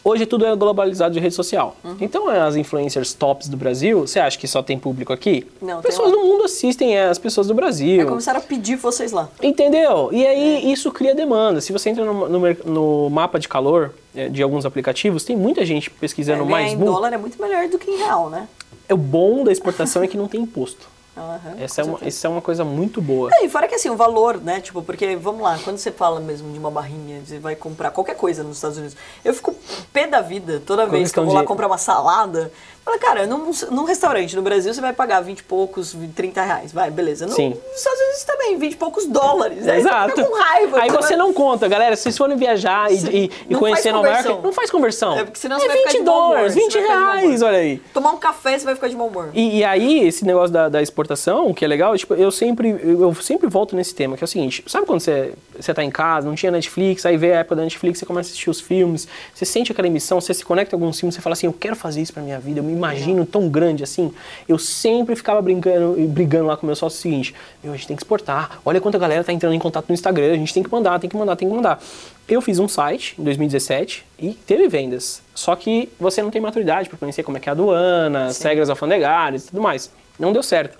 Hoje 0.06 0.24
tudo 0.24 0.46
é 0.46 0.54
globalizado 0.54 1.12
de 1.12 1.18
rede 1.18 1.34
social. 1.34 1.74
Uhum. 1.82 1.96
Então 2.00 2.28
as 2.28 2.54
influencers 2.54 3.12
tops 3.12 3.48
do 3.48 3.56
Brasil, 3.56 4.06
você 4.06 4.20
acha 4.20 4.38
que 4.38 4.46
só 4.46 4.62
tem 4.62 4.78
público 4.78 5.12
aqui? 5.12 5.44
Não, 5.60 5.82
pessoas 5.82 6.12
do 6.12 6.20
mundo 6.20 6.44
assistem 6.44 6.96
é, 6.96 7.06
as 7.06 7.18
pessoas 7.18 7.48
do 7.48 7.54
Brasil. 7.54 8.02
É 8.02 8.04
começaram 8.04 8.38
a 8.38 8.42
pedir 8.42 8.76
vocês 8.76 9.10
lá. 9.10 9.28
Entendeu? 9.42 10.10
E 10.12 10.24
aí 10.24 10.64
É. 10.64 10.72
isso 10.72 10.92
cria 10.92 11.12
demanda. 11.12 11.60
Se 11.60 11.72
você 11.72 11.90
entra 11.90 12.04
no, 12.04 12.28
no 12.28 12.40
no 12.66 13.10
mapa 13.10 13.40
de 13.40 13.48
calor 13.48 13.92
é, 14.14 14.28
de 14.28 14.44
alguns 14.44 14.64
aplicativos, 14.64 15.24
tem 15.24 15.36
muita 15.36 15.66
gente 15.66 15.90
pesquisando 15.90 16.44
É, 16.44 16.46
mais 16.46 16.72
em 16.72 16.78
dólar 16.78 17.12
é 17.12 17.18
muito 17.18 17.42
melhor 17.42 17.66
do 17.66 17.76
que 17.76 17.90
em 17.90 17.96
real, 17.96 18.30
né? 18.30 18.46
É 18.88 18.94
o 18.94 18.96
bom 18.96 19.42
da 19.42 19.50
exportação 19.50 20.04
é 20.04 20.06
que 20.06 20.16
não 20.16 20.28
tem 20.28 20.40
imposto. 20.40 20.86
Aham, 21.16 21.54
Essa 21.58 21.80
é, 21.80 21.84
uma, 21.84 21.98
essa 22.02 22.26
é 22.26 22.30
uma 22.30 22.42
coisa 22.42 22.62
muito 22.62 23.00
boa. 23.00 23.30
É, 23.32 23.44
e 23.44 23.48
fora 23.48 23.66
que 23.66 23.74
assim, 23.74 23.88
o 23.88 23.96
valor, 23.96 24.36
né? 24.38 24.60
Tipo, 24.60 24.82
porque, 24.82 25.16
vamos 25.16 25.40
lá, 25.40 25.58
quando 25.64 25.78
você 25.78 25.90
fala 25.90 26.20
mesmo 26.20 26.52
de 26.52 26.58
uma 26.58 26.70
barrinha, 26.70 27.22
você 27.24 27.38
vai 27.38 27.56
comprar 27.56 27.90
qualquer 27.90 28.16
coisa 28.16 28.42
nos 28.42 28.56
Estados 28.58 28.76
Unidos, 28.76 28.96
eu 29.24 29.32
fico 29.32 29.54
pé 29.94 30.06
da 30.06 30.20
vida 30.20 30.62
toda 30.66 30.84
vez 30.86 31.10
que 31.10 31.18
eu 31.18 31.24
vou 31.24 31.32
lá 31.34 31.40
de- 31.40 31.46
comprar 31.46 31.66
uma 31.68 31.78
salada. 31.78 32.52
Fala, 32.86 32.98
cara, 33.00 33.26
num, 33.26 33.50
num 33.72 33.82
restaurante 33.82 34.36
no 34.36 34.42
Brasil 34.42 34.72
você 34.72 34.80
vai 34.80 34.92
pagar 34.92 35.20
20 35.20 35.40
e 35.40 35.42
poucos, 35.42 35.96
30 36.14 36.40
reais, 36.40 36.72
vai, 36.72 36.88
beleza. 36.88 37.26
No, 37.26 37.32
Sim. 37.32 37.48
Nos 37.48 37.78
Estados 37.78 37.98
Unidos 38.00 38.22
também, 38.24 38.58
20 38.58 38.72
e 38.72 38.76
poucos 38.76 39.06
dólares. 39.06 39.66
Aí 39.66 39.80
Exato. 39.80 40.10
Você 40.14 40.22
fica 40.22 40.28
com 40.28 40.40
raiva. 40.40 40.80
Aí 40.82 40.90
você 40.90 41.16
não 41.16 41.32
conta, 41.34 41.66
galera. 41.66 41.96
Se 41.96 42.04
vocês 42.04 42.16
forem 42.16 42.36
viajar 42.36 42.88
e, 42.92 43.24
e- 43.24 43.30
e 43.50 43.54
conhecer 43.56 43.90
Nova 43.90 44.06
York, 44.08 44.28
não 44.40 44.52
faz 44.52 44.70
conversão. 44.70 45.18
É, 45.18 45.24
porque 45.24 45.36
senão 45.40 45.56
é 45.56 45.60
você 45.62 45.66
vai 45.66 45.76
ficar 45.78 45.90
20 45.90 45.98
de 45.98 46.04
mau 46.04 46.16
humor, 46.16 46.28
dólares, 46.36 46.52
você 46.52 46.60
20 46.60 46.72
vai 46.74 46.82
ficar 46.82 46.94
de 46.94 47.00
mau 47.02 47.12
reais, 47.24 47.42
olha 47.42 47.58
aí. 47.58 47.78
Tomar 47.92 48.10
um 48.12 48.16
café, 48.18 48.56
você 48.56 48.64
vai 48.64 48.74
ficar 48.76 48.86
de 48.86 48.94
mau 48.94 49.08
humor. 49.08 49.30
E, 49.34 49.58
e 49.58 49.64
aí, 49.64 50.06
esse 50.06 50.24
negócio 50.24 50.52
da, 50.52 50.68
da 50.68 50.80
exportação, 50.80 51.52
que 51.52 51.64
é 51.64 51.68
legal, 51.68 51.96
tipo, 51.98 52.14
eu 52.14 52.30
sempre, 52.30 52.68
eu, 52.70 53.02
eu 53.02 53.14
sempre 53.16 53.48
volto 53.48 53.74
nesse 53.74 53.96
tema, 53.96 54.16
que 54.16 54.22
é 54.22 54.26
o 54.26 54.28
seguinte, 54.28 54.62
sabe 54.68 54.86
quando 54.86 55.00
você, 55.00 55.32
você 55.58 55.74
tá 55.74 55.82
em 55.82 55.90
casa, 55.90 56.28
não 56.28 56.36
tinha 56.36 56.52
Netflix, 56.52 57.04
aí 57.04 57.16
vê 57.16 57.32
a 57.32 57.38
época 57.40 57.56
da 57.56 57.62
Netflix, 57.62 57.98
você 57.98 58.06
começa 58.06 58.28
a 58.28 58.30
assistir 58.30 58.48
os 58.48 58.60
filmes, 58.60 59.08
você 59.34 59.44
sente 59.44 59.72
aquela 59.72 59.88
emissão, 59.88 60.20
você 60.20 60.32
se 60.32 60.44
conecta 60.44 60.76
a 60.76 60.78
alguns 60.78 61.00
filmes, 61.00 61.16
você 61.16 61.20
fala 61.20 61.32
assim, 61.32 61.46
eu 61.48 61.52
quero 61.52 61.74
fazer 61.74 62.00
isso 62.00 62.12
pra 62.12 62.22
minha 62.22 62.38
vida, 62.38 62.60
eu 62.60 62.64
me 62.64 62.75
imagino 62.76 63.24
tão 63.24 63.48
grande 63.48 63.82
assim. 63.82 64.12
Eu 64.48 64.58
sempre 64.58 65.16
ficava 65.16 65.40
brincando, 65.42 65.94
brigando 66.08 66.46
lá 66.46 66.56
com 66.56 66.64
o 66.64 66.66
meu 66.66 66.76
sócio 66.76 66.98
o 66.98 67.02
seguinte, 67.02 67.34
meu, 67.62 67.72
a 67.72 67.76
gente 67.76 67.86
tem 67.86 67.96
que 67.96 68.02
exportar, 68.02 68.60
olha 68.64 68.80
quanta 68.80 68.98
galera 68.98 69.24
tá 69.24 69.32
entrando 69.32 69.54
em 69.54 69.58
contato 69.58 69.86
no 69.88 69.94
Instagram, 69.94 70.32
a 70.32 70.36
gente 70.36 70.52
tem 70.52 70.62
que 70.62 70.70
mandar, 70.70 70.98
tem 70.98 71.10
que 71.10 71.16
mandar, 71.16 71.36
tem 71.36 71.48
que 71.48 71.54
mandar. 71.54 71.80
Eu 72.28 72.40
fiz 72.40 72.58
um 72.58 72.68
site 72.68 73.14
em 73.18 73.24
2017 73.24 74.04
e 74.18 74.32
teve 74.32 74.68
vendas. 74.68 75.22
Só 75.34 75.54
que 75.54 75.88
você 75.98 76.22
não 76.22 76.30
tem 76.30 76.40
maturidade 76.40 76.88
para 76.88 76.98
conhecer 76.98 77.22
como 77.22 77.36
é 77.36 77.40
que 77.40 77.48
é 77.48 77.50
a 77.50 77.54
aduana, 77.54 78.26
as 78.26 78.42
regras 78.42 78.68
alfandegárias 78.68 79.44
e 79.44 79.48
tudo 79.48 79.62
mais. 79.62 79.90
Não 80.18 80.32
deu 80.32 80.42
certo. 80.42 80.78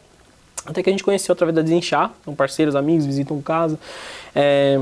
Até 0.64 0.82
que 0.82 0.90
a 0.90 0.92
gente 0.92 1.04
conheceu 1.04 1.32
através 1.32 1.54
da 1.54 1.62
Desenchar, 1.62 2.12
são 2.24 2.34
parceiros, 2.34 2.74
amigos, 2.74 3.06
visitam 3.06 3.40
casa. 3.40 3.78
É, 4.34 4.76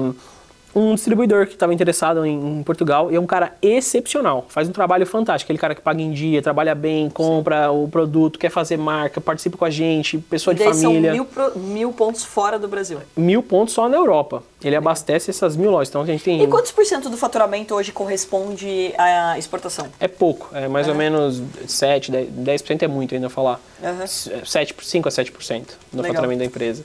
um 0.74 0.94
distribuidor 0.94 1.46
que 1.46 1.52
estava 1.54 1.72
interessado 1.72 2.24
em, 2.26 2.58
em 2.58 2.62
Portugal 2.62 3.10
e 3.12 3.16
é 3.16 3.20
um 3.20 3.26
cara 3.26 3.52
excepcional, 3.62 4.44
faz 4.48 4.68
um 4.68 4.72
trabalho 4.72 5.06
fantástico. 5.06 5.46
Aquele 5.46 5.58
cara 5.58 5.74
que 5.74 5.80
paga 5.80 6.00
em 6.02 6.10
dia, 6.12 6.42
trabalha 6.42 6.74
bem, 6.74 7.08
compra 7.08 7.70
o 7.70 7.86
produto, 7.88 8.38
quer 8.38 8.50
fazer 8.50 8.76
marca, 8.76 9.20
participa 9.20 9.56
com 9.56 9.64
a 9.64 9.70
gente, 9.70 10.18
pessoa 10.18 10.52
E 10.52 10.56
de 10.58 10.64
família. 10.64 10.80
são 10.82 10.92
mil, 11.12 11.24
pro- 11.24 11.58
mil 11.58 11.92
pontos 11.92 12.24
fora 12.24 12.58
do 12.58 12.66
Brasil. 12.68 12.98
Mil 13.16 13.42
pontos 13.42 13.74
só 13.74 13.88
na 13.88 13.96
Europa. 13.96 14.42
Ele 14.62 14.74
abastece 14.76 15.30
essas 15.30 15.56
mil 15.56 15.70
lojas. 15.70 15.88
Então 15.90 16.00
a 16.02 16.06
gente 16.06 16.24
tem. 16.24 16.42
E 16.42 16.46
quantos 16.46 16.72
por 16.72 16.84
cento 16.86 17.10
do 17.10 17.16
faturamento 17.18 17.74
hoje 17.74 17.92
corresponde 17.92 18.94
à 18.96 19.38
exportação? 19.38 19.86
É 20.00 20.08
pouco, 20.08 20.48
é 20.56 20.66
mais 20.68 20.88
ou 20.88 20.94
menos 20.94 21.42
7, 21.66 22.10
10%, 22.10 22.28
10% 22.42 22.82
é 22.82 22.88
muito 22.88 23.14
ainda 23.14 23.28
falar. 23.28 23.60
Aham. 23.82 24.06
7, 24.06 24.74
5 24.82 25.08
a 25.08 25.12
7% 25.12 25.62
do 25.92 25.96
Legal. 25.98 26.14
faturamento 26.14 26.38
da 26.38 26.44
empresa. 26.46 26.82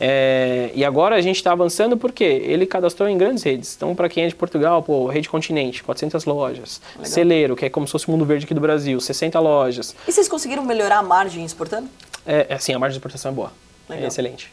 É, 0.00 0.70
e 0.74 0.84
agora 0.84 1.16
a 1.16 1.20
gente 1.20 1.36
está 1.36 1.52
avançando 1.52 1.96
porque 1.96 2.22
ele 2.22 2.66
cadastrou 2.66 3.08
em 3.08 3.18
grandes 3.18 3.42
redes. 3.42 3.74
Então, 3.76 3.94
para 3.94 4.08
quem 4.08 4.24
é 4.24 4.28
de 4.28 4.34
Portugal, 4.34 4.82
pô, 4.82 5.06
Rede 5.06 5.28
Continente, 5.28 5.82
400 5.82 6.24
lojas. 6.24 6.80
Celeiro, 7.02 7.56
que 7.56 7.64
é 7.64 7.70
como 7.70 7.86
se 7.86 7.92
fosse 7.92 8.06
o 8.06 8.10
Mundo 8.12 8.24
Verde 8.24 8.44
aqui 8.44 8.54
do 8.54 8.60
Brasil, 8.60 9.00
60 9.00 9.38
lojas. 9.40 9.94
E 10.06 10.12
vocês 10.12 10.28
conseguiram 10.28 10.62
melhorar 10.64 10.98
a 10.98 11.02
margem 11.02 11.44
exportando? 11.44 11.88
É, 12.26 12.46
é 12.50 12.54
assim, 12.54 12.72
a 12.72 12.78
margem 12.78 12.92
de 12.94 12.98
exportação 12.98 13.32
é 13.32 13.34
boa. 13.34 13.52
Legal. 13.88 14.04
É 14.04 14.08
excelente. 14.08 14.52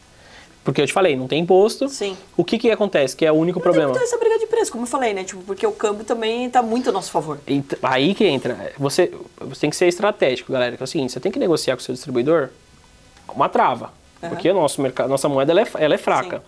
Porque 0.64 0.80
eu 0.82 0.86
te 0.86 0.92
falei, 0.92 1.14
não 1.14 1.28
tem 1.28 1.40
imposto. 1.42 1.88
Sim. 1.88 2.16
O 2.36 2.42
que 2.44 2.58
que 2.58 2.68
acontece? 2.72 3.14
Que 3.14 3.24
é 3.24 3.30
o 3.30 3.36
único 3.36 3.60
Não 3.60 3.62
tem 3.62 3.70
problema. 3.72 3.90
muita 3.92 4.04
essa 4.04 4.18
briga 4.18 4.36
de 4.40 4.46
preço, 4.48 4.72
como 4.72 4.82
eu 4.82 4.88
falei, 4.88 5.14
né? 5.14 5.22
Tipo, 5.22 5.42
porque 5.42 5.64
o 5.64 5.70
câmbio 5.70 6.04
também 6.04 6.50
tá 6.50 6.60
muito 6.60 6.88
a 6.88 6.92
nosso 6.92 7.12
favor. 7.12 7.38
Ent- 7.46 7.74
Aí 7.80 8.16
que 8.16 8.24
entra. 8.26 8.72
Você, 8.76 9.12
você 9.38 9.60
tem 9.60 9.70
que 9.70 9.76
ser 9.76 9.86
estratégico, 9.86 10.52
galera. 10.52 10.76
Que 10.76 10.82
é 10.82 10.84
o 10.84 10.86
seguinte, 10.88 11.12
você 11.12 11.20
tem 11.20 11.30
que 11.30 11.38
negociar 11.38 11.76
com 11.76 11.82
o 11.82 11.84
seu 11.84 11.94
distribuidor 11.94 12.48
uma 13.32 13.48
trava. 13.48 13.92
Aham. 14.22 14.30
Porque 14.30 14.52
nosso 14.52 14.80
mercado, 14.80 15.08
nossa 15.08 15.28
moeda 15.28 15.52
ela 15.52 15.60
é, 15.62 15.66
ela 15.78 15.94
é 15.94 15.98
fraca. 15.98 16.42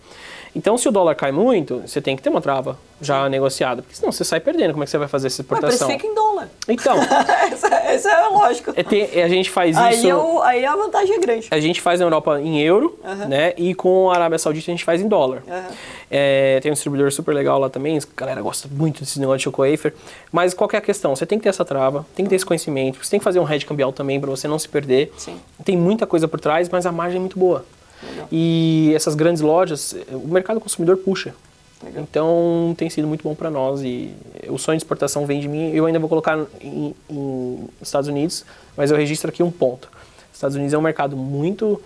Então, 0.55 0.75
se 0.79 0.89
o 0.89 0.91
dólar 0.91 1.13
cai 1.13 1.31
muito, 1.31 1.83
você 1.85 2.01
tem 2.01 2.15
que 2.15 2.23
ter 2.23 2.29
uma 2.29 2.41
trava 2.41 2.75
já 2.99 3.29
negociada. 3.29 3.83
Porque 3.83 3.95
senão 3.95 4.11
você 4.11 4.25
sai 4.25 4.39
perdendo. 4.39 4.71
Como 4.71 4.81
é 4.83 4.85
que 4.85 4.89
você 4.89 4.97
vai 4.97 5.07
fazer 5.07 5.27
essa 5.27 5.43
Mas 5.43 5.59
exportação? 5.59 5.87
precifica 5.87 6.11
em 6.11 6.15
dólar. 6.15 6.49
Então, 6.67 6.97
essa 7.85 8.09
é 8.09 8.27
lógico. 8.29 8.73
é 8.75 8.81
ter- 8.81 9.15
é 9.15 9.21
a 9.23 9.27
gente 9.27 9.47
faz 9.51 9.77
Aí, 9.77 9.95
isso... 9.97 10.07
eu, 10.07 10.41
aí 10.41 10.65
a 10.65 10.75
vantagem 10.75 11.15
é 11.15 11.19
grande. 11.19 11.47
A 11.51 11.59
gente 11.59 11.79
faz 11.81 11.99
na 11.99 12.07
Europa 12.07 12.41
em 12.41 12.59
euro, 12.61 12.97
Aham. 13.05 13.25
né? 13.27 13.53
E 13.57 13.75
com 13.75 14.09
a 14.09 14.15
Arábia 14.15 14.39
Saudita 14.39 14.71
a 14.71 14.73
gente 14.73 14.83
faz 14.83 14.99
em 15.01 15.07
dólar. 15.07 15.43
Aham. 15.47 15.67
É, 16.11 16.59
tem 16.61 16.71
um 16.71 16.73
distribuidor 16.73 17.11
super 17.11 17.33
legal 17.33 17.59
lá 17.59 17.69
também, 17.69 17.97
a 17.97 18.01
galera 18.17 18.41
gosta 18.41 18.67
muito 18.71 19.01
desse 19.01 19.19
negócio 19.19 19.37
de 19.37 19.43
choco 19.43 19.61
wafer. 19.63 19.93
Mas 20.31 20.53
qual 20.53 20.69
é 20.73 20.77
a 20.77 20.81
questão? 20.81 21.15
Você 21.15 21.25
tem 21.25 21.37
que 21.37 21.43
ter 21.43 21.49
essa 21.49 21.63
trava, 21.63 22.05
tem 22.15 22.25
que 22.25 22.29
ter 22.29 22.35
esse 22.35 22.45
conhecimento, 22.45 23.03
você 23.03 23.11
tem 23.11 23.19
que 23.19 23.23
fazer 23.23 23.39
um 23.39 23.49
hedge 23.49 23.65
cambial 23.65 23.93
também 23.93 24.19
para 24.19 24.29
você 24.29 24.47
não 24.47 24.57
se 24.57 24.67
perder. 24.67 25.13
Sim. 25.17 25.37
Tem 25.63 25.77
muita 25.77 26.07
coisa 26.07 26.27
por 26.27 26.39
trás, 26.39 26.67
mas 26.69 26.85
a 26.85 26.91
margem 26.91 27.17
é 27.17 27.19
muito 27.19 27.37
boa. 27.37 27.63
Legal. 28.01 28.27
E 28.31 28.91
essas 28.95 29.13
grandes 29.13 29.41
lojas, 29.41 29.95
o 30.11 30.27
mercado 30.27 30.59
consumidor 30.59 30.97
puxa. 30.97 31.35
Legal. 31.83 32.03
Então 32.03 32.73
tem 32.77 32.89
sido 32.89 33.07
muito 33.07 33.23
bom 33.23 33.35
para 33.35 33.49
nós 33.49 33.81
e 33.81 34.11
o 34.49 34.57
sonho 34.57 34.77
de 34.77 34.83
exportação 34.83 35.25
vem 35.25 35.39
de 35.39 35.47
mim. 35.47 35.71
Eu 35.73 35.85
ainda 35.85 35.99
vou 35.99 36.09
colocar 36.09 36.45
em, 36.59 36.95
em 37.09 37.69
Estados 37.81 38.09
Unidos, 38.09 38.43
mas 38.75 38.89
eu 38.91 38.97
registro 38.97 39.29
aqui 39.29 39.43
um 39.43 39.51
ponto. 39.51 39.89
Estados 40.33 40.55
Unidos 40.55 40.73
é 40.73 40.77
um 40.77 40.81
mercado 40.81 41.15
muito 41.15 41.81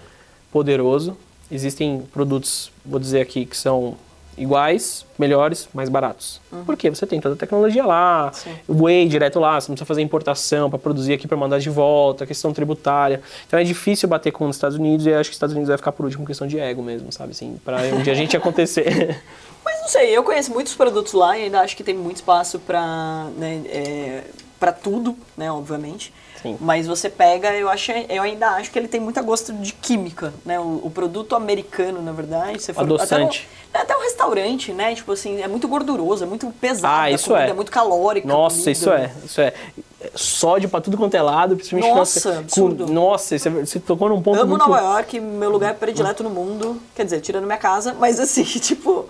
poderoso. 0.52 1.18
Existem 1.52 2.04
produtos, 2.14 2.72
vou 2.86 3.00
dizer 3.00 3.22
aqui, 3.22 3.46
que 3.46 3.58
são 3.58 3.96
iguais, 4.38 5.06
melhores, 5.18 5.68
mais 5.74 5.90
baratos. 5.90 6.42
Porque 6.66 6.90
você 6.90 7.06
tem 7.06 7.20
toda 7.22 7.36
a 7.36 7.38
tecnologia 7.38 7.86
lá, 7.86 8.32
Sim. 8.34 8.56
o 8.68 8.86
whey 8.86 9.08
direto 9.08 9.40
lá, 9.40 9.60
você 9.60 9.70
não 9.70 9.76
precisa 9.76 9.86
fazer 9.86 10.02
importação 10.02 10.70
para 10.70 10.80
produzir 10.80 11.14
aqui 11.14 11.28
para 11.28 11.38
mandar 11.38 11.60
de 11.60 11.70
volta, 11.70 12.26
questão 12.26 12.54
tributária. 12.54 13.22
Então 13.48 13.60
é 13.60 13.64
difícil 13.64 14.10
bater 14.10 14.32
com 14.32 14.48
os 14.48 14.56
Estados 14.56 14.78
Unidos 14.78 15.06
e 15.06 15.14
acho 15.14 15.30
que 15.30 15.34
os 15.34 15.38
Estados 15.38 15.54
Unidos 15.54 15.70
vai 15.70 15.78
ficar 15.78 15.92
por 15.92 16.06
último 16.06 16.26
questão 16.26 16.48
de 16.48 16.60
ego 16.60 16.82
mesmo, 16.82 17.12
sabe 17.12 17.32
assim, 17.32 17.60
para 17.64 17.78
um 17.94 18.02
dia 18.02 18.14
a 18.14 18.16
gente 18.16 18.36
acontecer. 18.36 19.22
Mas 19.64 19.82
não 19.82 19.88
sei, 19.88 20.16
eu 20.16 20.24
conheço 20.24 20.52
muitos 20.52 20.76
produtos 20.76 21.14
lá 21.14 21.38
e 21.38 21.44
ainda 21.44 21.62
acho 21.62 21.76
que 21.78 21.84
tem 21.84 21.96
muito 21.96 22.18
espaço 22.18 22.60
pra, 22.60 23.28
né, 23.38 23.62
é, 23.68 24.24
pra 24.60 24.72
tudo, 24.72 25.16
né, 25.38 25.52
obviamente. 25.52 26.14
Sim. 26.44 26.58
Mas 26.60 26.86
você 26.86 27.10
pega, 27.10 27.54
eu, 27.54 27.70
acho, 27.70 27.92
eu 27.92 28.22
ainda 28.22 28.50
acho 28.50 28.70
que 28.70 28.78
ele 28.78 28.90
tem 28.90 29.00
muito 29.00 29.24
gosto 29.24 29.54
de 29.54 29.72
química, 29.72 30.34
né? 30.46 30.60
O, 30.60 30.82
o 30.84 30.92
produto 30.92 31.38
americano, 31.38 32.02
na 32.02 32.12
verdade, 32.12 32.62
você 32.62 32.74
for, 32.74 32.82
Adoçante. 32.82 33.48
Até, 33.70 33.80
no, 33.80 33.84
até 33.84 33.98
um 33.98 34.02
restaurante, 34.02 34.74
né? 34.74 34.94
Tipo 34.94 35.14
assim, 35.14 35.42
é 35.42 35.48
muito 35.48 35.70
gorduroso, 35.70 36.26
é 36.26 36.28
muito 36.28 36.52
pesado. 36.60 37.04
Ah, 37.04 37.10
isso 37.10 37.30
comida, 37.30 37.48
é. 37.48 37.50
é 37.52 37.54
muito 37.54 37.72
calórico. 37.72 38.28
Nossa, 38.28 38.70
isso 38.70 38.92
é, 38.92 39.10
isso 39.24 39.40
é. 39.40 39.54
Sódio 40.16 40.70
pra 40.70 40.82
tudo 40.82 40.98
quanto 40.98 41.16
é 41.16 41.22
lado, 41.22 41.56
principalmente 41.56 41.96
Nossa, 41.96 42.32
com- 42.32 42.40
absurdo. 42.40 42.88
nossa, 42.88 43.38
você, 43.38 43.50
você 43.50 43.80
tocou 43.80 44.10
num 44.10 44.22
ponto 44.22 44.40
Amo 44.40 44.50
muito... 44.52 44.68
Nova 44.68 44.80
York, 44.80 45.20
meu 45.20 45.50
lugar 45.50 45.76
predileto 45.76 46.24
no 46.24 46.30
mundo. 46.30 46.82
Quer 46.96 47.06
dizer, 47.06 47.22
tirando 47.22 47.46
minha 47.46 47.58
casa, 47.58 47.96
mas 48.00 48.20
assim, 48.20 48.44
tipo, 48.60 49.04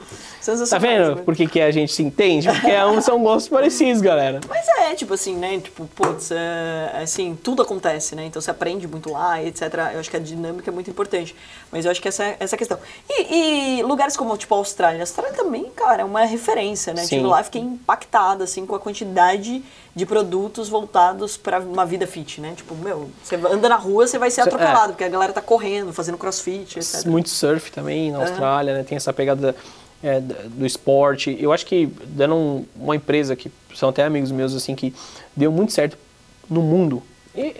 Tá 0.45 0.57
sensacionais, 0.57 0.97
vendo 1.07 1.15
né? 1.15 1.21
por 1.23 1.35
que, 1.35 1.47
que 1.47 1.61
a 1.61 1.71
gente 1.71 1.93
se 1.93 2.03
entende? 2.03 2.49
Porque 2.49 2.69
é 2.69 3.01
são 3.01 3.21
gostos 3.23 3.47
parecidos, 3.47 4.01
galera. 4.01 4.41
Mas 4.49 4.67
é, 4.79 4.93
tipo 4.93 5.13
assim, 5.13 5.35
né? 5.35 5.59
Tipo, 5.59 5.85
putz, 5.87 6.31
é, 6.31 7.01
assim, 7.01 7.37
tudo 7.41 7.61
acontece, 7.61 8.13
né? 8.15 8.25
Então 8.25 8.41
você 8.41 8.51
aprende 8.51 8.87
muito 8.87 9.09
lá, 9.11 9.41
etc. 9.41 9.61
Eu 9.93 9.99
acho 9.99 10.09
que 10.09 10.17
a 10.17 10.19
dinâmica 10.19 10.69
é 10.69 10.73
muito 10.73 10.89
importante. 10.89 11.33
Mas 11.71 11.85
eu 11.85 11.91
acho 11.91 12.01
que 12.01 12.07
essa, 12.09 12.35
essa 12.39 12.55
é 12.55 12.57
a 12.57 12.57
questão. 12.57 12.77
E, 13.09 13.79
e 13.79 13.83
lugares 13.83 14.17
como, 14.17 14.35
tipo, 14.37 14.53
a 14.53 14.57
Austrália. 14.57 14.99
A 14.99 15.03
Austrália 15.03 15.33
também, 15.33 15.69
cara, 15.75 16.01
é 16.01 16.05
uma 16.05 16.25
referência, 16.25 16.93
né? 16.93 17.03
Sim. 17.03 17.17
Tipo, 17.17 17.29
lá 17.29 17.39
eu 17.39 17.45
fiquei 17.45 17.61
impactada, 17.61 18.43
assim, 18.43 18.65
com 18.65 18.75
a 18.75 18.79
quantidade 18.79 19.63
de 19.95 20.05
produtos 20.05 20.69
voltados 20.69 21.37
para 21.37 21.59
uma 21.59 21.85
vida 21.85 22.07
fit, 22.07 22.41
né? 22.41 22.53
Tipo, 22.55 22.73
meu, 22.75 23.09
você 23.23 23.35
anda 23.35 23.69
na 23.69 23.75
rua, 23.75 24.07
você 24.07 24.17
vai 24.17 24.31
ser 24.31 24.41
é. 24.41 24.43
atropelado, 24.45 24.93
porque 24.93 25.03
a 25.03 25.09
galera 25.09 25.31
tá 25.31 25.41
correndo, 25.41 25.93
fazendo 25.93 26.17
crossfit, 26.17 26.79
etc. 26.79 27.05
Muito 27.05 27.29
surf 27.29 27.71
também 27.71 28.11
na 28.11 28.19
Austrália, 28.19 28.73
né? 28.73 28.83
Tem 28.83 28.95
essa 28.95 29.13
pegada 29.13 29.55
é, 30.03 30.19
do 30.19 30.65
esporte. 30.65 31.37
Eu 31.39 31.53
acho 31.53 31.65
que 31.65 31.85
dando 32.07 32.35
um- 32.35 32.65
uma 32.75 32.95
empresa 32.95 33.35
que 33.35 33.51
são 33.73 33.89
até 33.89 34.03
amigos 34.03 34.31
meus 34.31 34.53
assim 34.53 34.75
que 34.75 34.93
deu 35.35 35.51
muito 35.51 35.71
certo 35.71 35.97
no 36.49 36.61
mundo. 36.61 37.01
E- 37.35 37.55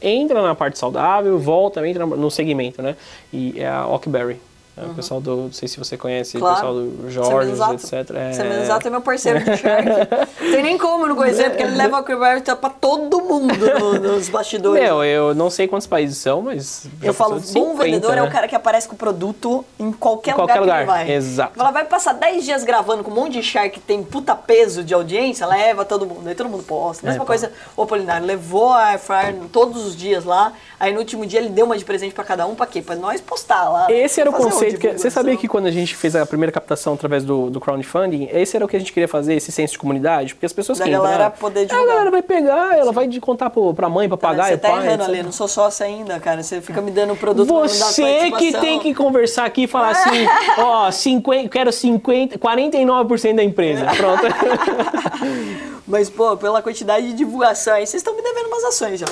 entra 0.00 0.40
na 0.40 0.54
parte 0.54 0.78
saudável, 0.78 1.38
volta, 1.38 1.86
entra 1.86 2.06
no 2.06 2.30
segmento, 2.30 2.80
né? 2.80 2.96
E 3.32 3.60
é 3.60 3.68
a 3.68 3.86
Ockberry. 3.86 4.40
É 4.74 4.86
o 4.86 4.94
pessoal 4.94 5.20
do, 5.20 5.36
não 5.36 5.52
sei 5.52 5.68
se 5.68 5.78
você 5.78 5.98
conhece, 5.98 6.38
o 6.38 6.40
Claro. 6.40 6.54
pessoal 6.56 6.74
do 6.74 7.10
Jorge, 7.10 7.46
Semizato. 7.56 7.74
etc. 7.74 8.16
É... 8.16 8.32
Semizato 8.32 8.86
é 8.88 8.90
meu 8.90 9.02
parceiro 9.02 9.38
de 9.40 9.54
Shark. 9.58 9.84
Tem 10.40 10.62
nem 10.62 10.78
como 10.78 11.06
não 11.06 11.14
conhecer, 11.14 11.50
porque 11.50 11.62
ele 11.62 11.76
leva 11.76 12.00
o 12.00 12.02
Creberta 12.02 12.56
pra 12.56 12.70
todo 12.70 13.20
mundo 13.20 13.52
no- 13.54 13.98
nos 14.00 14.30
bastidores. 14.30 14.82
Meu, 14.82 15.04
eu 15.04 15.34
não 15.34 15.50
sei 15.50 15.68
quantos 15.68 15.86
países 15.86 16.16
são, 16.16 16.40
mas. 16.40 16.86
Eu 17.02 17.12
falo, 17.12 17.38
são 17.40 17.52
bom 17.62 17.70
50, 17.72 17.84
vendedor 17.84 18.12
é 18.12 18.16
né? 18.16 18.22
o 18.22 18.30
cara 18.30 18.48
que 18.48 18.54
aparece 18.56 18.88
com 18.88 18.94
o 18.94 18.98
produto 18.98 19.62
em 19.78 19.92
qualquer, 19.92 20.30
Em 20.30 20.34
qualquer 20.34 20.60
lugar, 20.60 20.78
que 20.78 20.86
lugar, 20.86 21.00
ele 21.02 21.06
vai. 21.10 21.16
exato. 21.16 21.60
Ela 21.60 21.70
vai 21.70 21.84
passar 21.84 22.14
10 22.14 22.42
dias 22.42 22.64
gravando 22.64 23.04
com 23.04 23.10
um 23.10 23.14
monte 23.14 23.34
de 23.34 23.42
shark 23.42 23.70
que 23.74 23.80
tem 23.80 24.02
puta 24.02 24.34
peso 24.34 24.82
de 24.82 24.94
audiência, 24.94 25.46
leva 25.46 25.84
todo 25.84 26.06
mundo. 26.06 26.26
Aí 26.26 26.34
todo 26.34 26.48
mundo 26.48 26.62
posta. 26.64 27.06
Mesma 27.06 27.24
É, 27.24 27.26
coisa, 27.26 27.52
o 27.76 27.82
Apolinário 27.82 28.26
levou 28.26 28.70
a 28.72 28.86
Airfryer 28.86 29.34
todos 29.52 29.84
os 29.84 29.94
dias 29.94 30.24
lá. 30.24 30.54
Aí 30.80 30.92
no 30.94 30.98
último 30.98 31.26
dia 31.26 31.38
ele 31.40 31.50
deu 31.50 31.66
uma 31.66 31.76
de 31.76 31.84
presente 31.84 32.14
pra 32.14 32.24
cada 32.24 32.46
um, 32.46 32.54
pra 32.54 32.66
quê? 32.66 32.80
Pra 32.82 32.96
nós 32.96 33.20
postar 33.20 33.68
lá. 33.68 33.86
né? 33.86 33.94
Esse 34.00 34.20
era 34.20 34.30
o 34.30 34.32
uma 34.32 34.38
conceito. 34.64 34.80
Que, 34.80 34.98
você 34.98 35.10
sabia 35.10 35.36
que 35.36 35.48
quando 35.48 35.66
a 35.66 35.70
gente 35.70 35.94
fez 35.94 36.14
a 36.16 36.24
primeira 36.26 36.52
captação 36.52 36.94
através 36.94 37.24
do, 37.24 37.50
do 37.50 37.60
crowdfunding, 37.60 38.28
esse 38.32 38.56
era 38.56 38.64
o 38.64 38.68
que 38.68 38.76
a 38.76 38.78
gente 38.78 38.92
queria 38.92 39.08
fazer, 39.08 39.34
esse 39.34 39.50
senso 39.52 39.72
de 39.72 39.78
comunidade? 39.78 40.34
Porque 40.34 40.46
as 40.46 40.52
pessoas 40.52 40.78
Da 40.78 40.84
que 40.84 40.90
galera 40.90 41.26
entram, 41.26 41.38
poder 41.38 41.60
A 41.60 41.64
divulgar. 41.64 41.86
galera 41.86 42.10
vai 42.10 42.22
pegar, 42.22 42.78
ela 42.78 42.92
vai 42.92 43.06
de 43.06 43.20
contar 43.20 43.50
pro, 43.50 43.74
pra 43.74 43.88
mãe, 43.88 44.08
pra 44.08 44.16
Cara, 44.18 44.34
papagaio, 44.36 44.54
Você 44.56 44.60
tá 44.60 44.70
pai. 44.70 44.86
errando 44.86 45.04
ali, 45.04 45.22
não 45.22 45.32
sou 45.32 45.48
sócia 45.48 45.86
ainda, 45.86 46.18
cara. 46.20 46.42
Você 46.42 46.60
fica 46.60 46.80
me 46.80 46.90
dando 46.90 47.14
produto 47.16 47.46
pra 47.46 47.54
não 47.54 47.62
dar 47.62 47.68
Você 47.68 48.30
que 48.32 48.52
tem 48.52 48.78
que 48.78 48.94
conversar 48.94 49.44
aqui 49.44 49.64
e 49.64 49.66
falar 49.66 49.90
assim, 49.90 50.26
ó, 50.58 50.90
50, 50.90 51.48
quero 51.48 51.72
50, 51.72 52.38
49% 52.38 53.34
da 53.36 53.44
empresa. 53.44 53.86
Pronto. 53.96 54.22
Mas, 55.86 56.08
pô, 56.08 56.36
pela 56.36 56.62
quantidade 56.62 57.08
de 57.08 57.12
divulgação 57.14 57.74
aí, 57.74 57.86
vocês 57.86 58.00
estão 58.00 58.14
me 58.14 58.22
devendo 58.22 58.46
umas 58.46 58.64
ações 58.64 59.00
já. 59.00 59.06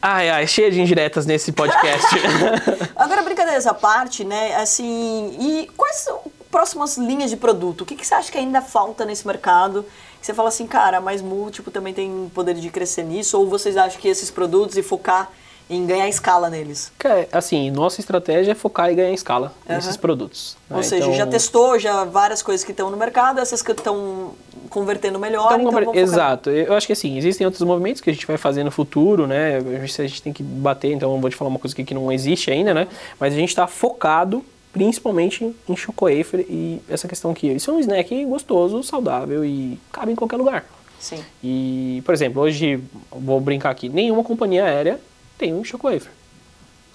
Ai, 0.00 0.30
ai, 0.30 0.46
cheia 0.46 0.70
de 0.70 0.80
indiretas 0.80 1.26
nesse 1.26 1.52
podcast. 1.52 2.06
Agora, 2.96 3.22
brincadeira 3.22 3.58
essa 3.58 3.74
parte, 3.74 4.24
né? 4.24 4.54
Assim, 4.56 5.36
e 5.38 5.70
quais 5.76 5.96
são 5.96 6.20
próximas 6.50 6.96
linhas 6.96 7.30
de 7.30 7.36
produto? 7.36 7.82
O 7.82 7.86
que, 7.86 7.94
que 7.94 8.06
você 8.06 8.14
acha 8.14 8.30
que 8.30 8.38
ainda 8.38 8.62
falta 8.62 9.04
nesse 9.04 9.26
mercado? 9.26 9.84
Você 10.20 10.34
fala 10.34 10.48
assim, 10.48 10.66
cara, 10.66 11.00
mas 11.00 11.22
múltiplo 11.22 11.70
também 11.70 11.94
tem 11.94 12.30
poder 12.34 12.54
de 12.54 12.68
crescer 12.70 13.04
nisso? 13.04 13.38
Ou 13.38 13.48
vocês 13.48 13.76
acham 13.76 14.00
que 14.00 14.08
esses 14.08 14.30
produtos 14.30 14.76
e 14.76 14.82
focar 14.82 15.30
em 15.68 15.86
ganhar 15.86 16.08
escala 16.08 16.48
neles? 16.48 16.92
Cara, 16.98 17.28
assim, 17.32 17.70
nossa 17.70 18.00
estratégia 18.00 18.52
é 18.52 18.54
focar 18.54 18.90
e 18.90 18.94
ganhar 18.94 19.12
escala 19.12 19.52
Aham. 19.68 19.76
nesses 19.76 19.96
produtos. 19.96 20.56
Ou 20.70 20.76
né? 20.76 20.82
seja, 20.82 21.04
Então- 21.04 21.14
já 21.16 21.26
testou 21.26 21.78
já 21.78 22.04
várias 22.04 22.42
coisas 22.42 22.64
que 22.64 22.70
estão 22.70 22.90
no 22.90 22.96
mercado, 22.96 23.40
essas 23.40 23.62
que 23.62 23.72
estão 23.72 24.32
convertendo 24.70 25.18
melhor, 25.18 25.58
Então, 25.60 25.80
então. 25.80 25.94
Exato. 25.94 26.50
Eu 26.50 26.74
acho 26.74 26.86
que 26.86 26.92
assim, 26.92 27.16
existem 27.16 27.44
outros 27.46 27.62
movimentos 27.62 28.00
que 28.00 28.10
a 28.10 28.12
gente 28.12 28.26
vai 28.26 28.36
fazer 28.36 28.62
no 28.64 28.70
futuro, 28.70 29.26
né? 29.26 29.58
A 29.58 29.86
gente, 29.86 30.22
tem 30.22 30.32
que 30.32 30.42
bater, 30.42 30.92
então 30.92 31.14
eu 31.14 31.20
vou 31.20 31.30
te 31.30 31.36
falar 31.36 31.48
uma 31.48 31.58
coisa 31.58 31.74
aqui 31.74 31.84
que 31.84 31.94
não 31.94 32.10
existe 32.12 32.50
ainda, 32.50 32.72
né? 32.74 32.86
Mas 33.18 33.32
a 33.32 33.36
gente 33.36 33.48
está 33.48 33.66
focado 33.66 34.44
principalmente 34.72 35.54
em 35.68 35.74
chocowafer 35.76 36.40
e 36.48 36.82
essa 36.88 37.08
questão 37.08 37.30
aqui. 37.30 37.48
Isso 37.48 37.70
é 37.70 37.74
um 37.74 37.80
snack 37.80 38.24
gostoso, 38.26 38.82
saudável 38.82 39.44
e 39.44 39.78
cabe 39.90 40.12
em 40.12 40.14
qualquer 40.14 40.36
lugar. 40.36 40.64
Sim. 40.98 41.24
E, 41.42 42.02
por 42.04 42.12
exemplo, 42.12 42.42
hoje, 42.42 42.78
vou 43.10 43.40
brincar 43.40 43.70
aqui, 43.70 43.88
nenhuma 43.88 44.22
companhia 44.22 44.64
aérea 44.64 45.00
tem 45.38 45.54
um 45.54 45.62
chocowafer. 45.64 46.10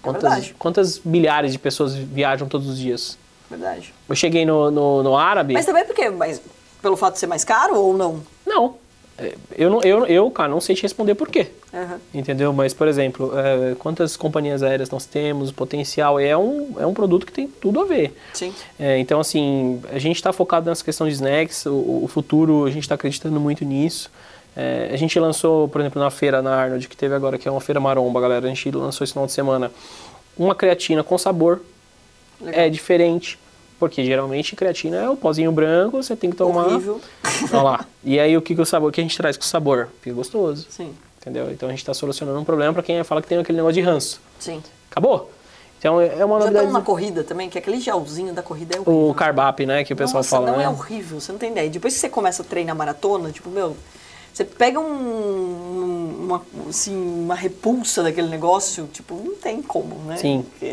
Quantas, 0.01 0.47
É 0.49 0.53
quantas 0.57 0.99
milhares 1.03 1.51
de 1.51 1.59
pessoas 1.59 1.93
viajam 1.93 2.47
todos 2.47 2.67
os 2.67 2.77
dias? 2.77 3.17
Verdade. 3.49 3.93
Eu 4.07 4.15
cheguei 4.15 4.45
no, 4.45 4.71
no, 4.71 5.03
no 5.03 5.17
árabe... 5.17 5.53
Mas 5.53 5.65
também 5.65 5.85
porque, 5.85 6.09
mas 6.09 6.41
pelo 6.81 6.97
fato 6.97 7.13
de 7.13 7.19
ser 7.19 7.27
mais 7.27 7.43
caro 7.43 7.75
ou 7.75 7.95
não? 7.95 8.21
Não. 8.45 8.75
É, 9.17 9.35
Eu, 9.55 9.69
não, 9.69 9.81
eu, 9.83 10.05
eu, 10.07 10.31
cara, 10.31 10.49
não 10.49 10.59
sei 10.61 10.75
te 10.75 10.81
responder 10.81 11.13
por 11.15 11.29
quê. 11.29 11.47
Aham. 11.73 11.99
Entendeu? 12.13 12.51
Mas, 12.51 12.73
por 12.73 12.87
exemplo, 12.87 13.31
é, 13.37 13.75
quantas 13.75 14.17
companhias 14.17 14.63
aéreas 14.63 14.89
nós 14.89 15.05
temos, 15.05 15.49
o 15.49 15.53
potencial, 15.53 16.19
é 16.19 16.35
um, 16.35 16.75
é 16.79 16.85
um 16.85 16.93
produto 16.93 17.25
que 17.25 17.31
tem 17.31 17.47
tudo 17.47 17.81
a 17.81 17.85
ver. 17.85 18.17
Sim. 18.33 18.53
É, 18.79 18.97
então, 18.97 19.19
assim, 19.19 19.81
a 19.91 19.99
gente 19.99 20.15
está 20.15 20.33
focado 20.33 20.67
nessa 20.69 20.83
questão 20.83 21.07
de 21.07 21.13
snacks, 21.13 21.65
o, 21.65 22.01
o 22.03 22.07
futuro, 22.07 22.65
a 22.65 22.71
gente 22.71 22.83
está 22.83 22.95
acreditando 22.95 23.39
muito 23.39 23.63
nisso. 23.63 24.09
É, 24.55 24.89
a 24.93 24.97
gente 24.97 25.17
lançou, 25.19 25.67
por 25.67 25.81
exemplo, 25.81 26.01
na 26.01 26.09
feira 26.09 26.41
na 26.41 26.55
Arnold, 26.55 26.87
que 26.87 26.97
teve 26.97 27.15
agora, 27.15 27.37
que 27.37 27.47
é 27.47 27.51
uma 27.51 27.61
feira 27.61 27.79
maromba, 27.79 28.19
galera, 28.19 28.45
a 28.45 28.49
gente 28.49 28.69
lançou 28.71 29.03
esse 29.03 29.13
final 29.13 29.25
de 29.25 29.31
semana, 29.31 29.71
uma 30.37 30.53
creatina 30.53 31.03
com 31.03 31.17
sabor, 31.17 31.61
Legal. 32.39 32.61
é 32.61 32.69
diferente, 32.69 33.39
porque 33.79 34.03
geralmente 34.03 34.55
creatina 34.55 34.97
é 34.97 35.09
o 35.09 35.15
pozinho 35.15 35.51
branco, 35.51 36.03
você 36.03 36.15
tem 36.15 36.29
que 36.29 36.35
tomar... 36.35 36.67
Horrível. 36.67 37.01
Olha 37.51 37.61
lá. 37.61 37.85
E 38.03 38.19
aí, 38.19 38.35
o 38.35 38.41
que, 38.41 38.53
que 38.53 38.61
o 38.61 38.65
sabor, 38.65 38.89
o 38.89 38.91
que 38.91 38.99
a 38.99 39.03
gente 39.03 39.17
traz 39.17 39.37
com 39.37 39.43
o 39.43 39.47
sabor? 39.47 39.87
Fica 40.01 40.15
gostoso. 40.15 40.67
Sim. 40.69 40.93
Entendeu? 41.21 41.51
Então 41.51 41.69
a 41.69 41.71
gente 41.71 41.81
está 41.81 41.93
solucionando 41.93 42.39
um 42.39 42.43
problema 42.43 42.73
para 42.73 42.81
quem 42.81 43.03
fala 43.03 43.21
que 43.21 43.27
tem 43.27 43.37
aquele 43.37 43.57
negócio 43.57 43.75
de 43.75 43.81
ranço. 43.81 44.19
Sim. 44.39 44.61
Acabou? 44.89 45.31
Então 45.77 46.01
é 46.01 46.07
uma 46.07 46.15
Já 46.15 46.25
novidade. 46.25 46.49
estamos 46.49 46.73
na 46.73 46.81
corrida 46.81 47.23
também, 47.23 47.49
que 47.49 47.57
aquele 47.57 47.79
gelzinho 47.79 48.33
da 48.33 48.43
corrida 48.43 48.75
é 48.75 48.79
horrível. 48.79 49.09
O 49.09 49.13
carbap, 49.13 49.65
né, 49.65 49.83
que 49.83 49.93
o 49.93 49.95
pessoal 49.95 50.19
Nossa, 50.19 50.29
fala, 50.29 50.51
não 50.51 50.57
né? 50.57 50.65
é 50.65 50.69
horrível, 50.69 51.19
você 51.19 51.31
não 51.31 51.39
tem 51.39 51.51
ideia. 51.51 51.69
Depois 51.69 51.93
que 51.93 51.99
você 51.99 52.09
começa 52.09 52.41
a 52.41 52.45
treinar 52.45 52.75
maratona, 52.75 53.31
tipo, 53.31 53.49
meu, 53.49 53.75
você 54.33 54.43
pega 54.45 54.79
um, 54.79 56.15
uma, 56.21 56.41
assim, 56.69 56.95
uma 56.95 57.35
repulsa 57.35 58.03
daquele 58.03 58.27
negócio, 58.29 58.87
tipo, 58.91 59.15
não 59.15 59.35
tem 59.35 59.61
como, 59.61 59.95
né? 60.07 60.17
Sim. 60.17 60.45
Porque, 60.59 60.71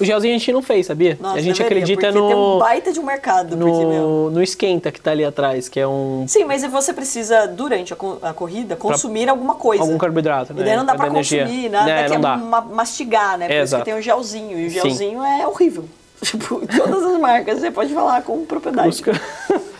O 0.00 0.04
gelzinho 0.04 0.34
a 0.34 0.38
gente 0.38 0.50
não 0.52 0.62
fez, 0.62 0.86
sabia? 0.86 1.18
nossa, 1.20 1.36
a 1.36 1.40
gente 1.42 1.58
deveria, 1.58 1.82
acredita 1.84 2.06
porque 2.12 2.26
tem 2.28 2.36
um 2.36 2.54
no, 2.54 2.58
baita 2.58 2.92
de 2.92 2.98
um 2.98 3.02
mercado, 3.02 3.56
porque, 3.56 3.84
meu... 3.84 3.86
no, 3.86 4.30
no 4.30 4.42
esquenta 4.42 4.90
que 4.90 4.98
tá 5.00 5.10
ali 5.10 5.24
atrás, 5.24 5.68
que 5.68 5.78
é 5.78 5.86
um 5.86 6.24
Sim, 6.26 6.44
mas 6.44 6.64
você 6.64 6.92
precisa, 6.94 7.46
durante 7.46 7.92
a, 7.92 7.96
co- 7.96 8.18
a 8.22 8.32
corrida, 8.32 8.74
consumir 8.76 9.28
alguma 9.28 9.54
coisa. 9.54 9.82
algum 9.82 9.98
carboidrato, 9.98 10.54
né? 10.54 10.62
E 10.62 10.64
daí 10.64 10.76
não 10.76 10.86
dá 10.86 10.94
pra 10.94 11.10
consumir 11.10 11.68
nada 11.68 11.84
Né, 11.86 12.02
que 12.04 12.08
não 12.10 12.16
é 12.16 12.20
dá. 12.20 12.36
ma- 12.38 12.60
mastigar, 12.62 13.36
né? 13.38 13.46
Por 13.46 13.52
isso 13.52 13.58
que 13.58 13.62
Exato. 13.62 13.84
tem 13.84 13.94
o 13.94 14.00
gelzinho. 14.02 14.58
E 14.58 14.66
o 14.66 14.70
Sim. 14.70 14.80
gelzinho 14.80 15.22
é 15.22 15.46
horrível. 15.46 15.84
Tipo, 16.22 16.66
todas 16.66 17.04
as 17.04 17.20
marcas 17.20 17.60
você 17.60 17.70
pode 17.70 17.92
falar 17.92 18.22
com 18.22 18.42
propriedade. 18.46 18.88
Busca- 18.88 19.12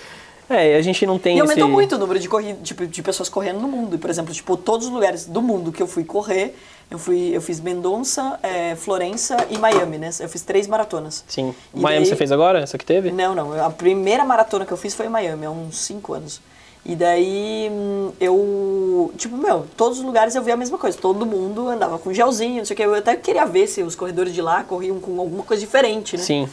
é, 0.49 0.76
a 0.76 0.82
gente 0.82 1.05
não 1.07 1.18
tem 1.18 1.36
E 1.36 1.40
aumentou 1.40 1.64
esse... 1.64 1.72
muito 1.72 1.94
o 1.97 1.99
número 1.99 2.18
de, 2.18 2.28
corrida, 2.28 2.59
tipo, 2.62 2.86
de 2.86 3.03
pessoas 3.03 3.28
correndo 3.28 3.61
no 3.61 3.68
mundo. 3.68 3.99
Por 3.99 4.09
exemplo, 4.11 4.32
tipo, 4.32 4.57
todos 4.57 4.86
os 4.86 4.92
lugares 4.92 5.24
do 5.26 5.42
mundo 5.42 5.72
que 5.72 5.82
eu 5.82 5.86
fui 5.86 6.05
correr, 6.05 6.57
eu, 6.90 6.99
fui, 6.99 7.30
eu 7.34 7.40
fiz 7.40 7.59
Mendonça, 7.61 8.38
eh, 8.42 8.76
Florença 8.76 9.36
e 9.51 9.59
Miami, 9.59 9.99
né? 9.99 10.11
Eu 10.20 10.28
fiz 10.28 10.42
três 10.42 10.66
maratonas. 10.68 11.24
Sim. 11.26 11.55
E 11.74 11.80
Miami 11.80 12.05
daí- 12.05 12.09
você 12.09 12.16
fez 12.16 12.30
agora? 12.30 12.61
Essa 12.61 12.78
que 12.78 12.84
teve? 12.84 13.11
Não, 13.11 13.34
não. 13.34 13.64
A 13.64 13.70
primeira 13.70 14.24
maratona 14.24 14.64
que 14.64 14.72
eu 14.72 14.76
fiz 14.76 14.94
foi 14.94 15.07
em 15.07 15.11
Miami, 15.11 15.47
há 15.47 15.51
uns 15.51 15.78
5 15.78 16.12
anos. 16.12 16.40
E 16.88 16.94
daí 16.94 17.68
hum, 17.72 18.12
eu, 18.20 19.12
tipo, 19.16 19.36
meu, 19.36 19.66
todos 19.76 19.99
os 19.99 20.05
lugares 20.05 20.36
eu 20.36 20.42
via 20.44 20.55
a 20.55 20.57
mesma 20.57 20.78
coisa. 20.78 20.97
Todo 20.97 21.26
mundo 21.26 21.68
andava 21.68 21.99
com 21.99 22.12
gelzinho, 22.14 22.59
não 22.59 22.64
sei 22.64 22.74
o 22.74 22.76
que. 22.76 22.82
Eu 22.84 22.94
até 22.94 23.16
queria 23.16 23.44
ver 23.44 23.66
se 23.66 23.82
os 23.82 23.97
corredores 23.97 24.32
de 24.32 24.40
lá 24.40 24.62
corriam 24.62 25.01
com 25.01 25.18
alguma 25.18 25.42
coisa 25.42 25.59
diferente, 25.61 26.16
né? 26.16 26.22
Sim. 26.22 26.49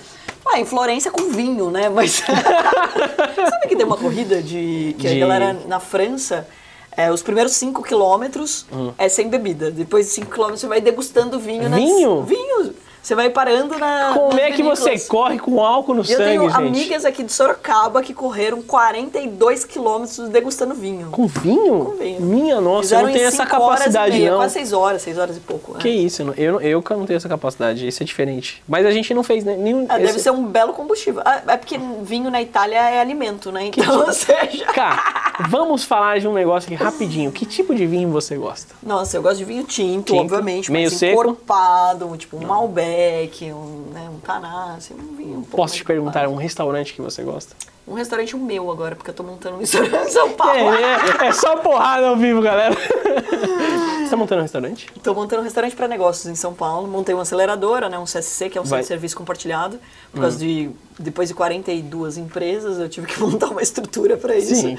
Ah, 0.45 0.59
em 0.59 0.65
Florença 0.65 1.09
com 1.09 1.29
vinho, 1.29 1.71
né? 1.71 1.89
Mas 1.89 2.21
sabe 2.25 3.67
que 3.67 3.75
tem 3.75 3.85
uma 3.85 3.97
corrida 3.97 4.41
de 4.41 4.95
que 4.99 5.07
De- 5.07 5.15
a 5.15 5.19
galera 5.19 5.57
na 5.67 5.79
França 5.79 6.47
é, 6.95 7.11
os 7.11 7.23
primeiros 7.23 7.53
5 7.53 7.81
quilômetros 7.81 8.65
é 8.97 9.09
sem 9.09 9.27
bebida. 9.29 9.71
Depois 9.71 10.05
de 10.07 10.11
5 10.13 10.29
quilômetros 10.31 10.61
você 10.61 10.67
vai 10.67 10.79
degustando 10.81 11.39
vinho. 11.39 11.67
nas- 11.69 11.79
Vinho? 12.23 12.73
Você 13.03 13.15
vai 13.15 13.29
parando 13.29 13.77
na. 13.77 14.11
Como 14.13 14.39
é 14.39 14.49
que 14.51 14.63
você 14.63 14.97
corre 14.97 15.37
com 15.37 15.61
álcool 15.61 15.93
no 15.93 16.03
E 16.05 16.11
eu 16.11 16.17
sangue, 16.17 16.23
tenho 16.29 16.43
gente? 16.49 16.55
amigas 16.55 17.03
aqui 17.03 17.21
de 17.21 17.33
Sorocaba 17.33 18.01
que 18.01 18.13
correram 18.13 18.61
42 18.61 19.65
quilômetros 19.65 20.29
degustando 20.29 20.73
vinho. 20.73 21.09
Com 21.11 21.27
vinho? 21.27 21.85
Com 21.85 21.97
vinho. 21.97 22.21
Minha 22.21 22.61
nossa, 22.61 22.83
Fizeram 22.83 23.01
eu 23.01 23.07
não 23.07 23.13
tenho 23.13 23.27
essa 23.27 23.43
e 23.43 23.45
capacidade, 23.45 24.17
meia, 24.17 24.31
não. 24.31 24.37
Quase 24.37 24.53
6 24.53 24.71
horas, 24.73 25.01
6 25.01 25.17
horas 25.17 25.35
e 25.35 25.39
pouco. 25.41 25.73
Que 25.77 25.89
né? 25.89 25.95
isso, 25.95 26.21
eu, 26.21 26.25
não- 26.27 26.33
eu, 26.61 26.81
eu 26.81 26.97
não 26.97 27.05
tenho 27.05 27.17
essa 27.17 27.27
capacidade, 27.27 27.85
isso 27.85 28.01
é 28.01 28.05
diferente. 28.05 28.63
Mas 28.65 28.85
a 28.85 28.91
gente 28.91 29.13
não 29.13 29.21
fez 29.21 29.43
né, 29.43 29.57
nenhum. 29.57 29.85
Ah, 29.89 29.97
deve 29.97 30.11
esse- 30.11 30.21
ser 30.21 30.31
um 30.31 30.45
belo 30.45 30.71
combustível. 30.71 31.21
Ah, 31.25 31.41
é 31.47 31.57
porque 31.57 31.77
vinho 32.03 32.31
na 32.31 32.41
Itália 32.41 32.77
é 32.89 33.01
alimento, 33.01 33.51
né? 33.51 33.65
Então, 33.65 33.99
ou 34.05 34.13
seja. 34.13 34.65
Cara, 34.73 35.35
vamos 35.49 35.83
falar 35.83 36.19
de 36.21 36.27
um 36.27 36.33
negócio 36.33 36.73
aqui 36.73 36.81
rapidinho. 36.81 37.31
Que 37.33 37.45
tipo 37.45 37.75
de 37.75 37.85
vinho 37.85 38.09
você 38.09 38.37
gosta? 38.37 38.73
Nossa, 38.81 39.17
eu 39.17 39.21
gosto 39.21 39.39
de 39.39 39.45
vinho 39.45 39.63
tinto, 39.65 40.13
Tinto, 40.13 40.21
obviamente, 40.21 40.71
meio 40.71 40.89
mas 40.89 40.97
seco. 40.99 41.11
encorpado, 41.21 42.15
tipo 42.17 42.37
um 42.37 42.45
Malbec, 42.47 42.92
Malbec, 42.93 43.51
um, 43.51 43.91
né, 43.91 44.09
um 44.09 44.95
um 44.95 45.15
vinho 45.15 45.39
um 45.39 45.43
Posso 45.43 45.75
te 45.75 45.83
perguntar 45.83 46.27
um 46.27 46.35
restaurante 46.35 46.93
que 46.93 47.01
você 47.01 47.23
gosta? 47.23 47.55
Um 47.85 47.95
restaurante 47.95 48.35
meu 48.37 48.71
agora, 48.71 48.95
porque 48.95 49.09
eu 49.09 49.13
tô 49.13 49.23
montando 49.23 49.57
um 49.57 49.59
restaurante 49.59 50.07
em 50.07 50.09
São 50.09 50.31
Paulo. 50.33 50.73
É, 50.73 51.25
é, 51.25 51.27
é 51.27 51.31
só 51.33 51.57
porrada 51.57 52.07
ao 52.07 52.15
vivo, 52.15 52.41
galera. 52.41 52.75
Você 54.03 54.09
tá 54.09 54.15
montando 54.15 54.39
um 54.39 54.43
restaurante? 54.43 54.87
Estou 54.95 55.13
montando 55.13 55.41
um 55.41 55.43
restaurante 55.43 55.75
para 55.75 55.87
negócios 55.87 56.27
em 56.27 56.35
São 56.35 56.53
Paulo. 56.53 56.87
Montei 56.87 57.13
uma 57.13 57.23
aceleradora, 57.23 57.89
né, 57.89 57.97
um 57.97 58.05
CSC, 58.05 58.49
que 58.49 58.57
é 58.57 58.61
um 58.61 58.63
Vai. 58.63 58.79
centro 58.79 58.83
de 58.83 58.87
serviço 58.87 59.17
compartilhado. 59.17 59.79
Por 60.11 60.21
causa 60.21 60.37
de, 60.37 60.69
depois 60.97 61.27
de 61.27 61.35
42 61.35 62.17
empresas, 62.17 62.79
eu 62.79 62.87
tive 62.87 63.07
que 63.07 63.19
montar 63.21 63.47
uma 63.47 63.61
estrutura 63.61 64.15
para 64.15 64.37
isso. 64.37 64.55
Sim. 64.55 64.77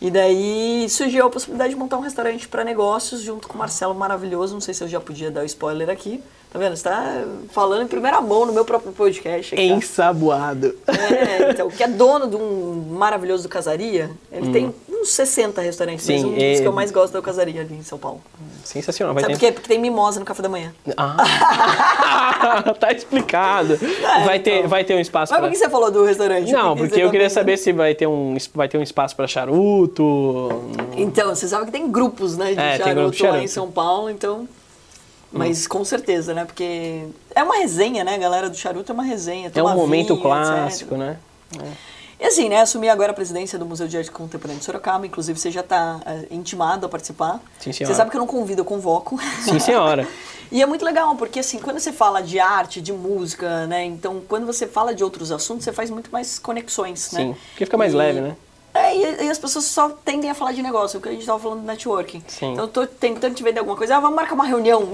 E 0.00 0.10
daí 0.10 0.88
surgiu 0.90 1.24
a 1.26 1.30
possibilidade 1.30 1.72
de 1.72 1.78
montar 1.78 1.96
um 1.96 2.00
restaurante 2.00 2.48
para 2.48 2.64
negócios 2.64 3.22
junto 3.22 3.46
com 3.48 3.54
o 3.54 3.58
Marcelo 3.58 3.94
Maravilhoso. 3.94 4.52
Não 4.52 4.60
sei 4.60 4.74
se 4.74 4.82
eu 4.82 4.88
já 4.88 5.00
podia 5.00 5.30
dar 5.30 5.42
o 5.42 5.44
spoiler 5.44 5.88
aqui. 5.88 6.22
Tá 6.52 6.58
vendo? 6.58 6.76
Você 6.76 6.82
tá 6.82 7.24
falando 7.50 7.82
em 7.82 7.86
primeira 7.86 8.20
mão 8.20 8.44
no 8.44 8.52
meu 8.52 8.64
próprio 8.64 8.92
podcast. 8.92 9.54
aqui, 9.54 9.68
tá? 9.68 9.74
Ensaboado. 9.74 10.74
É, 10.86 11.50
então, 11.50 11.70
que 11.70 11.82
é 11.82 11.88
dono 11.88 12.28
de 12.28 12.36
um 12.36 12.88
maravilhoso 12.90 13.48
Casaria. 13.48 14.10
Ele 14.30 14.52
tem 14.52 14.74
uns 14.90 15.08
60 15.08 15.62
restaurantes, 15.62 16.06
mas 16.06 16.20
Sim, 16.20 16.26
um 16.26 16.34
dos 16.34 16.42
é- 16.42 16.60
que 16.60 16.66
eu 16.66 16.72
mais 16.72 16.90
gosto 16.90 17.16
é 17.16 17.20
o 17.20 17.22
Casaria 17.22 17.62
ali 17.62 17.74
em 17.74 17.82
São 17.82 17.96
Paulo. 17.96 18.20
Sensacional. 18.64 19.14
Vai 19.14 19.22
Sabe 19.22 19.32
ter... 19.34 19.38
por 19.40 19.46
quê? 19.46 19.52
Porque 19.52 19.68
tem 19.68 19.78
mimosa 19.80 20.20
no 20.20 20.26
café 20.26 20.42
da 20.42 20.48
manhã. 20.50 20.74
Ah, 20.96 21.16
tá 22.78 22.92
explicado. 22.92 23.78
vai, 24.26 24.38
ter, 24.38 24.58
então. 24.58 24.68
vai 24.68 24.84
ter 24.84 24.94
um 24.94 25.00
espaço 25.00 25.32
Mas 25.32 25.40
pra... 25.40 25.48
por 25.48 25.52
que 25.52 25.58
você 25.58 25.70
falou 25.70 25.90
do 25.90 26.04
restaurante? 26.04 26.52
Não, 26.52 26.76
Por 26.76 26.82
que 26.84 26.88
porque 26.90 27.02
eu 27.02 27.10
queria 27.10 27.26
pensando? 27.28 27.40
saber 27.40 27.56
se 27.56 27.72
vai 27.72 27.94
ter 27.94 28.06
um, 28.06 28.36
vai 28.54 28.68
ter 28.68 28.76
um 28.76 28.82
espaço 28.82 29.16
pra 29.16 29.26
charuto. 29.26 30.50
Então, 30.96 31.34
você 31.34 31.48
sabe 31.48 31.64
que 31.66 31.72
tem 31.72 31.90
grupos, 31.90 32.36
né, 32.36 32.52
de 32.52 32.60
É, 32.60 32.76
tem 32.76 32.86
charuto 32.86 32.94
grupo 33.00 33.16
de 33.16 33.22
lá 33.22 33.28
charuto. 33.30 33.44
em 33.44 33.48
São 33.48 33.70
Paulo, 33.70 34.10
então... 34.10 34.46
Mas 35.32 35.66
com 35.66 35.84
certeza, 35.84 36.34
né? 36.34 36.44
Porque 36.44 37.06
é 37.34 37.42
uma 37.42 37.56
resenha, 37.56 38.04
né? 38.04 38.14
A 38.14 38.18
galera 38.18 38.50
do 38.50 38.56
charuto 38.56 38.92
é 38.92 38.94
uma 38.94 39.02
resenha. 39.02 39.46
É 39.46 39.48
um 39.48 39.64
toma 39.64 39.74
momento 39.74 40.14
vinho, 40.14 40.20
clássico, 40.20 40.94
etc. 40.94 40.98
né? 40.98 41.16
E 42.20 42.24
assim, 42.24 42.48
né? 42.48 42.60
Assumi 42.60 42.88
agora 42.88 43.10
a 43.10 43.14
presidência 43.14 43.58
do 43.58 43.66
Museu 43.66 43.88
de 43.88 43.96
Arte 43.96 44.10
Contemporânea 44.10 44.58
de 44.58 44.64
Sorocaba. 44.64 45.06
Inclusive, 45.06 45.38
você 45.38 45.50
já 45.50 45.60
está 45.60 46.00
intimado 46.30 46.86
a 46.86 46.88
participar. 46.88 47.40
Sim, 47.58 47.72
senhora. 47.72 47.92
Você 47.92 47.96
sabe 47.96 48.10
que 48.10 48.16
eu 48.16 48.20
não 48.20 48.26
convido, 48.26 48.60
eu 48.60 48.64
convoco. 48.64 49.18
Sim, 49.42 49.58
senhora. 49.58 50.06
E 50.52 50.60
é 50.60 50.66
muito 50.66 50.84
legal, 50.84 51.16
porque 51.16 51.40
assim, 51.40 51.58
quando 51.58 51.80
você 51.80 51.94
fala 51.94 52.20
de 52.20 52.38
arte, 52.38 52.82
de 52.82 52.92
música, 52.92 53.66
né? 53.66 53.86
Então, 53.86 54.20
quando 54.28 54.44
você 54.44 54.66
fala 54.66 54.94
de 54.94 55.02
outros 55.02 55.32
assuntos, 55.32 55.64
você 55.64 55.72
faz 55.72 55.88
muito 55.88 56.12
mais 56.12 56.38
conexões, 56.38 57.10
né? 57.10 57.20
Sim, 57.20 57.36
porque 57.52 57.64
fica 57.64 57.78
mais 57.78 57.94
leve, 57.94 58.20
né? 58.20 58.36
É, 58.74 58.96
e, 58.96 59.24
e 59.26 59.30
as 59.30 59.38
pessoas 59.38 59.66
só 59.66 59.90
tendem 59.90 60.30
a 60.30 60.34
falar 60.34 60.52
de 60.52 60.62
negócio, 60.62 60.98
o 60.98 61.02
que 61.02 61.08
a 61.08 61.12
gente 61.12 61.26
tava 61.26 61.38
falando 61.38 61.60
do 61.60 61.66
networking. 61.66 62.22
Sim. 62.26 62.52
Então, 62.52 62.64
eu 62.64 62.68
tô 62.68 62.86
tentando 62.86 63.34
te 63.34 63.42
vender 63.42 63.58
alguma 63.58 63.76
coisa, 63.76 63.96
ah, 63.96 64.00
vamos 64.00 64.16
marcar 64.16 64.34
uma 64.34 64.46
reunião. 64.46 64.88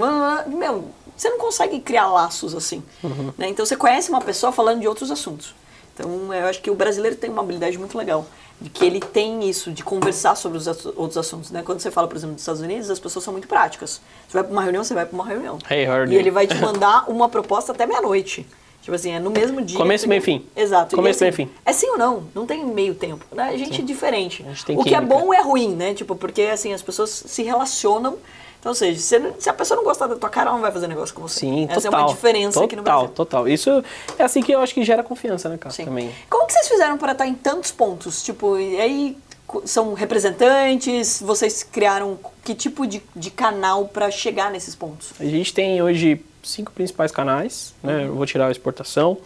Meu, 0.47 0.89
você 1.15 1.29
não 1.29 1.37
consegue 1.37 1.79
criar 1.79 2.07
laços 2.07 2.53
assim. 2.53 2.83
Uhum. 3.03 3.33
Né? 3.37 3.49
Então, 3.49 3.65
você 3.65 3.75
conhece 3.75 4.09
uma 4.09 4.21
pessoa 4.21 4.51
falando 4.51 4.81
de 4.81 4.87
outros 4.87 5.11
assuntos. 5.11 5.53
Então, 5.93 6.33
eu 6.33 6.47
acho 6.47 6.61
que 6.61 6.69
o 6.69 6.75
brasileiro 6.75 7.15
tem 7.15 7.29
uma 7.29 7.41
habilidade 7.41 7.77
muito 7.77 7.97
legal. 7.97 8.25
De 8.61 8.69
que 8.69 8.83
ele 8.83 8.99
tem 8.99 9.49
isso, 9.49 9.71
de 9.71 9.85
conversar 9.85 10.35
sobre 10.35 10.57
os 10.57 10.67
outros 10.67 11.17
assuntos. 11.17 11.49
Né? 11.49 11.63
Quando 11.63 11.79
você 11.79 11.89
fala, 11.89 12.09
por 12.09 12.17
exemplo, 12.17 12.35
dos 12.35 12.41
Estados 12.41 12.59
Unidos, 12.59 12.89
as 12.89 12.99
pessoas 12.99 13.23
são 13.23 13.31
muito 13.31 13.47
práticas. 13.47 14.01
Você 14.27 14.33
vai 14.33 14.43
para 14.43 14.51
uma 14.51 14.61
reunião, 14.61 14.83
você 14.83 14.93
vai 14.93 15.05
para 15.05 15.15
uma 15.15 15.25
reunião. 15.25 15.57
Hey, 15.69 15.87
e 16.09 16.15
ele 16.15 16.29
vai 16.29 16.45
te 16.45 16.55
mandar 16.55 17.09
uma 17.09 17.29
proposta 17.29 17.71
até 17.71 17.85
meia-noite. 17.85 18.45
Tipo 18.81 18.95
assim, 18.95 19.11
é 19.11 19.19
no 19.19 19.29
mesmo 19.29 19.61
dia. 19.61 19.77
Começo, 19.77 20.07
meio, 20.07 20.21
fim. 20.21 20.45
Exato. 20.55 20.95
Começo, 20.95 21.17
assim, 21.17 21.25
meio, 21.25 21.33
fim. 21.33 21.49
É 21.65 21.73
sim 21.73 21.89
ou 21.89 21.97
não, 21.97 22.23
não 22.33 22.45
tem 22.45 22.65
meio 22.65 22.95
tempo. 22.95 23.25
Né? 23.31 23.43
A 23.43 23.57
gente 23.57 23.81
é 23.81 23.83
diferente. 23.83 24.43
A 24.43 24.49
gente 24.49 24.65
tem 24.65 24.77
o 24.77 24.83
que 24.83 24.95
é 24.95 25.01
bom 25.01 25.33
é 25.33 25.41
ruim, 25.41 25.75
né? 25.75 25.93
Tipo, 25.93 26.15
porque 26.15 26.43
assim, 26.43 26.73
as 26.73 26.81
pessoas 26.81 27.09
se 27.09 27.43
relacionam. 27.43 28.17
Então, 28.59 28.71
ou 28.71 28.75
seja, 28.75 28.99
se, 28.99 29.33
se 29.39 29.49
a 29.49 29.53
pessoa 29.53 29.77
não 29.77 29.85
gostar 29.85 30.07
da 30.07 30.15
tua 30.17 30.29
cara, 30.29 30.47
ela 30.47 30.55
não 30.55 30.61
vai 30.61 30.71
fazer 30.71 30.87
negócio 30.87 31.15
com 31.15 31.21
você. 31.21 31.41
Sim, 31.41 31.65
Essa 31.69 31.83
total. 31.83 31.99
é 31.99 32.03
uma 32.03 32.09
diferença 32.09 32.53
total, 32.53 32.65
aqui 32.65 32.75
no 32.75 32.83
Brasil. 32.83 33.07
Total, 33.09 33.47
Isso 33.47 33.83
é 34.17 34.23
assim 34.23 34.41
que 34.41 34.51
eu 34.51 34.59
acho 34.59 34.73
que 34.73 34.83
gera 34.83 35.01
confiança, 35.01 35.47
né, 35.47 35.57
cara? 35.57 35.73
Sim. 35.73 35.85
Também. 35.85 36.11
Como 36.29 36.45
que 36.45 36.53
vocês 36.53 36.67
fizeram 36.67 36.97
para 36.97 37.13
estar 37.13 37.25
em 37.25 37.35
tantos 37.35 37.71
pontos? 37.71 38.21
Tipo, 38.21 38.57
e 38.57 38.79
aí 38.79 39.17
são 39.63 39.93
representantes? 39.93 41.21
Vocês 41.21 41.63
criaram 41.63 42.19
que 42.43 42.53
tipo 42.53 42.85
de, 42.85 43.01
de 43.15 43.31
canal 43.31 43.85
para 43.85 44.11
chegar 44.11 44.51
nesses 44.51 44.75
pontos? 44.75 45.11
A 45.19 45.25
gente 45.25 45.53
tem 45.53 45.81
hoje 45.81 46.21
cinco 46.43 46.71
principais 46.71 47.11
canais, 47.11 47.73
né? 47.83 48.05
Eu 48.05 48.15
vou 48.15 48.25
tirar 48.25 48.47
a 48.47 48.51
exportação. 48.51 49.17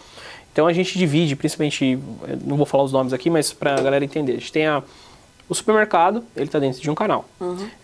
Então 0.52 0.68
a 0.68 0.74
gente 0.74 0.98
divide, 0.98 1.36
principalmente, 1.36 1.98
eh, 2.28 2.38
não 2.46 2.56
vou 2.58 2.66
falar 2.66 2.84
os 2.84 2.92
nomes 2.92 3.12
aqui, 3.14 3.30
mas 3.30 3.52
para 3.52 3.76
a 3.76 3.82
galera 3.82 4.06
entender. 4.06 4.34
A 4.34 4.36
gente 4.36 4.52
tem 4.52 4.68
a, 4.68 4.84
o 5.50 5.56
supermercado, 5.56 6.24
ele 6.36 6.46
está 6.46 6.60
dentro 6.60 6.80
de 6.80 6.90
um 6.92 6.94
canal. 6.96 7.26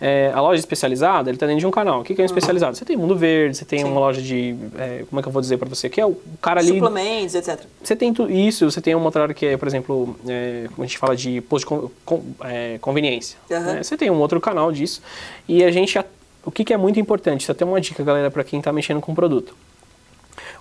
Eh, 0.00 0.30
a 0.32 0.40
loja 0.40 0.60
especializada, 0.60 1.28
ele 1.30 1.36
está 1.36 1.46
dentro 1.46 1.58
de 1.60 1.66
um 1.66 1.70
canal. 1.72 2.00
O 2.00 2.04
que, 2.04 2.14
que 2.14 2.20
é 2.20 2.22
um 2.22 2.26
especializado? 2.26 2.76
Você 2.76 2.84
tem 2.84 2.96
Mundo 2.96 3.16
Verde, 3.16 3.56
você 3.56 3.64
tem 3.64 3.80
Sim. 3.80 3.86
uma 3.86 3.98
loja 3.98 4.22
de, 4.22 4.54
eh, 4.78 5.04
como 5.10 5.18
é 5.18 5.22
que 5.22 5.28
eu 5.28 5.32
vou 5.32 5.42
dizer 5.42 5.56
para 5.58 5.68
você, 5.68 5.88
que 5.88 6.00
é 6.00 6.06
o 6.06 6.16
cara 6.40 6.60
ali 6.60 6.74
Suplementos, 6.74 7.34
etc. 7.34 7.60
Você 7.82 7.96
tem 7.96 8.14
tu- 8.14 8.30
isso, 8.30 8.70
você 8.70 8.80
tem 8.80 8.94
uma 8.94 9.04
outra 9.06 9.22
área 9.22 9.34
que 9.34 9.46
é, 9.46 9.56
por 9.56 9.66
exemplo, 9.66 10.16
é, 10.28 10.66
como 10.72 10.84
a 10.84 10.86
gente 10.86 10.96
fala 10.98 11.16
de 11.16 11.40
posto 11.40 11.64
de 11.64 11.66
con- 11.66 11.90
con- 12.04 12.22
é, 12.44 12.78
conveniência. 12.80 13.36
Aham. 13.50 13.60
né? 13.74 13.82
Você 13.82 13.96
tem 13.96 14.10
um 14.10 14.20
outro 14.20 14.40
canal 14.40 14.70
disso. 14.70 15.02
E 15.48 15.64
a 15.64 15.72
gente, 15.72 15.98
o 16.44 16.50
que, 16.50 16.64
que 16.64 16.72
é 16.72 16.76
muito 16.76 16.98
importante, 16.98 17.42
isso 17.42 17.52
até 17.52 17.64
uma 17.64 17.80
dica, 17.80 18.02
galera, 18.02 18.30
para 18.30 18.44
quem 18.44 18.58
está 18.58 18.72
mexendo 18.72 19.00
com 19.00 19.12
o 19.12 19.14
produto. 19.14 19.54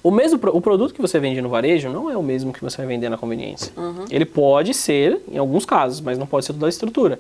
O 0.02 0.12
mesmo 0.12 0.40
o 0.54 0.62
produto 0.62 0.94
que 0.94 1.02
você 1.02 1.20
vende 1.20 1.42
no 1.42 1.50
varejo 1.50 1.90
não 1.90 2.10
é 2.10 2.18
o 2.18 2.24
mesmo 2.24 2.54
que 2.54 2.62
você 2.62 2.78
vai 2.78 2.86
vender 2.86 3.10
na 3.10 3.18
conveniência. 3.18 3.72
Ele 4.10 4.26
pode 4.26 4.74
ser 4.74 5.22
em 5.30 5.38
alguns 5.38 5.66
casos, 5.66 6.00
mas 6.00 6.18
não 6.18 6.26
pode 6.26 6.46
ser 6.46 6.54
toda 6.54 6.66
a 6.66 6.70
estrutura. 6.70 7.20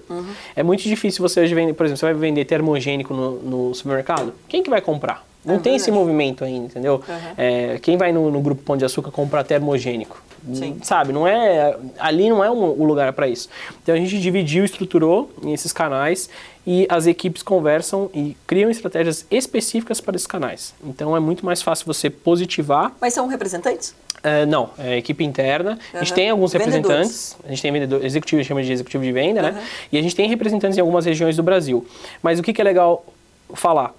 É 0.56 0.64
muito 0.64 0.84
difícil 0.84 1.22
você 1.22 1.42
hoje 1.42 1.54
vender, 1.54 1.74
por 1.74 1.86
exemplo, 1.86 2.00
você 2.00 2.06
vai 2.06 2.14
vender 2.14 2.46
termogênico 2.46 3.14
no, 3.14 3.32
no 3.40 3.76
supermercado. 3.76 4.34
Quem 4.48 4.64
que 4.64 4.70
vai 4.70 4.82
comprar? 4.82 5.29
Não 5.46 5.56
É 5.56 5.60
tem 5.60 5.76
esse 5.76 5.90
movimento 5.90 6.44
ainda, 6.44 6.66
entendeu? 6.66 6.96
Uhum. 7.08 7.16
É, 7.38 7.80
quem 7.82 7.96
vai 7.98 8.12
no, 8.12 8.30
no 8.30 8.42
grupo 8.42 8.62
Pão 8.62 8.76
de 8.76 8.84
Açúcar 8.84 9.10
comprar 9.12 9.44
termogênico? 9.44 10.22
Sim. 10.54 10.78
Sabe, 10.84 11.12
não 11.12 11.28
é 11.28 11.76
ali 11.98 12.30
não 12.30 12.42
é 12.44 12.50
um- 12.50 12.64
o 12.80 12.84
lugar 12.86 13.12
para 13.14 13.28
isso. 13.28 13.50
Então 13.84 13.94
a 13.94 13.98
gente 13.98 14.20
dividiu, 14.20 14.64
estruturou 14.64 15.30
esses 15.48 15.74
canais 15.74 16.30
e 16.66 16.86
as 16.90 17.08
equipes 17.08 17.42
conversam 17.44 18.10
e 18.14 18.38
criam 18.48 18.70
estratégias 18.70 19.26
específicas 19.30 20.00
para 20.00 20.16
esses 20.16 20.28
canais. 20.28 20.74
Então 20.84 21.16
é 21.16 21.20
muito 21.20 21.46
mais 21.46 21.62
fácil 21.62 21.86
você 21.86 22.10
positivar. 22.10 22.94
Mas 23.02 23.14
são 23.14 23.28
representantes? 23.28 23.94
É, 24.24 24.46
não, 24.46 24.70
é 24.78 24.98
equipe 24.98 25.24
interna. 25.24 25.78
A 25.94 26.00
gente 26.00 26.14
tem 26.14 26.30
alguns 26.30 26.52
Vendedores. 26.54 26.76
representantes. 26.76 27.38
A 27.46 27.50
gente 27.50 27.62
tem 27.62 27.72
vendedor, 27.72 28.04
executivo, 28.06 28.40
a 28.40 28.44
gente 28.44 28.48
chama 28.50 28.64
de 28.64 28.72
executivo 28.72 29.04
de 29.04 29.12
venda, 29.14 29.42
né? 29.42 29.50
Aham. 29.50 29.60
E 29.94 29.98
a 29.98 30.02
gente 30.02 30.16
tem 30.16 30.28
representantes 30.30 30.78
em 30.78 30.82
algumas 30.82 31.06
regiões 31.06 31.36
do 31.38 31.44
Brasil. 31.44 31.86
Mas 32.22 32.40
o 32.40 32.44
que, 32.44 32.52
que 32.54 32.60
é 32.62 32.64
legal 32.64 33.06
falar? 33.54 33.94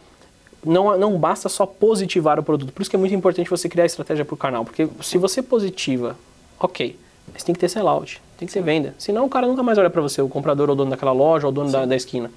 Não, 0.65 0.97
não 0.99 1.19
basta 1.19 1.49
só 1.49 1.65
positivar 1.65 2.39
o 2.39 2.43
produto. 2.43 2.73
Por 2.73 2.83
isso 2.83 2.91
que 2.91 2.97
é 2.97 2.99
muito 2.99 3.15
importante 3.15 3.49
você 3.49 3.69
criar 3.69 3.87
estratégia 3.87 4.25
para 4.25 4.35
o 4.35 4.37
canal. 4.37 4.65
Porque 4.65 4.89
se 5.03 5.17
você 5.17 5.43
positiva, 5.43 6.17
ok, 6.59 6.97
mas 7.33 7.43
tem 7.43 7.55
que 7.55 7.61
ter 7.61 7.69
sellout, 7.69 8.21
tem 8.37 8.47
que 8.47 8.53
ter 8.53 8.63
venda. 8.63 8.95
Senão 8.99 9.25
o 9.25 9.29
cara 9.29 9.47
nunca 9.47 9.63
mais 9.63 9.79
olha 9.79 9.89
para 9.89 10.03
você, 10.03 10.21
o 10.21 10.29
comprador 10.29 10.69
ou 10.69 10.75
o 10.75 10.77
dono 10.77 10.91
daquela 10.91 11.13
loja 11.13 11.47
ou 11.47 11.53
o 11.53 11.55
dono 11.55 11.71
da, 11.71 11.87
da 11.87 11.97
esquina. 11.97 12.31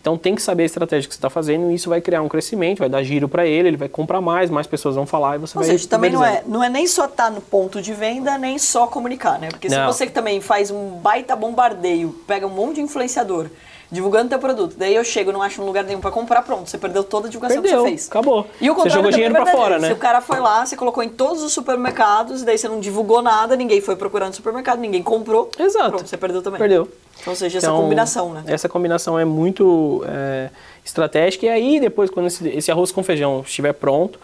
Então 0.00 0.16
tem 0.16 0.34
que 0.34 0.42
saber 0.42 0.62
a 0.62 0.66
estratégia 0.66 1.08
que 1.08 1.14
você 1.14 1.18
está 1.18 1.28
fazendo 1.28 1.70
e 1.70 1.74
isso 1.74 1.88
vai 1.88 2.00
criar 2.00 2.22
um 2.22 2.28
crescimento, 2.28 2.78
vai 2.78 2.88
dar 2.88 3.02
giro 3.02 3.28
para 3.28 3.46
ele, 3.46 3.68
ele 3.68 3.76
vai 3.76 3.88
comprar 3.88 4.20
mais, 4.20 4.50
mais 4.50 4.66
pessoas 4.66 4.94
vão 4.94 5.06
falar 5.06 5.36
e 5.36 5.38
você 5.38 5.58
Ou 5.58 5.64
vai... 5.64 5.72
seja, 5.72 5.88
também 5.88 6.12
não 6.12 6.24
é, 6.24 6.42
não 6.46 6.62
é 6.62 6.68
nem 6.68 6.86
só 6.86 7.06
estar 7.06 7.30
no 7.30 7.40
ponto 7.40 7.82
de 7.82 7.92
venda, 7.92 8.38
nem 8.38 8.58
só 8.58 8.86
comunicar, 8.86 9.38
né? 9.38 9.48
Porque 9.48 9.68
se 9.68 9.76
Não. 9.76 9.92
você 9.92 10.06
também 10.06 10.40
faz 10.40 10.70
um 10.70 10.90
baita 10.98 11.34
bombardeio, 11.34 12.14
pega 12.26 12.46
um 12.46 12.50
monte 12.50 12.76
de 12.76 12.82
influenciador 12.82 13.48
divulgando 13.90 14.28
teu 14.28 14.38
produto, 14.38 14.74
daí 14.76 14.94
eu 14.94 15.04
chego 15.04 15.30
não 15.32 15.40
acho 15.42 15.62
um 15.62 15.64
lugar 15.66 15.84
nenhum 15.84 16.00
pra 16.00 16.10
comprar, 16.10 16.42
pronto, 16.42 16.68
você 16.68 16.76
perdeu 16.78 17.04
toda 17.04 17.28
a 17.28 17.30
divulgação 17.30 17.62
Perdeu, 17.62 17.78
que 17.84 17.90
você 17.90 17.96
fez. 17.96 18.08
acabou. 18.08 18.46
E 18.60 18.68
o 18.70 18.74
Você 18.74 18.90
jogou 18.90 19.10
dinheiro 19.10 19.32
é 19.32 19.36
pra 19.36 19.44
verdadeiro. 19.44 19.68
fora, 19.74 19.78
né? 19.80 19.88
Se 19.88 19.92
o 19.94 19.96
cara 19.96 20.20
foi 20.20 20.40
lá, 20.40 20.66
você 20.66 20.76
colocou 20.76 21.02
em 21.02 21.08
todos 21.08 21.42
os 21.42 21.52
supermercados, 21.52 22.42
daí 22.42 22.58
você 22.58 22.68
não 22.68 22.80
divulgou 22.80 23.22
nada, 23.22 23.54
ninguém 23.56 23.80
foi 23.80 23.94
procurando 23.96 24.34
supermercado, 24.34 24.80
ninguém 24.80 25.02
comprou. 25.02 25.50
Exato. 25.58 25.90
Pronto, 25.90 26.08
você 26.08 26.16
perdeu 26.16 26.42
também. 26.42 26.58
Perdeu. 26.58 26.88
Então, 27.20 27.32
ou 27.32 27.36
seja, 27.36 27.58
essa 27.58 27.66
Então, 27.68 27.80
combinação, 27.80 28.32
né? 28.32 28.42
Essa 28.46 28.68
combinação 28.68 29.18
é 29.18 29.24
muito 29.24 30.04
é, 30.06 30.50
estratégica. 30.84 31.46
E 31.46 31.48
aí, 31.48 31.80
depois, 31.80 32.10
quando 32.10 32.26
esse, 32.26 32.48
esse 32.48 32.70
arroz 32.70 32.90
com 32.92 33.02
feijão 33.02 33.42
estiver 33.46 33.72
pronto, 33.72 34.18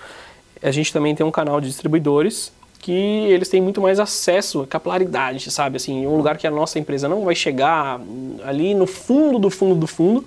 a 0.62 0.70
gente 0.70 0.92
também 0.92 1.14
tem 1.14 1.24
um 1.24 1.30
canal 1.30 1.60
de 1.60 1.68
distribuidores 1.68 2.52
que 2.82 2.92
eles 2.92 3.48
têm 3.48 3.62
muito 3.62 3.80
mais 3.80 4.00
acesso, 4.00 4.66
capilaridade, 4.66 5.48
sabe? 5.52 5.76
Assim, 5.76 6.04
um 6.04 6.16
lugar 6.16 6.36
que 6.36 6.48
a 6.48 6.50
nossa 6.50 6.80
empresa 6.80 7.08
não 7.08 7.24
vai 7.24 7.34
chegar 7.34 8.00
hum, 8.00 8.38
ali 8.44 8.74
no 8.74 8.88
fundo 8.88 9.38
do 9.38 9.48
fundo 9.48 9.76
do 9.76 9.86
fundo, 9.86 10.24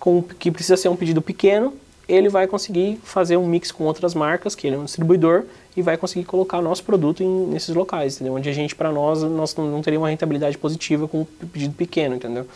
com, 0.00 0.20
que 0.20 0.50
precisa 0.50 0.76
ser 0.76 0.88
um 0.88 0.96
pedido 0.96 1.22
pequeno, 1.22 1.72
ele 2.08 2.28
vai 2.28 2.48
conseguir 2.48 2.98
fazer 3.04 3.36
um 3.36 3.46
mix 3.46 3.70
com 3.70 3.84
outras 3.84 4.14
marcas, 4.16 4.56
que 4.56 4.66
ele 4.66 4.74
é 4.74 4.78
um 4.80 4.84
distribuidor, 4.84 5.44
e 5.76 5.80
vai 5.80 5.96
conseguir 5.96 6.24
colocar 6.24 6.60
nosso 6.60 6.82
produto 6.82 7.22
em, 7.22 7.46
nesses 7.46 7.72
locais, 7.72 8.16
entendeu? 8.16 8.34
Onde 8.34 8.48
a 8.48 8.52
gente, 8.52 8.74
para 8.74 8.90
nós, 8.90 9.22
nós 9.22 9.54
não, 9.54 9.70
não 9.70 9.80
teria 9.80 10.00
uma 10.00 10.10
rentabilidade 10.10 10.58
positiva 10.58 11.06
com 11.06 11.20
um 11.20 11.46
pedido 11.46 11.74
pequeno, 11.74 12.16
entendeu? 12.16 12.48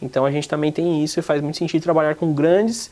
Então 0.00 0.24
a 0.24 0.30
gente 0.30 0.48
também 0.48 0.72
tem 0.72 1.04
isso 1.04 1.20
e 1.20 1.22
faz 1.22 1.42
muito 1.42 1.58
sentido 1.58 1.82
trabalhar 1.82 2.14
com 2.14 2.32
grandes 2.32 2.90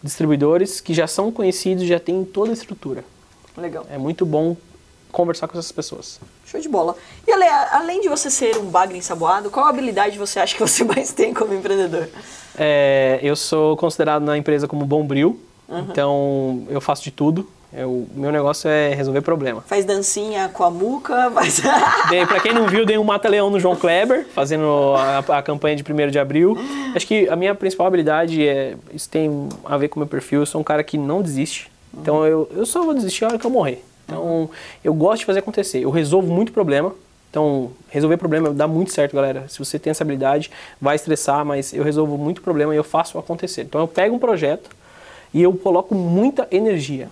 distribuidores 0.00 0.80
que 0.80 0.94
já 0.94 1.08
são 1.08 1.32
conhecidos, 1.32 1.82
já 1.84 1.98
têm 1.98 2.24
toda 2.24 2.50
a 2.50 2.54
estrutura. 2.54 3.04
Legal. 3.56 3.84
É 3.90 3.98
muito 3.98 4.24
bom 4.24 4.56
conversar 5.12 5.46
com 5.46 5.56
essas 5.56 5.70
pessoas. 5.70 6.18
Show 6.46 6.60
de 6.60 6.68
bola. 6.68 6.96
E 7.26 7.30
Ale, 7.30 7.44
além 7.70 8.00
de 8.00 8.08
você 8.08 8.30
ser 8.30 8.56
um 8.56 8.64
bagre 8.64 8.98
ensaboado, 8.98 9.50
qual 9.50 9.66
habilidade 9.66 10.18
você 10.18 10.40
acha 10.40 10.56
que 10.56 10.60
você 10.60 10.82
mais 10.84 11.12
tem 11.12 11.32
como 11.32 11.54
empreendedor? 11.54 12.08
É, 12.58 13.20
eu 13.22 13.36
sou 13.36 13.76
considerado 13.76 14.22
na 14.22 14.36
empresa 14.36 14.66
como 14.66 14.84
bombril, 14.84 15.38
então 15.68 16.66
eu 16.68 16.80
faço 16.80 17.04
de 17.04 17.10
tudo. 17.10 17.48
O 17.74 18.06
meu 18.14 18.30
negócio 18.30 18.68
é 18.68 18.92
resolver 18.92 19.22
problema. 19.22 19.62
Faz 19.62 19.86
dancinha 19.86 20.50
com 20.52 20.62
a 20.62 20.70
muca, 20.70 21.30
faz... 21.32 21.62
Dei, 22.10 22.26
pra 22.26 22.38
quem 22.38 22.52
não 22.52 22.66
viu, 22.66 22.84
dei 22.84 22.98
um 22.98 23.04
mata-leão 23.04 23.48
no 23.48 23.58
João 23.58 23.74
Kleber, 23.74 24.26
fazendo 24.34 24.94
a, 24.94 25.38
a 25.38 25.42
campanha 25.42 25.74
de 25.74 25.82
1 25.82 26.10
de 26.10 26.18
abril. 26.18 26.54
Acho 26.94 27.06
que 27.06 27.26
a 27.30 27.36
minha 27.36 27.54
principal 27.54 27.86
habilidade 27.86 28.46
é. 28.46 28.76
Isso 28.92 29.08
tem 29.08 29.48
a 29.64 29.78
ver 29.78 29.88
com 29.88 29.96
o 29.96 30.00
meu 30.00 30.06
perfil. 30.06 30.40
Eu 30.40 30.46
sou 30.46 30.60
um 30.60 30.64
cara 30.64 30.84
que 30.84 30.98
não 30.98 31.22
desiste. 31.22 31.72
Então 31.96 32.26
eu, 32.26 32.46
eu 32.54 32.66
só 32.66 32.82
vou 32.82 32.92
desistir 32.92 33.24
a 33.24 33.28
hora 33.28 33.38
que 33.38 33.46
eu 33.46 33.50
morrer. 33.50 33.82
Então 34.12 34.50
eu 34.82 34.94
gosto 34.94 35.20
de 35.20 35.26
fazer 35.26 35.40
acontecer. 35.40 35.80
Eu 35.80 35.90
resolvo 35.90 36.32
muito 36.32 36.52
problema. 36.52 36.94
Então, 37.30 37.70
resolver 37.88 38.18
problema 38.18 38.50
dá 38.50 38.68
muito 38.68 38.92
certo, 38.92 39.14
galera. 39.14 39.46
Se 39.48 39.58
você 39.58 39.78
tem 39.78 39.90
essa 39.90 40.04
habilidade, 40.04 40.50
vai 40.78 40.96
estressar, 40.96 41.42
mas 41.46 41.72
eu 41.72 41.82
resolvo 41.82 42.18
muito 42.18 42.42
problema 42.42 42.74
e 42.74 42.76
eu 42.76 42.84
faço 42.84 43.18
acontecer. 43.18 43.62
Então, 43.62 43.80
eu 43.80 43.88
pego 43.88 44.14
um 44.14 44.18
projeto 44.18 44.68
e 45.32 45.42
eu 45.42 45.50
coloco 45.54 45.94
muita 45.94 46.46
energia. 46.50 47.08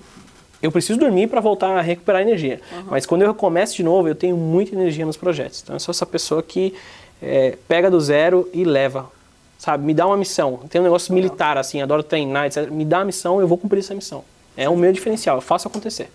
Eu 0.63 0.71
preciso 0.71 0.99
dormir 0.99 1.29
para 1.29 1.41
voltar 1.41 1.79
a 1.79 1.81
recuperar 1.81 2.21
energia. 2.21 2.61
Uhum. 2.71 2.85
Mas 2.91 3.07
quando 3.07 3.23
eu 3.23 3.35
começo 3.35 3.75
de 3.75 3.83
novo, 3.83 4.09
eu 4.09 4.15
tenho 4.15 4.37
muita 4.37 4.75
energia 4.75 5.07
nos 5.07 5.17
projetos. 5.17 5.63
Então, 5.63 5.75
eu 5.75 5.81
sou 5.81 5.91
essa 5.91 6.05
pessoa 6.05 6.43
que 6.43 6.75
é, 7.23 7.57
pega 7.67 7.91
do 7.91 7.99
zero 7.99 8.47
e 8.53 8.63
leva. 8.63 9.11
Sabe? 9.59 9.87
Me 9.87 9.95
dá 9.95 10.07
uma 10.07 10.19
missão. 10.19 10.61
Tem 10.69 10.83
um 10.83 10.85
negócio 10.85 11.15
militar, 11.15 11.57
assim, 11.57 11.81
adoro 11.81 12.03
treinar, 12.03 12.47
etc. 12.47 12.71
Me 12.71 12.85
dá 12.85 13.01
a 13.01 13.05
missão, 13.07 13.41
eu 13.41 13.49
vou 13.49 13.57
cumprir 13.57 13.81
essa 13.81 13.95
missão. 13.95 14.23
É 14.55 14.69
o 14.69 14.77
meu 14.77 14.93
diferencial, 14.93 15.39
eu 15.39 15.43
faço 15.43 15.67
acontecer. 15.67 16.11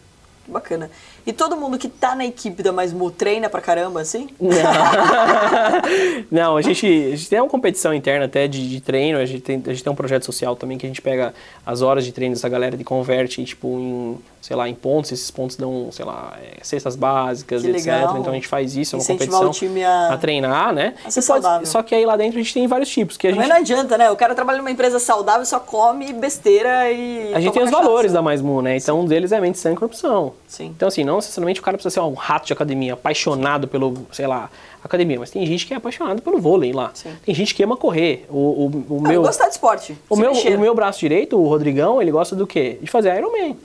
Bacana. 0.48 0.90
E 1.26 1.34
todo 1.34 1.56
mundo 1.56 1.78
que 1.78 1.90
tá 1.90 2.16
na 2.16 2.26
equipe 2.26 2.62
da 2.62 2.72
Mais 2.72 2.94
Mu 2.94 3.10
treina 3.10 3.50
pra 3.50 3.60
caramba, 3.60 4.02
assim? 4.02 4.30
Não, 4.40 4.52
Não 6.30 6.58
a, 6.58 6.62
gente, 6.62 6.86
a 6.86 7.16
gente 7.16 7.30
tem 7.30 7.40
uma 7.40 7.50
competição 7.50 7.94
interna 7.94 8.26
até 8.26 8.48
de, 8.48 8.70
de, 8.70 8.80
treino, 8.80 9.18
a 9.18 9.26
gente, 9.26 9.42
tem, 9.42 9.64
a 9.66 9.70
gente 9.70 9.84
tem 9.84 9.92
um 9.92 9.96
projeto 9.96 10.26
social 10.26 10.56
também 10.56 10.78
que 10.78 10.86
a 10.86 10.90
gente 10.90 11.02
pega 11.02 11.34
as 11.66 11.82
horas 11.82 12.06
de 12.06 12.12
treino 12.12 12.36
dessa 12.36 12.48
galera 12.48 12.76
e 12.80 12.84
converte, 12.84 13.44
tipo, 13.44 13.68
em, 13.68 14.18
sei 14.46 14.56
lá, 14.56 14.70
em 14.70 14.76
pontos, 14.76 15.12
esses 15.12 15.32
pontos 15.32 15.56
dão, 15.56 15.90
sei 15.92 16.06
lá, 16.06 16.38
é, 16.40 16.64
cestas 16.64 16.96
básicas, 16.96 17.64
que 17.64 17.70
etc. 17.70 17.86
Legal. 17.86 18.18
Então 18.20 18.32
a 18.32 18.36
gente 18.36 18.48
faz 18.48 18.76
isso, 18.76 18.96
é 18.96 18.98
uma 18.98 19.04
Incentivar 19.04 19.40
competição 19.40 19.68
o 19.68 19.72
time 19.72 19.84
a... 19.84 20.14
a 20.14 20.18
treinar, 20.18 20.72
né? 20.72 20.94
A 21.04 21.10
ser 21.10 21.24
pode, 21.24 21.68
só 21.68 21.82
que 21.82 21.96
aí 21.96 22.06
lá 22.06 22.16
dentro 22.16 22.40
a 22.40 22.44
gente 22.44 22.54
tem 22.54 22.68
vários 22.68 22.90
tipos. 22.90 23.18
Que 23.18 23.30
a 23.30 23.32
Mas 23.32 23.40
gente... 23.40 23.50
não 23.50 23.58
adianta, 23.58 23.98
né? 23.98 24.12
O 24.12 24.16
cara 24.16 24.36
trabalha 24.36 24.60
numa 24.60 24.70
empresa 24.70 25.00
saudável, 25.00 25.44
só 25.48 25.60
come 25.60 26.14
besteira 26.14 26.92
e. 26.92 27.34
A 27.34 27.40
gente 27.40 27.54
tem 27.54 27.64
os 27.64 27.72
cachaça. 27.72 27.84
valores 27.84 28.14
da 28.14 28.22
Mais 28.22 28.40
Mu, 28.40 28.62
né? 28.62 28.78
Então 28.78 29.00
um 29.00 29.06
deles 29.06 29.32
é 29.32 29.42
mente 29.42 29.58
sã 29.58 29.72
e 29.72 29.76
corrupção. 29.76 30.34
Sim. 30.48 30.68
Então 30.76 30.88
assim, 30.88 31.04
não 31.04 31.15
necessariamente 31.18 31.60
o 31.60 31.64
cara 31.64 31.78
precisa 31.78 31.94
ser 31.94 32.00
um 32.02 32.14
rato 32.14 32.48
de 32.48 32.54
academia, 32.54 32.94
apaixonado 32.94 33.68
pelo, 33.68 34.06
sei 34.12 34.28
lá, 34.28 34.50
academia, 34.84 35.20
mas 35.20 35.32
tem 35.32 35.44
gente 35.46 35.66
que 35.66 35.74
é 35.74 35.78
apaixonado 35.78 36.22
pelo 36.22 36.40
vôlei 36.40 36.72
lá. 36.72 36.92
Sim. 36.94 37.10
Tem 37.26 37.34
gente 37.34 37.56
que 37.56 37.64
ama 37.64 37.76
correr. 37.76 38.26
O, 38.30 38.36
o, 38.38 38.86
o 38.90 39.02
Ah, 39.04 39.08
meu, 39.08 39.22
gostar 39.24 39.46
de 39.46 39.52
esporte. 39.54 39.98
o 40.10 40.16
meu, 40.16 40.32
mexer. 40.34 40.56
o 40.56 40.60
meu 40.60 40.76
braço 40.76 41.00
direito, 41.00 41.38
o 41.40 41.48
Rodrigão, 41.48 42.02
ele 42.02 42.12
gosta 42.12 42.36
do 42.36 42.46
quê? 42.46 42.78
De 42.82 42.90
fazer 42.90 43.16
Ironman. 43.18 43.58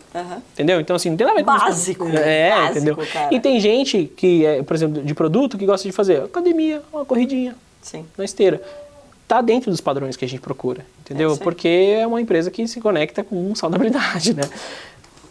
Entendeu? 0.54 0.80
Então, 0.80 0.96
assim, 0.96 1.10
não 1.10 1.16
tem 1.16 1.26
nada 1.26 1.38
a 1.38 1.42
ver 1.42 1.44
com 1.44 1.58
Básico, 1.66 2.08
isso. 2.08 2.16
É, 2.18 2.50
básico, 2.50 2.70
entendeu? 2.78 2.96
cara. 3.12 3.34
E 3.34 3.38
tem 3.40 3.60
gente 3.60 4.10
que, 4.16 4.46
é, 4.46 4.62
por 4.62 4.74
exemplo, 4.74 5.02
de 5.02 5.14
produto, 5.14 5.58
que 5.58 5.66
gosta 5.66 5.86
de 5.86 5.92
fazer 5.92 6.22
academia, 6.22 6.82
uma 6.92 7.04
corridinha 7.04 7.54
Sim. 7.82 8.06
na 8.16 8.24
esteira. 8.24 8.62
Tá 9.28 9.40
dentro 9.40 9.70
dos 9.70 9.80
padrões 9.80 10.16
que 10.16 10.24
a 10.24 10.28
gente 10.28 10.40
procura, 10.40 10.84
entendeu? 11.02 11.34
É. 11.34 11.36
Porque 11.36 11.68
é 11.68 12.04
uma 12.06 12.20
empresa 12.20 12.50
que 12.50 12.66
se 12.66 12.80
conecta 12.80 13.22
com 13.22 13.54
saudabilidade, 13.54 14.34
né? 14.34 14.42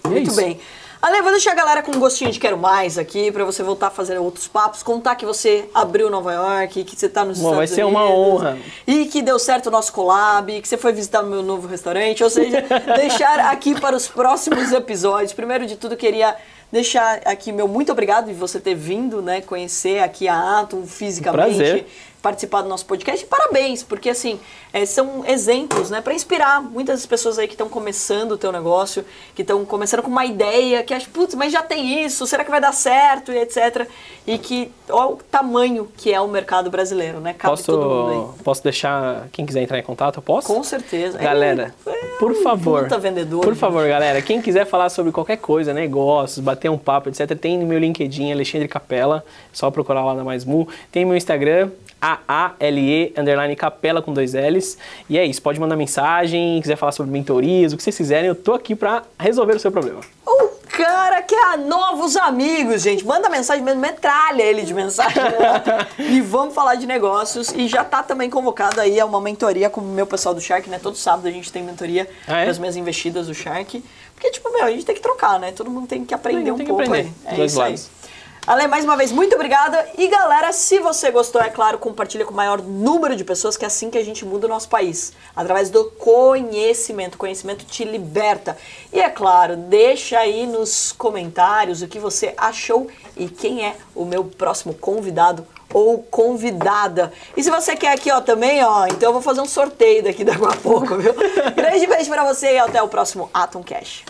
É 0.05 0.07
Muito 0.07 0.27
isso. 0.29 0.37
bem. 0.37 0.57
Ale, 1.01 1.21
vou 1.21 1.31
deixar 1.31 1.53
a 1.53 1.55
galera 1.55 1.81
com 1.81 1.93
um 1.93 1.99
gostinho 1.99 2.29
de 2.29 2.37
quero 2.39 2.57
mais 2.57 2.97
aqui, 2.97 3.31
pra 3.31 3.45
você 3.45 3.63
voltar 3.63 3.87
a 3.87 3.89
fazer 3.89 4.17
outros 4.17 4.49
papos, 4.49 4.83
contar 4.83 5.15
que 5.15 5.25
você 5.25 5.69
abriu 5.73 6.09
Nova 6.09 6.33
York, 6.33 6.83
que 6.83 6.93
você 6.93 7.07
tá 7.07 7.23
nos 7.23 7.37
Bom, 7.39 7.51
Estados 7.51 7.57
vai 7.57 7.67
ser 7.67 7.85
Unidos. 7.85 8.01
uma 8.01 8.11
honra. 8.11 8.57
E 8.85 9.05
que 9.05 9.21
deu 9.21 9.39
certo 9.39 9.67
o 9.67 9.71
nosso 9.71 9.93
collab, 9.93 10.61
que 10.61 10.67
você 10.67 10.77
foi 10.77 10.91
visitar 10.91 11.23
o 11.23 11.27
meu 11.27 11.41
novo 11.41 11.69
restaurante, 11.69 12.21
ou 12.21 12.29
seja, 12.29 12.65
deixar 12.97 13.39
aqui 13.39 13.79
para 13.79 13.95
os 13.95 14.09
próximos 14.09 14.73
episódios. 14.73 15.31
Primeiro 15.31 15.65
de 15.65 15.77
tudo, 15.77 15.95
queria 15.95 16.35
deixar 16.69 17.21
aqui 17.25 17.53
meu 17.53 17.67
muito 17.67 17.93
obrigado 17.93 18.25
de 18.25 18.33
você 18.33 18.59
ter 18.59 18.75
vindo, 18.75 19.21
né, 19.21 19.39
conhecer 19.39 20.03
aqui 20.03 20.27
a 20.27 20.59
Atom 20.59 20.85
fisicamente. 20.85 21.57
Prazer. 21.57 21.87
Participar 22.21 22.61
do 22.61 22.69
nosso 22.69 22.85
podcast. 22.85 23.23
E 23.23 23.27
parabéns, 23.27 23.81
porque 23.83 24.09
assim, 24.09 24.39
é, 24.73 24.85
são 24.85 25.25
exemplos, 25.25 25.89
né, 25.89 26.01
para 26.01 26.13
inspirar 26.13 26.61
muitas 26.61 27.05
pessoas 27.05 27.39
aí 27.39 27.47
que 27.47 27.53
estão 27.53 27.69
começando 27.69 28.33
o 28.33 28.37
teu 28.37 28.51
negócio, 28.51 29.05
que 29.33 29.41
estão 29.41 29.63
começando 29.65 30.01
com 30.01 30.09
uma 30.09 30.25
ideia, 30.25 30.83
que 30.83 30.93
acham, 30.93 31.09
putz, 31.11 31.33
mas 31.35 31.51
já 31.51 31.61
tem 31.61 32.03
isso, 32.03 32.27
será 32.27 32.43
que 32.43 32.51
vai 32.51 32.59
dar 32.59 32.73
certo, 32.73 33.31
e 33.31 33.37
etc. 33.37 33.87
E 34.27 34.37
que, 34.37 34.71
olha 34.89 35.09
o 35.11 35.17
tamanho 35.31 35.89
que 35.97 36.13
é 36.13 36.19
o 36.19 36.27
mercado 36.27 36.69
brasileiro, 36.69 37.19
né? 37.19 37.33
Cabe 37.33 37.61
todo 37.63 37.87
mundo 37.87 38.09
aí. 38.09 38.17
Posso, 38.17 38.43
posso 38.43 38.63
deixar 38.63 39.27
quem 39.31 39.45
quiser 39.45 39.61
entrar 39.61 39.79
em 39.79 39.83
contato? 39.83 40.17
Eu 40.17 40.23
posso? 40.23 40.47
Com 40.47 40.63
certeza. 40.63 41.17
Galera, 41.17 41.73
Ele 41.85 41.95
é 41.95 42.17
por 42.19 42.35
favor. 42.43 42.83
Puta 42.83 42.97
vendedor. 42.97 43.41
Por 43.41 43.53
gente. 43.53 43.59
favor, 43.59 43.87
galera, 43.87 44.21
quem 44.21 44.41
quiser 44.41 44.65
falar 44.65 44.89
sobre 44.89 45.11
qualquer 45.11 45.37
coisa, 45.37 45.73
negócios, 45.73 46.43
bater 46.43 46.69
um 46.69 46.77
papo, 46.77 47.09
etc., 47.09 47.37
tem 47.37 47.57
no 47.57 47.65
meu 47.65 47.79
LinkedIn, 47.79 48.31
Alexandre 48.31 48.67
Capela, 48.67 49.23
só 49.53 49.71
procurar 49.71 50.03
lá 50.03 50.13
na 50.13 50.23
Mais 50.23 50.43
Mu. 50.43 50.67
Tem 50.91 51.05
meu 51.05 51.15
Instagram, 51.15 51.69
A-A-L-E, 52.01 53.13
underline 53.17 53.55
Capela 53.55 54.01
com 54.01 54.13
dois 54.13 54.33
L's. 54.33 54.77
E 55.09 55.17
é 55.17 55.25
isso, 55.25 55.41
pode 55.41 55.59
mandar 55.59 55.75
mensagem, 55.75 56.59
quiser 56.61 56.75
falar 56.75 56.91
sobre 56.91 57.11
mentorias, 57.11 57.73
o 57.73 57.77
que 57.77 57.83
vocês 57.83 57.95
quiserem, 57.97 58.27
eu 58.27 58.35
tô 58.35 58.53
aqui 58.53 58.75
pra 58.75 59.03
resolver 59.19 59.53
o 59.55 59.59
seu 59.59 59.71
problema. 59.71 59.99
O 60.25 60.81
cara 60.81 61.21
quer 61.21 61.57
novos 61.57 62.15
amigos, 62.15 62.83
gente. 62.83 63.05
Manda 63.05 63.27
mensagem 63.29 63.61
mesmo, 63.63 63.81
metralha 63.81 64.41
ele 64.41 64.61
de 64.61 64.73
mensagem. 64.73 65.21
e 65.99 66.21
vamos 66.21 66.53
falar 66.53 66.75
de 66.75 66.87
negócios. 66.87 67.51
E 67.53 67.67
já 67.67 67.83
tá 67.83 68.01
também 68.01 68.29
convocado 68.29 68.79
aí 68.79 68.97
a 68.97 69.05
uma 69.05 69.19
mentoria 69.19 69.69
com 69.69 69.81
o 69.81 69.83
meu 69.83 70.07
pessoal 70.07 70.33
do 70.33 70.39
Shark, 70.39 70.69
né? 70.69 70.79
Todo 70.81 70.95
sábado 70.95 71.27
a 71.27 71.31
gente 71.31 71.51
tem 71.51 71.63
mentoria 71.63 72.09
Ah, 72.25 72.41
é? 72.41 72.45
das 72.45 72.57
minhas 72.57 72.77
investidas 72.77 73.27
do 73.27 73.33
Shark. 73.33 73.83
Porque, 74.15 74.31
tipo, 74.31 74.51
meu, 74.53 74.63
a 74.63 74.71
gente 74.71 74.85
tem 74.85 74.95
que 74.95 75.01
trocar, 75.01 75.37
né? 75.39 75.51
Todo 75.51 75.69
mundo 75.69 75.87
tem 75.87 76.05
que 76.05 76.13
aprender 76.13 76.43
Tem 76.43 76.51
um 76.53 76.57
que 76.57 76.65
pouco 76.65 76.81
aprender, 76.81 77.09
aí. 77.25 77.33
É 77.33 77.35
dois 77.35 77.51
isso 77.51 77.59
lados. 77.59 77.89
aí. 77.93 77.98
Ale, 78.47 78.67
mais 78.67 78.83
uma 78.83 78.97
vez, 78.97 79.11
muito 79.11 79.35
obrigada. 79.35 79.87
E 79.97 80.07
galera, 80.07 80.51
se 80.51 80.79
você 80.79 81.11
gostou, 81.11 81.41
é 81.41 81.49
claro, 81.49 81.77
compartilha 81.77 82.25
com 82.25 82.33
o 82.33 82.35
maior 82.35 82.61
número 82.61 83.15
de 83.15 83.23
pessoas, 83.23 83.55
que 83.55 83.63
é 83.63 83.67
assim 83.67 83.91
que 83.91 83.97
a 83.97 84.03
gente 84.03 84.25
muda 84.25 84.47
o 84.47 84.49
nosso 84.49 84.67
país. 84.69 85.13
Através 85.35 85.69
do 85.69 85.85
conhecimento. 85.91 87.15
O 87.15 87.17
conhecimento 87.17 87.65
te 87.65 87.83
liberta. 87.83 88.57
E 88.91 88.99
é 88.99 89.09
claro, 89.09 89.55
deixa 89.55 90.17
aí 90.17 90.47
nos 90.47 90.91
comentários 90.91 91.81
o 91.81 91.87
que 91.87 91.99
você 91.99 92.33
achou 92.37 92.87
e 93.15 93.27
quem 93.27 93.65
é 93.65 93.75
o 93.93 94.03
meu 94.03 94.23
próximo 94.23 94.73
convidado 94.73 95.45
ou 95.73 96.01
convidada. 96.03 97.13
E 97.37 97.43
se 97.43 97.51
você 97.51 97.75
quer 97.75 97.93
aqui, 97.93 98.11
ó, 98.11 98.21
também, 98.21 98.63
ó, 98.63 98.87
então 98.87 99.09
eu 99.09 99.13
vou 99.13 99.21
fazer 99.21 99.41
um 99.41 99.45
sorteio 99.45 100.03
daqui 100.03 100.23
daqui 100.23 100.43
a 100.43 100.55
pouco, 100.57 100.97
viu? 100.97 101.13
Grande 101.55 101.85
beijo 101.85 102.09
pra 102.09 102.25
você 102.25 102.53
e 102.53 102.57
até 102.57 102.81
o 102.81 102.87
próximo 102.87 103.29
Atom 103.33 103.61
Cash. 103.61 104.03